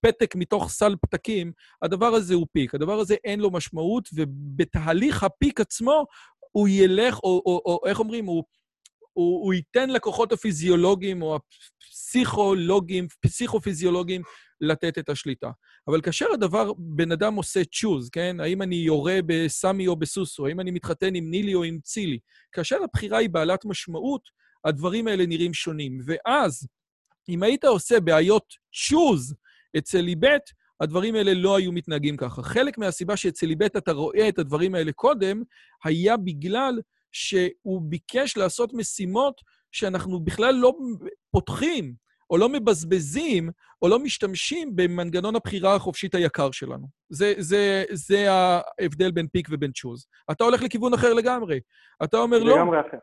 [0.00, 1.52] פתק מתוך סל פתקים,
[1.82, 2.74] הדבר הזה הוא פיק.
[2.74, 6.06] הדבר הזה אין לו משמעות, ובתהליך הפיק עצמו
[6.52, 8.44] הוא ילך, או, או, או איך אומרים, הוא,
[9.18, 14.22] הוא, הוא ייתן לכוחות הפיזיולוגיים או הפסיכולוגיים, פסיכופיזיולוגיים,
[14.60, 15.50] לתת את השליטה.
[15.88, 18.36] אבל כאשר הדבר, בן אדם עושה צ'וז, כן?
[18.40, 22.18] האם אני יורה בסמי או בסוסו, האם אני מתחתן עם נילי או עם צילי,
[22.52, 24.22] כאשר הבחירה היא בעלת משמעות,
[24.64, 25.98] הדברים האלה נראים שונים.
[26.06, 26.68] ואז,
[27.28, 28.54] אם היית עושה בעיות
[28.88, 29.34] צ'וז
[29.78, 30.50] אצל ליבט,
[30.80, 32.42] הדברים האלה לא היו מתנהגים ככה.
[32.42, 35.42] חלק מהסיבה שאצל ליבט אתה רואה את הדברים האלה קודם,
[35.84, 36.80] היה בגלל
[37.18, 39.40] שהוא ביקש לעשות משימות
[39.72, 40.72] שאנחנו בכלל לא
[41.30, 41.94] פותחים
[42.30, 43.50] או לא מבזבזים
[43.82, 46.86] או לא משתמשים במנגנון הבחירה החופשית היקר שלנו.
[47.08, 50.06] זה, זה, זה ההבדל בין פיק ובין צ'וז.
[50.30, 51.60] אתה הולך לכיוון אחר לגמרי.
[52.04, 52.56] אתה אומר לא.
[52.56, 52.98] לגמרי אחר.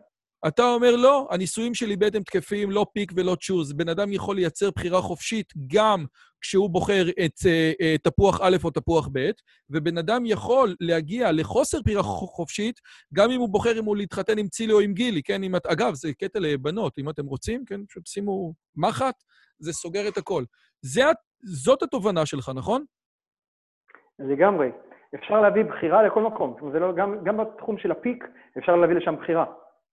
[0.47, 3.73] אתה אומר לא, הניסויים שלי בעצם תקפים, לא פיק ולא צ'וז.
[3.73, 6.05] בן אדם יכול לייצר בחירה חופשית גם
[6.41, 9.29] כשהוא בוחר את uh, uh, תפוח א' או תפוח ב',
[9.69, 12.79] ובן אדם יכול להגיע לחוסר בחירה חופשית,
[13.13, 15.43] גם אם הוא בוחר אם הוא להתחתן עם צילי או עם גילי, כן?
[15.43, 17.85] אם את, אגב, זה קטע לבנות, אם אתם רוצים, כן?
[17.85, 19.15] פשוט שימו מחט,
[19.59, 20.43] זה סוגר את הכל.
[20.81, 21.01] זה,
[21.43, 22.83] זאת התובנה שלך, נכון?
[24.19, 24.69] לגמרי.
[25.15, 26.57] אפשר להביא בחירה לכל מקום.
[26.71, 28.23] זה לא, גם, גם בתחום של הפיק
[28.57, 29.45] אפשר להביא לשם בחירה.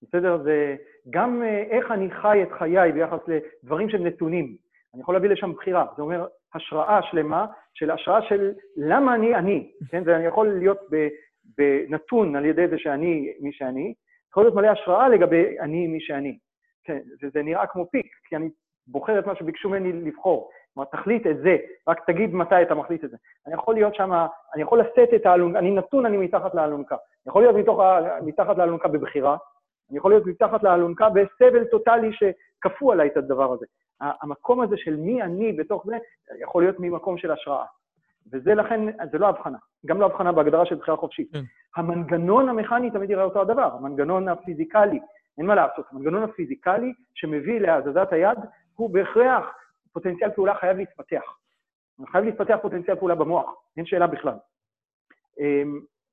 [0.03, 0.43] בסדר?
[0.43, 0.77] זה
[1.11, 4.57] גם אה, איך אני חי את חיי ביחס לדברים של נתונים.
[4.95, 5.87] אני יכול להביא לשם בחירה.
[5.97, 10.03] זה אומר השראה שלמה, של השראה של למה אני אני, כן?
[10.07, 10.79] ואני יכול להיות
[11.59, 13.95] בנתון על ידי זה שאני מי שאני,
[14.31, 16.39] יכול להיות מלא השראה לגבי אני מי שאני.
[16.85, 18.51] כן, וזה נראה כמו פיק, כי אני
[18.87, 20.51] בוחר את מה שביקשו ממני לבחור.
[20.75, 21.57] כלומר, תחליט את זה,
[21.89, 23.17] רק תגיד מתי אתה מחליט את זה.
[23.47, 24.13] אני יכול להיות שם,
[24.55, 26.95] אני יכול לשאת את האלונקה, אני נתון, אני מתחת לאלונקה.
[26.95, 27.81] אני יכול להיות מתוך,
[28.23, 29.37] מתחת לאלונקה בבחירה,
[29.93, 33.67] אני יכול להיות מתחת לאלונקה בסבל טוטאלי שכפו עליי את הדבר הזה.
[34.01, 35.97] המקום הזה של מי אני בתוך זה,
[36.41, 37.65] יכול להיות ממקום של השראה.
[38.33, 38.81] וזה לכן,
[39.13, 41.33] זה לא הבחנה, גם לא הבחנה בהגדרה של בחירה חופשית.
[41.33, 41.43] כן.
[41.77, 45.01] המנגנון המכני תמיד יראה אותו הדבר, המנגנון הפיזיקלי,
[45.39, 48.39] אין מה לעשות, המנגנון הפיזיקלי שמביא להזזת היד,
[48.75, 49.45] הוא בהכרח,
[49.93, 51.39] פוטנציאל פעולה חייב להתפתח.
[52.07, 54.35] חייב להתפתח פוטנציאל פעולה במוח, אין שאלה בכלל.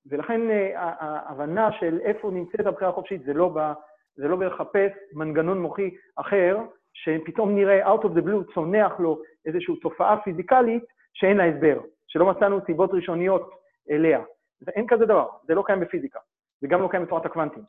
[0.05, 3.71] ולכן אה, ההבנה של איפה נמצאת הבחירה החופשית זה לא, ב,
[4.15, 6.57] זה לא בלחפש מנגנון מוחי אחר,
[6.93, 12.25] שפתאום נראה out of the blue צונח לו איזושהי תופעה פיזיקלית שאין לה הסבר, שלא
[12.25, 13.51] מצאנו סיבות ראשוניות
[13.89, 14.19] אליה.
[14.67, 16.19] אין כזה דבר, זה לא קיים בפיזיקה,
[16.61, 17.63] זה גם לא קיים בתורת הקוונטים.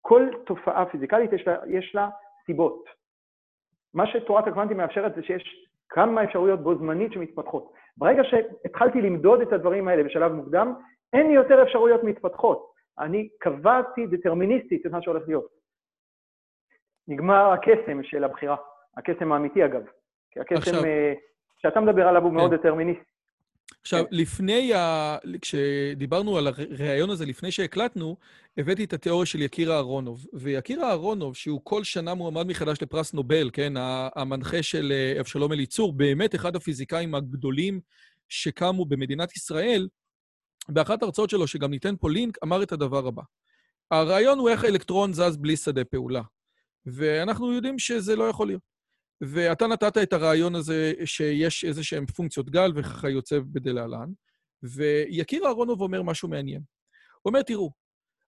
[0.00, 2.08] כל תופעה פיזיקלית יש לה, יש לה
[2.46, 2.84] סיבות.
[3.94, 7.72] מה שתורת הקוונטים מאפשרת זה שיש כמה אפשרויות בו זמנית שמתפתחות.
[7.96, 10.74] ברגע שהתחלתי למדוד את הדברים האלה בשלב מוקדם,
[11.12, 12.72] אין לי יותר אפשרויות מתפתחות.
[12.98, 15.48] אני קבעתי דטרמיניסטית את מה שהולך להיות.
[17.08, 18.56] נגמר הקסם של הבחירה,
[18.96, 19.82] הקסם האמיתי אגב.
[20.30, 20.84] כי הקסם עכשיו...
[20.84, 21.12] אה,
[21.58, 22.56] שאתה מדבר עליו הוא מאוד כן.
[22.56, 23.04] דטרמיניסטי.
[23.80, 24.16] עכשיו, כן.
[24.16, 25.16] לפני ה...
[25.40, 28.16] כשדיברנו על הריאיון הזה, לפני שהקלטנו,
[28.58, 30.26] הבאתי את התיאוריה של יקירה אהרונוב.
[30.32, 33.72] ויקירה אהרונוב, שהוא כל שנה מועמד מחדש לפרס נובל, כן,
[34.16, 37.80] המנחה של אה, אבשלום אליצור, באמת אחד הפיזיקאים הגדולים
[38.28, 39.88] שקמו במדינת ישראל,
[40.68, 43.22] באחת ההרצאות שלו, שגם ניתן פה לינק, אמר את הדבר הבא.
[43.90, 46.22] הרעיון הוא איך האלקטרון זז בלי שדה פעולה.
[46.86, 48.62] ואנחנו יודעים שזה לא יכול להיות.
[49.20, 54.10] ואתה נתת את הרעיון הזה שיש איזה שהן פונקציות גל וכיוצא בדלהלן,
[54.62, 56.62] ויקיר אהרונוב אומר משהו מעניין.
[57.22, 57.72] הוא אומר, תראו,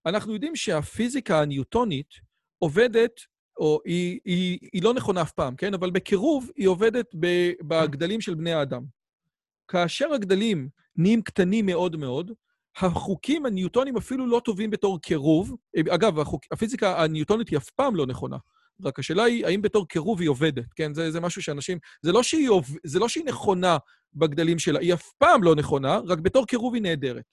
[0.07, 2.09] אנחנו יודעים שהפיזיקה הניוטונית
[2.59, 3.21] עובדת,
[3.59, 5.75] או היא, היא, היא לא נכונה אף פעם, כן?
[5.75, 7.15] אבל בקירוב היא עובדת
[7.63, 8.85] בגדלים של בני האדם.
[9.69, 10.69] כאשר הגדלים
[11.01, 12.33] נהיים קטנים מאוד מאוד,
[12.77, 15.57] החוקים הניוטונים אפילו לא טובים בתור קירוב.
[15.91, 18.37] אגב, החוק, הפיזיקה הניוטונית היא אף פעם לא נכונה.
[18.85, 20.95] רק השאלה היא, האם בתור קירוב היא עובדת, כן?
[20.95, 21.79] זה, זה משהו שאנשים...
[22.03, 22.51] זה לא, שהיא,
[22.85, 23.79] זה לא שהיא נכונה
[24.15, 27.25] בגדלים שלה, היא אף פעם לא נכונה, רק בתור קירוב היא נהדרת.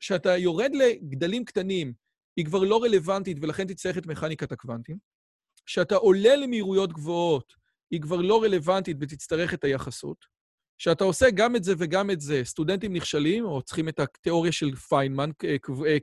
[0.00, 1.92] כשאתה יורד לגדלים קטנים,
[2.36, 4.98] היא כבר לא רלוונטית ולכן תצטרך את מכניקת הקוונטים.
[5.66, 7.52] כשאתה עולה למהירויות גבוהות,
[7.90, 10.37] היא כבר לא רלוונטית ותצטרך את היחסות.
[10.78, 14.76] שאתה עושה גם את זה וגם את זה, סטודנטים נכשלים, או צריכים את התיאוריה של
[14.76, 15.30] פיינמן,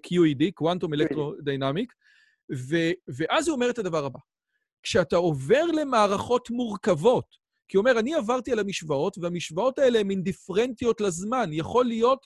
[0.07, 1.87] QED, Quantum Electrodynamic,
[2.69, 4.19] ו- ואז הוא אומר את הדבר הבא.
[4.83, 7.25] כשאתה עובר למערכות מורכבות,
[7.67, 11.49] כי הוא אומר, אני עברתי על המשוואות, והמשוואות האלה הן אינדיפרנטיות לזמן.
[11.51, 12.25] יכול להיות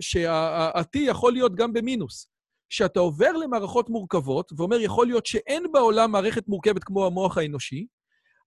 [0.00, 2.28] שה-T יכול להיות גם במינוס.
[2.68, 7.86] כשאתה עובר למערכות מורכבות, ואומר, יכול להיות שאין בעולם מערכת מורכבת כמו המוח האנושי,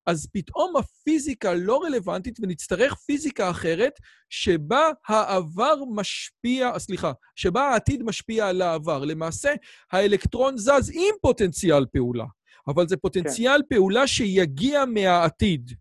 [0.05, 3.93] אז פתאום הפיזיקה לא רלוונטית ונצטרך פיזיקה אחרת,
[4.30, 9.05] שבה העבר משפיע, סליחה, שבה העתיד משפיע על העבר.
[9.05, 9.53] למעשה,
[9.91, 12.26] האלקטרון זז עם פוטנציאל פעולה,
[12.67, 13.76] אבל זה פוטנציאל כן.
[13.76, 15.71] פעולה שיגיע מהעתיד.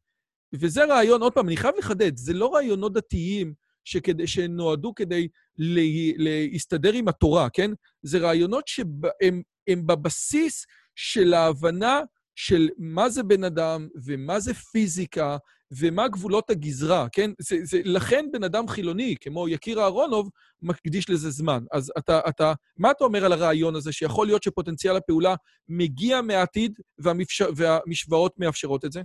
[0.54, 3.54] וזה רעיון, עוד פעם, אני חייב לחדד, זה לא רעיונות דתיים
[3.84, 5.28] שכדי, שנועדו כדי
[5.58, 5.82] לה,
[6.16, 7.70] להסתדר עם התורה, כן?
[8.02, 12.00] זה רעיונות שהם בבסיס של ההבנה
[12.38, 15.36] של מה זה בן אדם ומה זה פיזיקה
[15.80, 17.30] ומה גבולות הגזרה, כן?
[17.38, 20.30] זה, זה, לכן בן אדם חילוני, כמו יקיר אהרונוב,
[20.62, 21.58] מקדיש לזה זמן.
[21.72, 25.34] אז אתה, אתה, מה אתה אומר על הרעיון הזה, שיכול להיות שפוטנציאל הפעולה
[25.68, 27.42] מגיע מהעתיד והמפש...
[27.56, 29.00] והמשוואות מאפשרות את זה?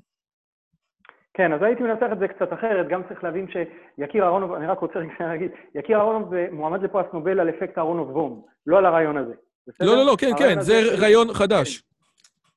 [1.34, 4.80] כן, אז הייתי מנצח את זה קצת אחרת, גם צריך להבין שיקיר אהרונוב, אני רק
[4.80, 9.18] רוצה רגע להגיד, יקיר אהרונוב מועמד לפרס נובל על אפקט אהרונוב בום, לא על הרעיון
[9.18, 9.34] הזה.
[9.68, 9.88] בסדר?
[9.88, 11.93] לא, לא, לא, כן, כן, זה רעיון חדש.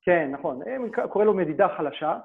[0.06, 0.60] כן, נכון.
[1.08, 2.18] קורא לו מדידה חלשה,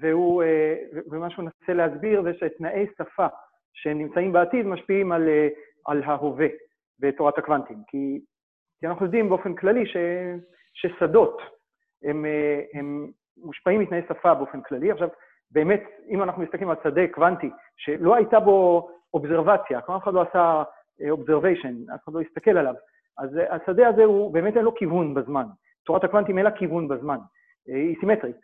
[0.00, 0.74] והוא, אה,
[1.10, 3.26] ומה שהוא מנסה להסביר זה שתנאי שפה
[3.72, 5.48] שנמצאים בעתיד משפיעים על, אה,
[5.86, 6.46] על ההווה
[7.00, 7.82] בתורת הקוונטים.
[7.86, 8.20] כי,
[8.80, 9.96] כי אנחנו יודעים באופן כללי ש,
[10.74, 11.42] ששדות
[12.02, 14.90] הם, אה, הם מושפעים מתנאי שפה באופן כללי.
[14.90, 15.08] עכשיו,
[15.50, 20.22] באמת, אם אנחנו מסתכלים על שדה קוונטי, שלא הייתה בו אובזרבציה, כלומר אף אחד לא
[20.22, 20.62] עשה
[21.02, 22.74] observation, אף אחד לא הסתכל עליו,
[23.18, 25.46] אז השדה הזה הוא, באמת אין לו כיוון בזמן.
[25.86, 27.18] תורת הקוונטים אין לה כיוון בזמן,
[27.66, 28.40] היא סימטרית.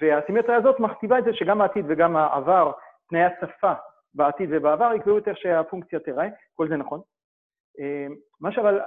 [0.00, 2.72] והסימטריה הזאת מכתיבה את זה שגם העתיד וגם העבר,
[3.08, 3.72] תנאי השפה
[4.14, 7.00] בעתיד ובעבר יקבעו יותר שהפונקציה תראה, כל זה נכון.
[8.40, 8.80] מה שאבל,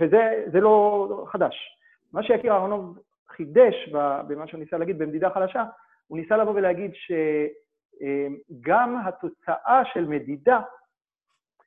[0.00, 1.78] וזה לא חדש.
[2.12, 2.98] מה שיקיר אהרונוב
[3.28, 3.88] חידש
[4.28, 5.64] במה שהוא ניסה להגיד במדידה חלשה,
[6.06, 6.92] הוא ניסה לבוא ולהגיד
[8.54, 10.60] שגם התוצאה של מדידה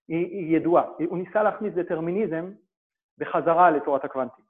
[0.08, 0.84] היא ידועה.
[1.06, 2.52] הוא ניסה להכניס דטרמיניזם
[3.18, 4.47] בחזרה לתורת הקוונטים.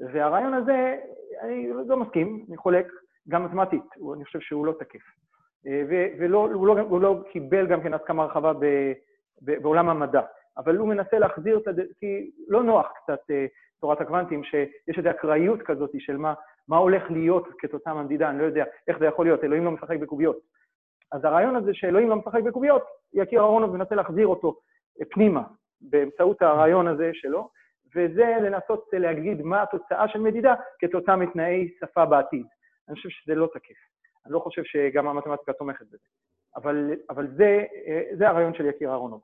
[0.00, 0.96] והרעיון הזה,
[1.40, 2.86] אני לא מסכים, אני חולק,
[3.28, 3.84] גם מתמטית,
[4.14, 5.00] אני חושב שהוא לא תקף.
[6.18, 8.64] והוא לא, הוא לא קיבל גם כן הסכמה רחבה ב,
[9.42, 10.20] ב, בעולם המדע,
[10.58, 11.80] אבל הוא מנסה להחזיר את הד...
[11.98, 13.46] כי לא נוח קצת אה,
[13.80, 16.34] תורת הקוונטים, שיש איזו אקראיות כזאת של מה,
[16.68, 19.98] מה הולך להיות כתוצאה מהמדידה, אני לא יודע איך זה יכול להיות, אלוהים לא משחק
[19.98, 20.38] בקוביות.
[21.12, 22.82] אז הרעיון הזה שאלוהים לא משחק בקוביות,
[23.14, 24.56] יקיר אהרונוב מנסה להחזיר אותו
[25.10, 25.42] פנימה,
[25.80, 27.50] באמצעות הרעיון הזה שלו,
[27.98, 32.46] וזה לנסות להגיד מה התוצאה של מדידה כתוצאה מתנאי שפה בעתיד.
[32.88, 33.74] אני חושב שזה לא תקף.
[34.26, 36.06] אני לא חושב שגם המתמטיקה תומכת בזה.
[36.56, 37.64] אבל, אבל זה,
[38.18, 39.20] זה הרעיון של יקיר אהרונוב.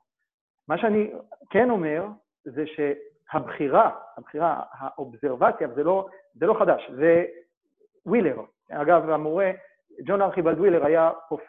[0.67, 1.11] מה שאני
[1.49, 2.05] כן אומר,
[2.45, 7.25] זה שהבחירה, הבחירה, האובזרבציה, וזה לא, זה לא חדש, זה
[8.05, 8.41] ווילר.
[8.71, 9.51] אגב, המורה,
[10.05, 11.41] ג'ון ארכיבלד ווילר היה פרופ...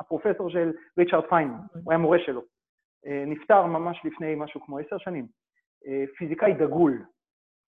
[0.00, 2.42] הפרופסור של ריצ'רד פיינמן, הוא היה מורה שלו.
[3.06, 5.26] נפטר ממש לפני משהו כמו עשר שנים.
[6.16, 7.04] פיזיקאי דגול.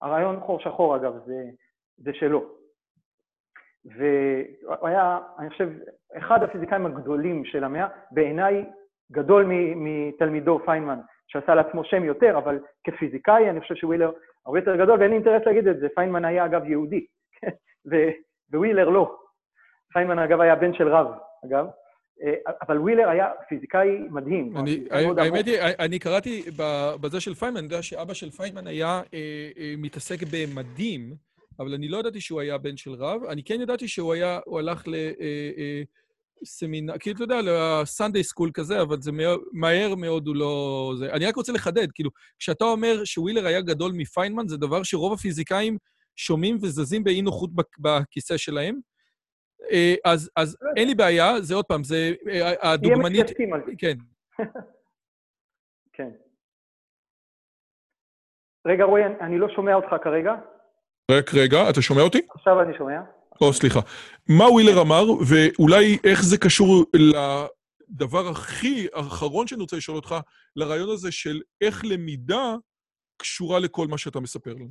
[0.01, 1.43] הרעיון חור שחור, אגב, זה,
[1.97, 2.43] זה שלו.
[3.85, 5.69] והוא היה, אני חושב,
[6.17, 8.65] אחד הפיזיקאים הגדולים של המאה, בעיניי
[9.11, 14.11] גדול מתלמידו פיינמן, שעשה לעצמו שם יותר, אבל כפיזיקאי אני חושב שווילר
[14.45, 15.87] הרבה יותר גדול, ואין לי אינטרס להגיד את זה.
[15.95, 17.05] פיינמן היה אגב יהודי,
[18.53, 19.17] ווילר לא.
[19.93, 21.07] פיינמן אגב היה בן של רב,
[21.45, 21.67] אגב.
[22.23, 24.53] אה, אבל ווילר היה פיזיקאי מדהים.
[25.17, 26.43] האמת היא, אני קראתי
[27.01, 31.15] בזה של פיינמן, אני יודע שאבא של פיינמן היה אה, אה, מתעסק במדים,
[31.59, 33.23] אבל אני לא ידעתי שהוא היה בן של רב.
[33.23, 34.83] אני כן ידעתי שהוא היה, הוא הלך
[36.41, 39.11] לסמינר, כאילו, אתה יודע, ל Sunday school כזה, אבל זה
[39.53, 40.93] מהר מאוד הוא לא...
[41.13, 42.09] אני רק רוצה לחדד, כאילו,
[42.39, 45.77] כשאתה אומר שווילר היה גדול מפיינמן, זה דבר שרוב הפיזיקאים
[46.15, 48.79] שומעים וזזים באי נוחות בכיסא שלהם.
[49.71, 53.39] אה, אז, אז אין לי בעיה, זה עוד פעם, זה אה, הדוגמנית...
[53.39, 53.71] יהיה על זה.
[53.77, 53.97] כן.
[55.97, 56.09] כן.
[58.67, 60.33] רגע, רועי, אני לא שומע אותך כרגע.
[61.11, 62.21] רק רגע, אתה שומע אותי?
[62.35, 63.01] עכשיו אני שומע.
[63.41, 63.79] או, סליחה.
[64.29, 70.15] מה ווילר אמר, ואולי איך זה קשור לדבר הכי אחרון שאני רוצה לשאול אותך,
[70.55, 72.55] לרעיון הזה של איך למידה
[73.17, 74.65] קשורה לכל מה שאתה מספר לנו.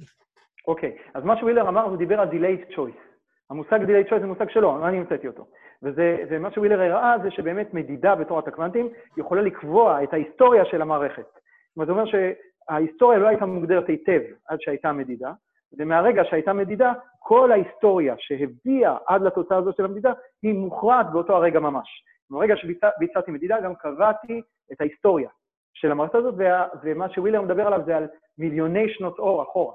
[0.69, 3.04] אוקיי, אז מה שווילר אמר, הוא דיבר על delayed choice.
[3.51, 5.47] המושג delayed choice זה מושג שלו, לא אני המצאתי אותו.
[5.83, 11.27] וזה, ומה שווילר הראה זה שבאמת מדידה בתורת הקוונטים יכולה לקבוע את ההיסטוריה של המערכת.
[11.33, 15.33] זאת אומרת, זה אומר שההיסטוריה לא הייתה מוגדרת היטב עד שהייתה מדידה,
[15.79, 20.13] ומהרגע שהייתה מדידה, כל ההיסטוריה שהביאה עד לתוצאה הזאת של המדידה,
[20.43, 22.05] היא מוכרעת באותו הרגע ממש.
[22.31, 24.43] ברגע שביצעתי מדידה, גם קבעתי
[24.73, 25.29] את ההיסטוריה
[25.75, 26.35] של המערכת הזאת,
[26.83, 28.07] ומה שווילר מדבר עליו זה על
[28.39, 29.75] מיליוני שנות אור אחורה.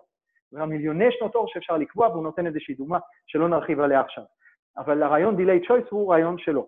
[0.54, 4.24] והמיליוני שנות אור שאפשר לקבוע, והוא נותן איזושהי דוגמה שלא נרחיב עליה עכשיו.
[4.78, 6.68] אבל הרעיון delay choice הוא רעיון שלו.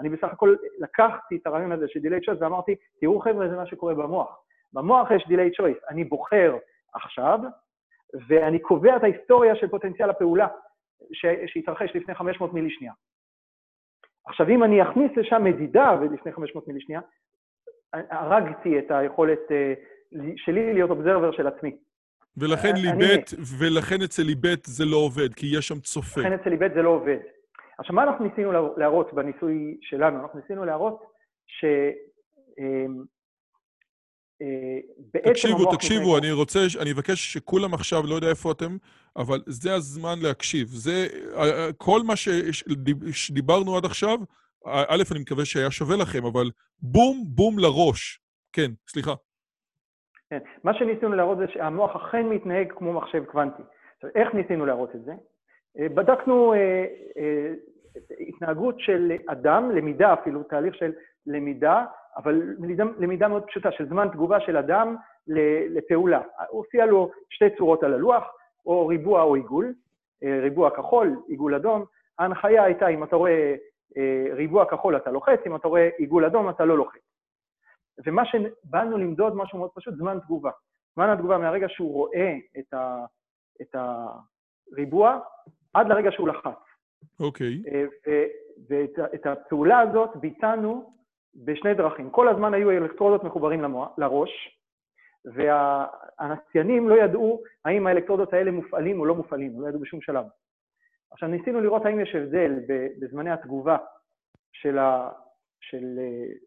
[0.00, 3.66] אני בסך הכל לקחתי את הרעיון הזה של delay choice ואמרתי, תראו חבר'ה, זה מה
[3.66, 4.40] שקורה במוח.
[4.72, 6.56] במוח יש delay choice, אני בוחר
[6.94, 7.38] עכשיו,
[8.28, 10.46] ואני קובע את ההיסטוריה של פוטנציאל הפעולה
[11.46, 12.92] שהתרחש לפני 500 מילי שנייה.
[14.26, 17.00] עכשיו, אם אני אכניס לשם מדידה לפני 500 מילי שנייה,
[17.92, 19.74] הרגתי את היכולת אה,
[20.36, 21.76] שלי להיות אובזרבר של עצמי.
[22.40, 26.20] ולכן אה, ליבט, ולכן אצל ליבט זה לא עובד, כי יש שם צופה.
[26.20, 27.18] לכן אצל ליבט זה לא עובד.
[27.78, 30.22] עכשיו, מה אנחנו ניסינו להראות בניסוי שלנו?
[30.22, 31.02] אנחנו ניסינו להראות
[31.46, 31.64] ש...
[32.58, 33.04] אמ,
[34.42, 38.76] אה, תקשיבו, תקשיבו, אני רוצה, אני אבקש שכולם עכשיו, לא יודע איפה אתם,
[39.16, 40.68] אבל זה הזמן להקשיב.
[40.68, 41.06] זה,
[41.76, 42.14] כל מה
[43.12, 44.18] שדיברנו עד עכשיו,
[44.66, 46.50] א', אני מקווה שהיה שווה לכם, אבל
[46.82, 48.20] בום, בום לראש.
[48.52, 49.14] כן, סליחה.
[50.30, 53.62] כן, מה שניסינו להראות זה שהמוח אכן מתנהג כמו מחשב קוונטי.
[53.94, 55.12] עכשיו, איך ניסינו להראות את זה?
[55.78, 56.84] אה, בדקנו אה,
[57.16, 57.52] אה,
[58.20, 60.92] התנהגות של אדם, למידה אפילו, תהליך של
[61.26, 61.84] למידה,
[62.16, 64.96] אבל למידה, למידה מאוד פשוטה, של זמן תגובה של אדם
[65.68, 66.20] לפעולה.
[66.48, 68.24] הופיע לו שתי צורות על הלוח,
[68.66, 69.74] או ריבוע או עיגול,
[70.24, 71.84] אה, ריבוע כחול, עיגול אדום.
[72.18, 73.54] ההנחיה הייתה, אם אתה רואה
[73.96, 77.00] אה, ריבוע כחול אתה לוחץ, אם אתה רואה עיגול אדום אתה לא לוחץ.
[78.06, 80.50] ומה שבאנו למדוד, משהו מאוד פשוט, זמן תגובה.
[80.94, 83.04] זמן התגובה מהרגע שהוא רואה את, ה,
[83.62, 85.20] את הריבוע
[85.74, 86.58] עד לרגע שהוא לחץ.
[87.20, 87.62] אוקיי.
[87.66, 87.70] Okay.
[88.08, 88.24] אה,
[88.68, 90.92] ואת הפעולה הזאת ביצענו
[91.34, 92.10] בשני דרכים.
[92.10, 94.58] כל הזמן היו אלקטרודות מחוברים למוח, לראש,
[95.24, 100.24] והנסיינים לא ידעו האם האלקטרודות האלה מופעלים או לא מופעלים, לא ידעו בשום שלב.
[101.10, 102.52] עכשיו, ניסינו לראות האם יש הבדל
[103.00, 103.76] בזמני התגובה
[104.52, 105.10] של ה...
[105.60, 105.98] של...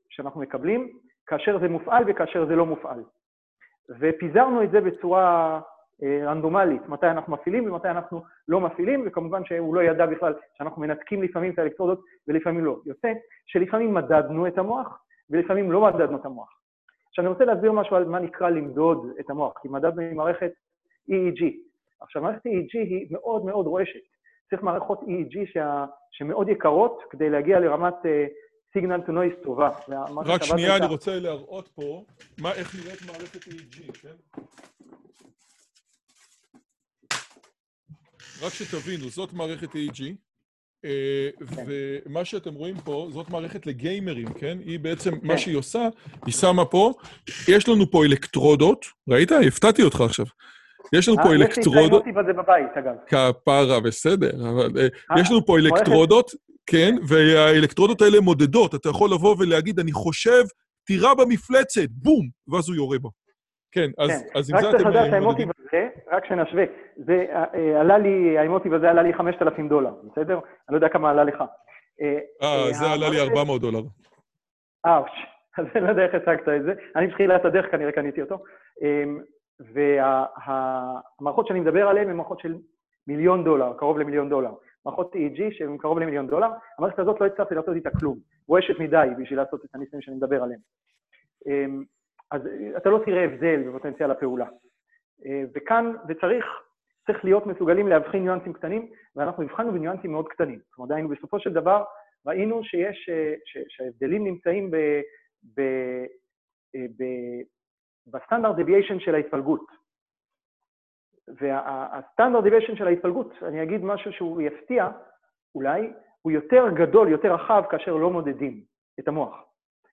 [0.10, 0.98] שאנחנו מקבלים,
[1.32, 3.04] כאשר זה מופעל וכאשר זה לא מופעל.
[4.00, 5.60] ופיזרנו את זה בצורה
[6.04, 10.82] אה, רנדומלית, מתי אנחנו מפעילים ומתי אנחנו לא מפעילים, וכמובן שהוא לא ידע בכלל שאנחנו
[10.82, 12.80] מנתקים לפעמים את האלקטרודות ולפעמים לא.
[12.86, 13.14] יוצא
[13.46, 16.50] שלפעמים מדדנו את המוח ולפעמים לא מדדנו את המוח.
[17.10, 20.52] עכשיו אני רוצה להסביר משהו על מה נקרא למדוד את המוח, כי מדדנו עם מערכת
[21.10, 21.44] EEG.
[22.02, 24.00] עכשיו מערכת EEG היא מאוד מאוד רועשת.
[24.50, 28.06] צריך מערכות EEG שה, שמאוד יקרות כדי להגיע לרמת
[28.74, 29.70] סיגנל טו נויס טובה.
[30.26, 32.04] רק שנייה, אני רוצה להראות פה
[32.38, 34.40] מה, איך נראית מערכת EEG, כן?
[38.42, 40.04] רק שתבינו, זאת מערכת EEG,
[40.86, 41.66] אה, כן.
[41.68, 44.58] ומה שאתם רואים פה, זאת מערכת לגיימרים, כן?
[44.66, 45.38] היא בעצם, מה כן.
[45.38, 45.88] שהיא עושה,
[46.26, 46.94] היא שמה פה,
[47.48, 49.32] יש לנו פה אלקטרודות, ראית?
[49.48, 50.26] הפתעתי אותך עכשיו.
[50.94, 52.04] יש לנו פה אה, אלקטרודות...
[52.08, 52.96] יש לי את זה בבית, אגב.
[53.08, 54.88] כפרה, בסדר, אבל אה,
[55.22, 56.32] יש לנו פה אלקטרודות,
[56.66, 58.76] כן, והאלקטרודות האלה מודדות.
[58.76, 60.44] אתה יכול לבוא ולהגיד, אני חושב,
[60.86, 63.10] תירה במפלצת, בום, ואז הוא יורה בו.
[63.72, 64.40] כן, אז, כן.
[64.40, 64.76] אז עם זה אתם...
[64.76, 66.64] רק צריך לדעת שהאמוטיב הזה, רק שנשווה,
[66.98, 67.26] זה
[67.80, 70.34] עלה לי, האמוטיב הזה עלה לי 5,000 דולר, בסדר?
[70.34, 71.44] אני לא יודע כמה עלה לך.
[72.42, 73.82] אה, זה עלה לי 400 דולר.
[74.86, 75.08] אאוץ',
[75.58, 76.74] אז אני לא יודע איך הצגת את זה.
[76.96, 78.44] אני בתחילת הדרך כנראה קניתי אותו.
[81.20, 82.56] והמערכות שאני מדבר עליהן הן מערכות של
[83.08, 84.52] מיליון דולר, קרוב למיליון דולר.
[84.86, 88.20] מערכות EEG שהן קרוב למיליון דולר, המערכת הזאת לא הצלחתי לעשות איתה כלום.
[88.48, 90.60] רועשת מדי בשביל לעשות את הניסויים שאני מדבר עליהם.
[91.48, 91.84] אמ,
[92.32, 92.42] אז
[92.78, 94.46] אתה לא תראה הבדל בפוטנציאל הפעולה.
[95.26, 96.46] אה, וכאן, וצריך,
[97.08, 100.60] צריך להיות מסוגלים להבחין ניואנסים קטנים, ואנחנו הבחנו בניואנסים מאוד קטנים.
[100.70, 101.84] זאת אומרת, היינו בסופו של דבר,
[102.26, 103.34] ראינו שיש, אה,
[103.70, 104.78] שההבדלים נמצאים ב,
[105.58, 105.62] ב,
[106.76, 107.04] אה, ב,
[108.08, 109.81] ב standard deviation של ההתפלגות.
[111.40, 114.90] וה standard deviation של ההתפלגות, אני אגיד משהו שהוא יפתיע,
[115.56, 118.64] אולי, הוא יותר גדול, יותר רחב, כאשר לא מודדים
[119.00, 119.36] את המוח.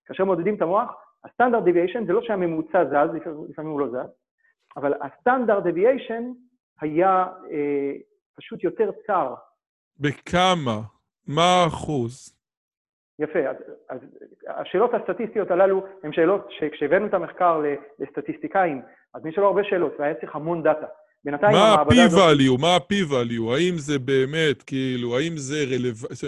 [0.06, 0.90] כאשר מודדים את המוח,
[1.24, 3.14] ה standard deviation זה לא שהממוצע זז,
[3.48, 4.10] לפעמים הוא לא זז,
[4.76, 6.32] אבל ה standard deviation
[6.80, 7.92] היה אה,
[8.36, 9.34] פשוט יותר צר.
[10.00, 10.80] בכמה?
[11.26, 12.38] מה האחוז?
[13.18, 13.56] יפה, אז,
[13.88, 13.98] אז
[14.48, 17.62] השאלות הסטטיסטיות הללו הן שאלות שכשהבאנו את המחקר
[17.98, 18.82] לסטטיסטיקאים,
[19.14, 20.86] אז נשאלו הרבה שאלות והיה צריך המון דאטה.
[21.30, 22.60] בינתיים מה ה-p-value?
[22.60, 23.54] מה ה-p-value?
[23.54, 26.26] האם זה באמת, כאילו, האם זה רלוונטי?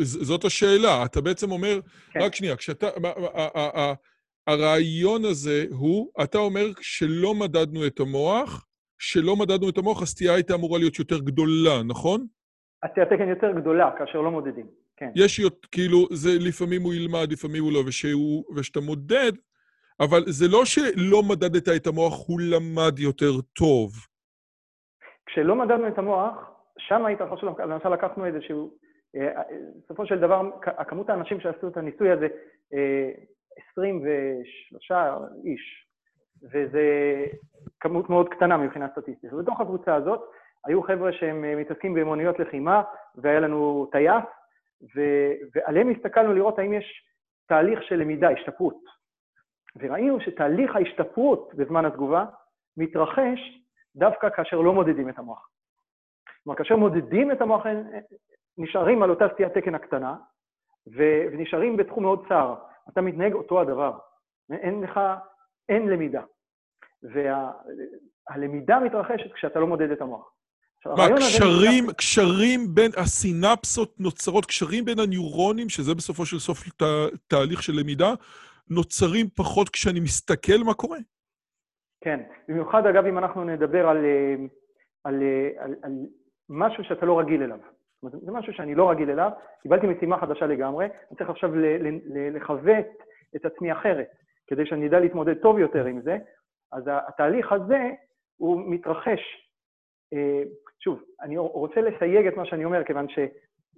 [0.00, 1.04] זאת השאלה.
[1.04, 1.80] אתה בעצם אומר,
[2.12, 2.20] כן.
[2.20, 2.86] רק שנייה, כשאתה...
[4.46, 8.66] הרעיון הזה הוא, אתה אומר שלא מדדנו את המוח,
[8.98, 12.26] שלא מדדנו את המוח, הסטייה הייתה אמורה להיות יותר גדולה, נכון?
[12.82, 14.66] הסטייה תקן יותר גדולה כאשר לא מודדים,
[14.96, 15.10] כן.
[15.14, 15.40] יש,
[15.72, 19.32] כאילו, זה לפעמים הוא ילמד, לפעמים הוא לא, ושהוא, ושאתה מודד,
[20.04, 23.90] אבל זה לא שלא מדדת את המוח, הוא למד יותר טוב.
[25.26, 26.34] כשלא מדדנו את המוח,
[26.78, 28.70] שם ההתרחשות שלנו, למשל לקחנו איזשהו,
[29.16, 29.42] אה,
[29.84, 30.50] בסופו של דבר,
[30.88, 32.28] כמות האנשים שעשו את הניסוי הזה,
[33.72, 35.86] 23 אה, איש,
[36.42, 36.86] וזה
[37.80, 39.32] כמות מאוד קטנה מבחינה סטטיסטית.
[39.32, 40.20] ובתוך הקבוצה הזאת
[40.66, 42.82] היו חבר'ה שהם אה, מתעסקים במוניות לחימה,
[43.16, 44.24] והיה לנו טייס,
[44.96, 47.04] ו- ועליהם הסתכלנו לראות האם יש
[47.48, 49.01] תהליך של למידה, השתפרות.
[49.76, 52.24] וראינו שתהליך ההשתפרות בזמן התגובה
[52.76, 53.62] מתרחש
[53.96, 55.48] דווקא כאשר לא מודדים את המוח.
[56.44, 57.62] כלומר, כאשר מודדים את המוח,
[58.58, 60.16] נשארים על אותה סטיית תקן הקטנה,
[60.86, 62.54] ונשארים בתחום מאוד צר.
[62.88, 63.98] אתה מתנהג אותו הדבר.
[64.52, 65.00] אין לך,
[65.68, 66.22] אין למידה.
[67.02, 70.32] והלמידה וה, מתרחשת כשאתה לא מודד את המוח.
[70.86, 71.94] מה, קשרים, הזה...
[71.94, 78.14] קשרים בין, הסינפסות נוצרות, קשרים בין הניורונים, שזה בסופו של סוף תה, תהליך של למידה,
[78.74, 80.98] נוצרים פחות כשאני מסתכל מה קורה?
[82.04, 84.34] כן, במיוחד אגב אם אנחנו נדבר על, אה,
[85.04, 85.92] על, אה, על, על
[86.48, 87.58] משהו שאתה לא רגיל אליו.
[87.58, 89.30] זאת אומרת, זה משהו שאני לא רגיל אליו,
[89.62, 91.50] קיבלתי משימה חדשה לגמרי, אני צריך עכשיו
[92.34, 92.86] לכוות
[93.36, 94.08] את עצמי אחרת,
[94.46, 96.16] כדי שאני אדע להתמודד טוב יותר עם זה,
[96.72, 97.90] אז התהליך הזה
[98.36, 99.20] הוא מתרחש.
[100.12, 100.42] אה,
[100.80, 103.06] שוב, אני רוצה לסייג את מה שאני אומר, כיוון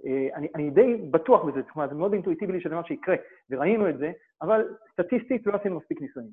[0.05, 3.17] שאני די בטוח בזה, זאת אומרת, זה מאוד אינטואיטיבי לי שזה מה שיקרה,
[3.51, 4.13] וראינו את זה,
[4.43, 6.31] אבל סטטיסטית לא עשינו מספיק ניסויים.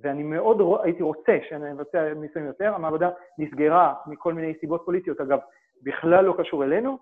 [0.00, 5.38] ואני מאוד הייתי רוצה שאני אבצע ניסויים יותר, המעבדה נסגרה מכל מיני סיבות פוליטיות, אגב,
[5.82, 6.98] בכלל לא קשור אלינו,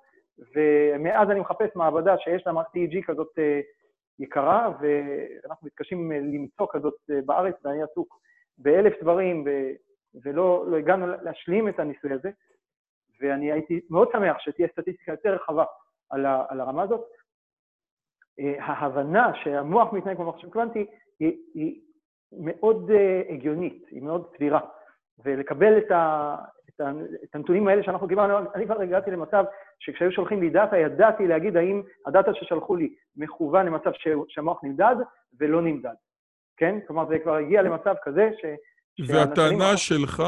[0.55, 3.61] ומאז אני מחפש מעבדה שיש לה מערכת EEG כזאת אה,
[4.19, 8.19] יקרה, ואנחנו מתקשים למצוא כזאת אה, בארץ, ואני עסוק
[8.59, 9.51] באלף דברים, ו...
[10.25, 12.31] ולא לא הגענו להשלים את הניסוי הזה,
[13.21, 15.65] ואני הייתי מאוד שמח שתהיה סטטיסטיקה יותר רחבה
[16.13, 16.45] על, ה...
[16.49, 17.01] על הרמה הזאת.
[18.41, 20.87] אה, ההבנה שהמוח מתנהג כמו מחשב קוונטי
[21.21, 21.81] היא, היא
[22.33, 22.91] מאוד
[23.29, 24.61] הגיונית, היא מאוד סבירה,
[25.25, 26.37] ולקבל את, ה...
[26.69, 26.91] את, ה...
[27.25, 29.45] את הנתונים האלה שאנחנו קיבלנו, אני כבר הגעתי למצב
[29.79, 33.91] שכשהיו שולחים לי דאטה, ידעתי להגיד האם הדאטה ששלחו לי מכוון למצב
[34.29, 34.97] שהמוח נמדד
[35.41, 35.95] ולא נמדד,
[36.57, 36.79] כן?
[36.87, 38.45] כלומר, זה כבר הגיע למצב כזה ש...
[39.09, 40.23] והטענה שלך,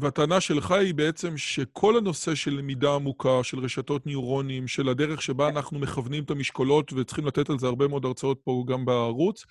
[0.00, 5.48] והטענה שלך היא בעצם שכל הנושא של למידה עמוקה, של רשתות ניורונים, של הדרך שבה
[5.48, 9.44] אנחנו מכוונים את המשקולות, וצריכים לתת על זה הרבה מאוד הרצאות פה גם בערוץ,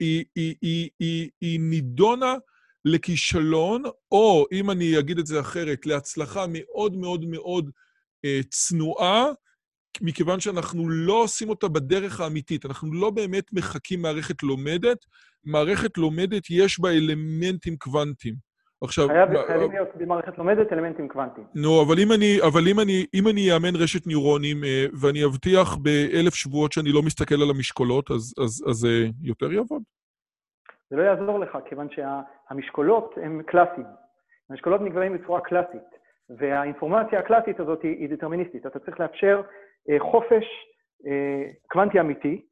[0.00, 2.34] היא, היא, היא, היא, היא נידונה
[2.84, 3.82] לכישלון,
[4.12, 7.70] או אם אני אגיד את זה אחרת, להצלחה מאוד מאוד מאוד
[8.24, 9.24] אה, צנועה,
[10.00, 12.66] מכיוון שאנחנו לא עושים אותה בדרך האמיתית.
[12.66, 14.98] אנחנו לא באמת מחקים מערכת לומדת.
[15.44, 18.34] מערכת לומדת, יש בה אלמנטים קוונטיים.
[18.84, 19.08] עכשיו...
[19.08, 21.46] חייב, מה, חייבים להיות במערכת לומדת אלמנטים קוונטיים.
[21.54, 25.76] נו, אבל אם אני, אבל אם אני, אם אני אאמן רשת ניורונים, אה, ואני אבטיח
[25.76, 29.82] באלף שבועות שאני לא מסתכל על המשקולות, אז, אז, אז זה יותר יעבוד?
[30.90, 33.86] זה לא יעזור לך, כיוון שהמשקולות שה, הם קלאסיים.
[34.50, 35.96] המשקולות נקבעים בצורה קלאסית.
[36.30, 38.66] והאינפורמציה הקלאסית הזאת היא, היא דטרמיניסטית.
[38.66, 39.40] אתה צריך לאפשר
[39.90, 40.44] אה, חופש
[41.06, 42.42] אה, קוונטי אמיתי,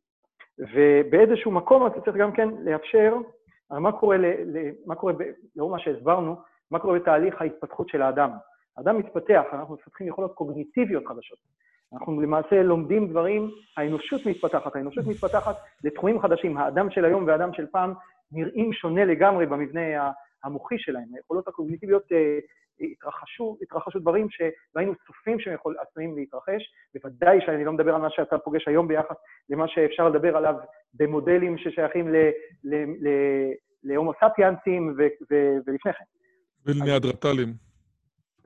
[0.75, 3.15] ובאיזשהו מקום אתה צריך גם כן לאפשר,
[3.70, 5.12] מה קורה, ל, ל, מה קורה,
[5.57, 6.36] לאור מה שהסברנו,
[6.70, 8.31] מה קורה בתהליך ההתפתחות של האדם.
[8.77, 11.39] האדם מתפתח, אנחנו מפתחים יכולות קוגניטיביות חדשות.
[11.93, 16.59] אנחנו למעשה לומדים דברים, האנושות מתפתחת, האנושות מתפתחת לתחומים חדשים.
[16.59, 17.95] האדם של היום והאדם של פעם
[18.32, 20.11] נראים שונה לגמרי במבנה
[20.45, 21.15] המוחי שלהם.
[21.15, 22.39] היכולות הקוגניטיביות אה,
[22.81, 26.63] התרחשו, התרחשו דברים שהיינו צופים שהם יכול, עשויים להתרחש,
[26.95, 29.17] בוודאי שאני לא מדבר על מה שאתה פוגש היום ביחס
[29.51, 30.55] למה שאפשר לדבר עליו
[30.95, 32.15] במודלים ששייכים
[33.85, 34.97] להומו ספיאנסים
[35.67, 36.05] ולפני כן.
[36.67, 37.53] ולניאדרטלים.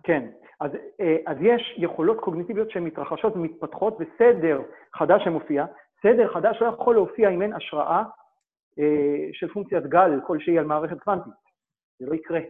[0.03, 0.31] כן,
[0.61, 4.61] אז, אה, אז יש יכולות קוגניטיביות שהן מתרחשות ומתפתחות בסדר
[4.95, 5.67] חדש שמופיע.
[6.03, 8.03] סדר חדש לא יכול להופיע אם אין השראה
[8.79, 11.33] אה, של פונקציית גל כלשהי על מערכת קוונטית.
[11.99, 12.41] זה לא יקרה.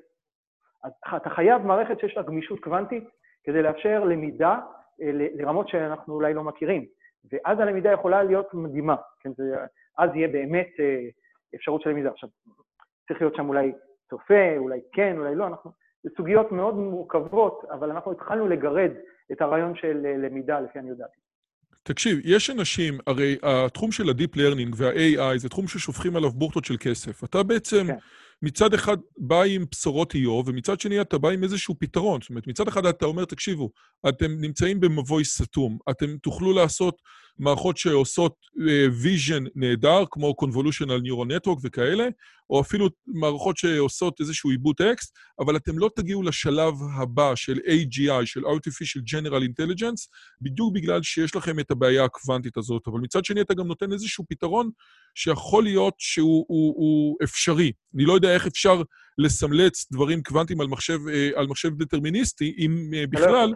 [1.16, 3.04] אתה חייב מערכת שיש לה גמישות קוונטית
[3.44, 4.60] כדי לאפשר למידה
[5.02, 6.86] אה, לרמות שאנחנו אולי לא מכירים.
[7.32, 9.30] ואז הלמידה יכולה להיות מדהימה, כן?
[9.36, 9.56] זה,
[9.98, 11.00] אז יהיה באמת אה,
[11.54, 12.10] אפשרות של למידה.
[12.10, 12.28] עכשיו,
[13.08, 13.72] צריך להיות שם אולי
[14.10, 15.70] צופה, אולי כן, אולי לא, אנחנו...
[16.02, 18.90] זה סוגיות מאוד מורכבות, אבל אנחנו התחלנו לגרד
[19.32, 21.10] את הרעיון של אה, למידה, לפי אני יודעת.
[21.82, 26.64] תקשיב, יש אנשים, הרי התחום של ה deep learning וה-AI זה תחום ששופכים עליו בוכטות
[26.64, 27.24] של כסף.
[27.24, 27.86] אתה בעצם...
[27.86, 27.96] כן.
[28.42, 32.20] מצד אחד בא עם בשורות איוב, ומצד שני אתה בא עם איזשהו פתרון.
[32.20, 33.70] זאת אומרת, מצד אחד אתה אומר, תקשיבו,
[34.08, 37.02] אתם נמצאים במבוי סתום, אתם תוכלו לעשות
[37.38, 38.34] מערכות שעושות
[39.02, 42.08] vision אה, נהדר, כמו Convolutional Neural Network וכאלה,
[42.50, 48.26] או אפילו מערכות שעושות איזשהו עיבוד טקסט, אבל אתם לא תגיעו לשלב הבא של AGI,
[48.26, 50.08] של Artificial General Intelligence,
[50.40, 52.82] בדיוק בגלל שיש לכם את הבעיה הקוונטית הזאת.
[52.86, 54.70] אבל מצד שני אתה גם נותן איזשהו פתרון
[55.14, 57.72] שיכול להיות שהוא הוא, הוא אפשרי.
[57.94, 58.82] אני לא יודע איך אפשר
[59.18, 63.54] לסמלץ דברים קוונטיים על מחשב, אה, על מחשב דטרמיניסטי, אם אה, לא, בכלל,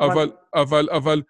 [0.00, 1.22] אבל, אבל, אבל, אבל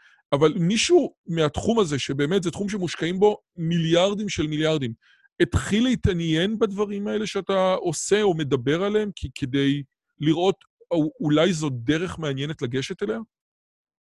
[0.69, 4.93] מישהו מהתחום הזה, שבאמת זה תחום שמושקעים בו מיליארדים של מיליארדים,
[5.41, 9.83] התחיל להתעניין בדברים האלה שאתה עושה או מדבר עליהם כי כדי
[10.21, 10.57] לראות
[11.21, 13.19] אולי זו דרך מעניינת לגשת אליה?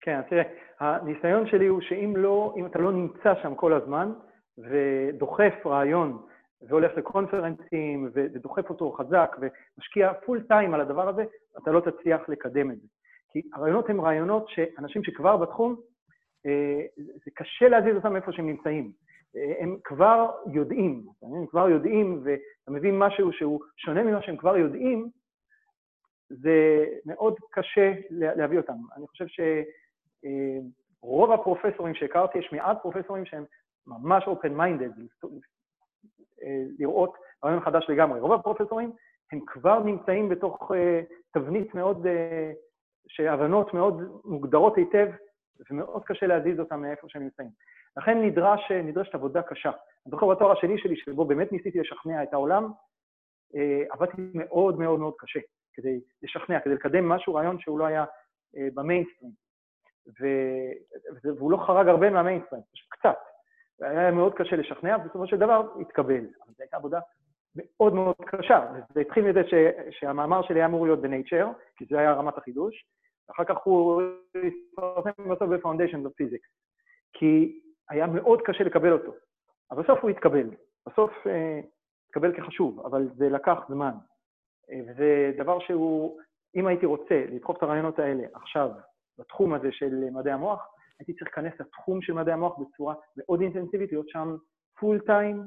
[0.02, 0.44] כן, תראה,
[0.80, 4.12] הניסיון שלי הוא שאם לא, אם אתה לא נמצא שם כל הזמן
[4.58, 6.18] ודוחף רעיון
[6.62, 11.24] והולך לקונפרנסים ודוחף אותו חזק ומשקיע פול טיים על הדבר הזה,
[11.64, 12.88] אתה לא תצליח לקדם את זה.
[13.32, 15.76] כי הרעיונות הם רעיונות שאנשים שכבר בתחום,
[17.26, 18.92] זה קשה להזיז אותם איפה שהם נמצאים.
[19.36, 24.58] אה, הם כבר יודעים, הם כבר יודעים, ואתה מבין משהו שהוא שונה ממה שהם כבר
[24.58, 25.10] יודעים,
[26.30, 28.78] זה מאוד קשה להביא אותם.
[28.98, 33.44] אני חושב שרוב אה, הפרופסורים שהכרתי, יש מעט פרופסורים שהם
[33.88, 35.28] ממש open-minded,
[36.80, 38.20] לראות רעיון חדש לגמרי.
[38.20, 38.92] רוב הפרופסורים
[39.32, 40.72] הם כבר נמצאים בתוך
[41.32, 42.08] תבנית מאוד,
[43.08, 45.08] שהבנות מאוד מוגדרות היטב,
[45.72, 47.50] ומאוד קשה להזיז אותם מאיפה שהם נמצאים.
[47.98, 49.70] לכן נדרש, נדרשת עבודה קשה.
[49.70, 52.72] אני זוכר בתואר השני שלי, שבו באמת ניסיתי לשכנע את העולם,
[53.56, 55.40] אה, עבדתי מאוד מאוד מאוד קשה
[55.74, 58.06] כדי לשכנע, כדי לקדם משהו, רעיון שהוא לא היה
[58.58, 59.32] אה, במיינסטרים.
[61.24, 63.18] והוא לא חרג הרבה מהמיינסטרים, פשוט קצת.
[63.82, 66.16] היה מאוד קשה לשכנע, ובסופו של דבר התקבל.
[66.16, 67.00] אבל זו הייתה עבודה
[67.56, 68.66] מאוד מאוד קשה.
[68.94, 69.54] זה התחיל מזה ש,
[69.92, 72.86] שהמאמר שלי היה אמור להיות ב-Nature, כי זה היה רמת החידוש,
[73.32, 74.02] אחר כך הוא
[74.36, 76.48] התפרסם בסוף ב-Foundations of Physics,
[77.14, 77.60] כי
[77.90, 79.12] היה מאוד קשה לקבל אותו.
[79.72, 80.49] אבל בסוף הוא התקבל.
[80.88, 81.60] בסוף אה,
[82.06, 83.94] התקבל כחשוב, אבל זה לקח זמן.
[84.72, 86.20] אה, וזה דבר שהוא,
[86.56, 88.72] אם הייתי רוצה לדחוף את הרעיונות האלה עכשיו,
[89.18, 90.68] בתחום הזה של מדעי המוח,
[90.99, 94.36] הייתי צריך להיכנס לתחום של מדעי המוח בצורה מאוד אינטנסיבית, להיות שם
[94.80, 95.44] פול טיים,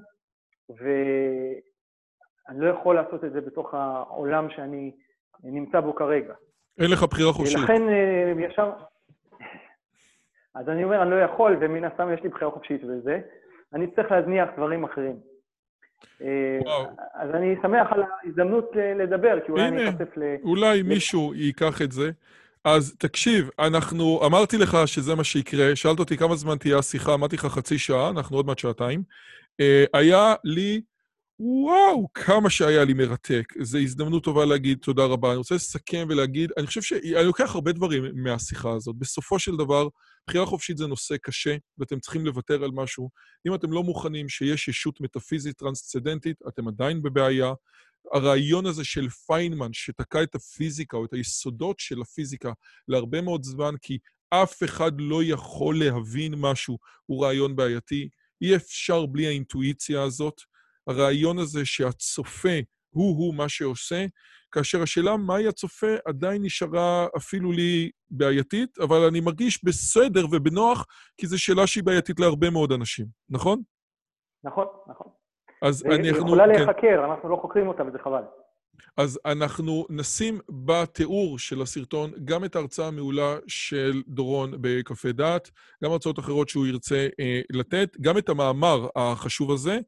[0.69, 4.97] ואני לא יכול לעשות את זה בתוך העולם שאני
[5.43, 6.35] נמצא בו כרגע.
[6.79, 7.59] אין לך בחירה חופשית.
[7.59, 8.71] לכן אה, ישר...
[10.55, 13.21] אז אני אומר, אני לא יכול, ומן הסתם יש לי בחירה חופשית וזה.
[13.75, 15.17] אני צריך להזניח דברים אחרים.
[16.23, 16.85] אה, וואו.
[17.15, 20.23] אז אני שמח על ההזדמנות לדבר, כי אולי הנה, אני אחשף ל...
[20.43, 22.11] אולי מישהו ייקח את זה.
[22.65, 27.37] אז תקשיב, אנחנו, אמרתי לך שזה מה שיקרה, שאלת אותי כמה זמן תהיה השיחה, אמרתי
[27.37, 29.03] לך חצי שעה, אנחנו עוד מעט שעתיים.
[29.95, 30.81] היה לי
[31.43, 33.45] וואו, כמה שהיה לי מרתק.
[33.61, 35.29] זו הזדמנות טובה להגיד תודה רבה.
[35.29, 38.97] אני רוצה לסכם ולהגיד, אני חושב שאני לוקח הרבה דברים מהשיחה הזאת.
[38.97, 39.89] בסופו של דבר,
[40.27, 43.11] בחירה חופשית זה נושא קשה, ואתם צריכים לוותר על משהו.
[43.49, 47.53] אם אתם לא מוכנים שיש ישות מטאפיזית טרנסצדנטית, אתם עדיין בבעיה.
[48.13, 52.53] הרעיון הזה של פיינמן, שתקע את הפיזיקה או את היסודות של הפיזיקה
[52.89, 53.99] להרבה מאוד זמן, כי
[54.31, 58.09] אף אחד לא יכול להבין משהו, הוא רעיון בעייתי.
[58.43, 60.41] אי אפשר בלי האינטואיציה הזאת.
[60.91, 62.59] הרעיון הזה שהצופה
[62.91, 64.07] הוא-הוא מה שעושה,
[64.53, 70.87] כאשר השאלה מהי הצופה עדיין נשארה אפילו לי בעייתית, אבל אני מרגיש בסדר ובנוח,
[71.17, 73.63] כי זו שאלה שהיא בעייתית להרבה מאוד אנשים, נכון?
[74.45, 75.07] נכון, נכון.
[75.63, 76.03] אז אנחנו...
[76.03, 76.51] היא יכולה כן.
[76.51, 78.23] להיחקר, אנחנו לא חוקרים אותה וזה חבל.
[78.97, 85.51] אז אנחנו נשים בתיאור של הסרטון גם את ההרצאה המעולה של דורון בקפה דעת,
[85.85, 89.79] גם הרצאות אחרות שהוא ירצה אה, לתת, גם את המאמר החשוב הזה,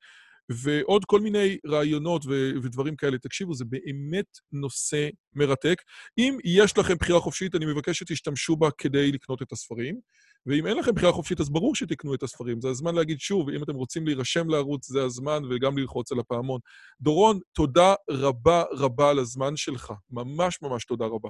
[0.55, 3.19] ועוד כל מיני רעיונות ו- ודברים כאלה.
[3.19, 5.83] תקשיבו, זה באמת נושא מרתק.
[6.19, 10.01] אם יש לכם בחירה חופשית, אני מבקש שתשתמשו בה כדי לקנות את הספרים.
[10.47, 12.61] ואם אין לכם בחירה חופשית, אז ברור שתקנו את הספרים.
[12.61, 16.61] זה הזמן להגיד שוב, אם אתם רוצים להירשם לערוץ, זה הזמן, וגם ללחוץ על הפעמון.
[17.01, 19.93] דורון, תודה רבה רבה על הזמן שלך.
[20.11, 21.29] ממש ממש תודה רבה.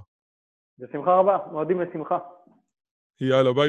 [0.78, 2.18] בשמחה רבה, מועדים לשמחה.
[3.20, 3.68] יאללה, ביי.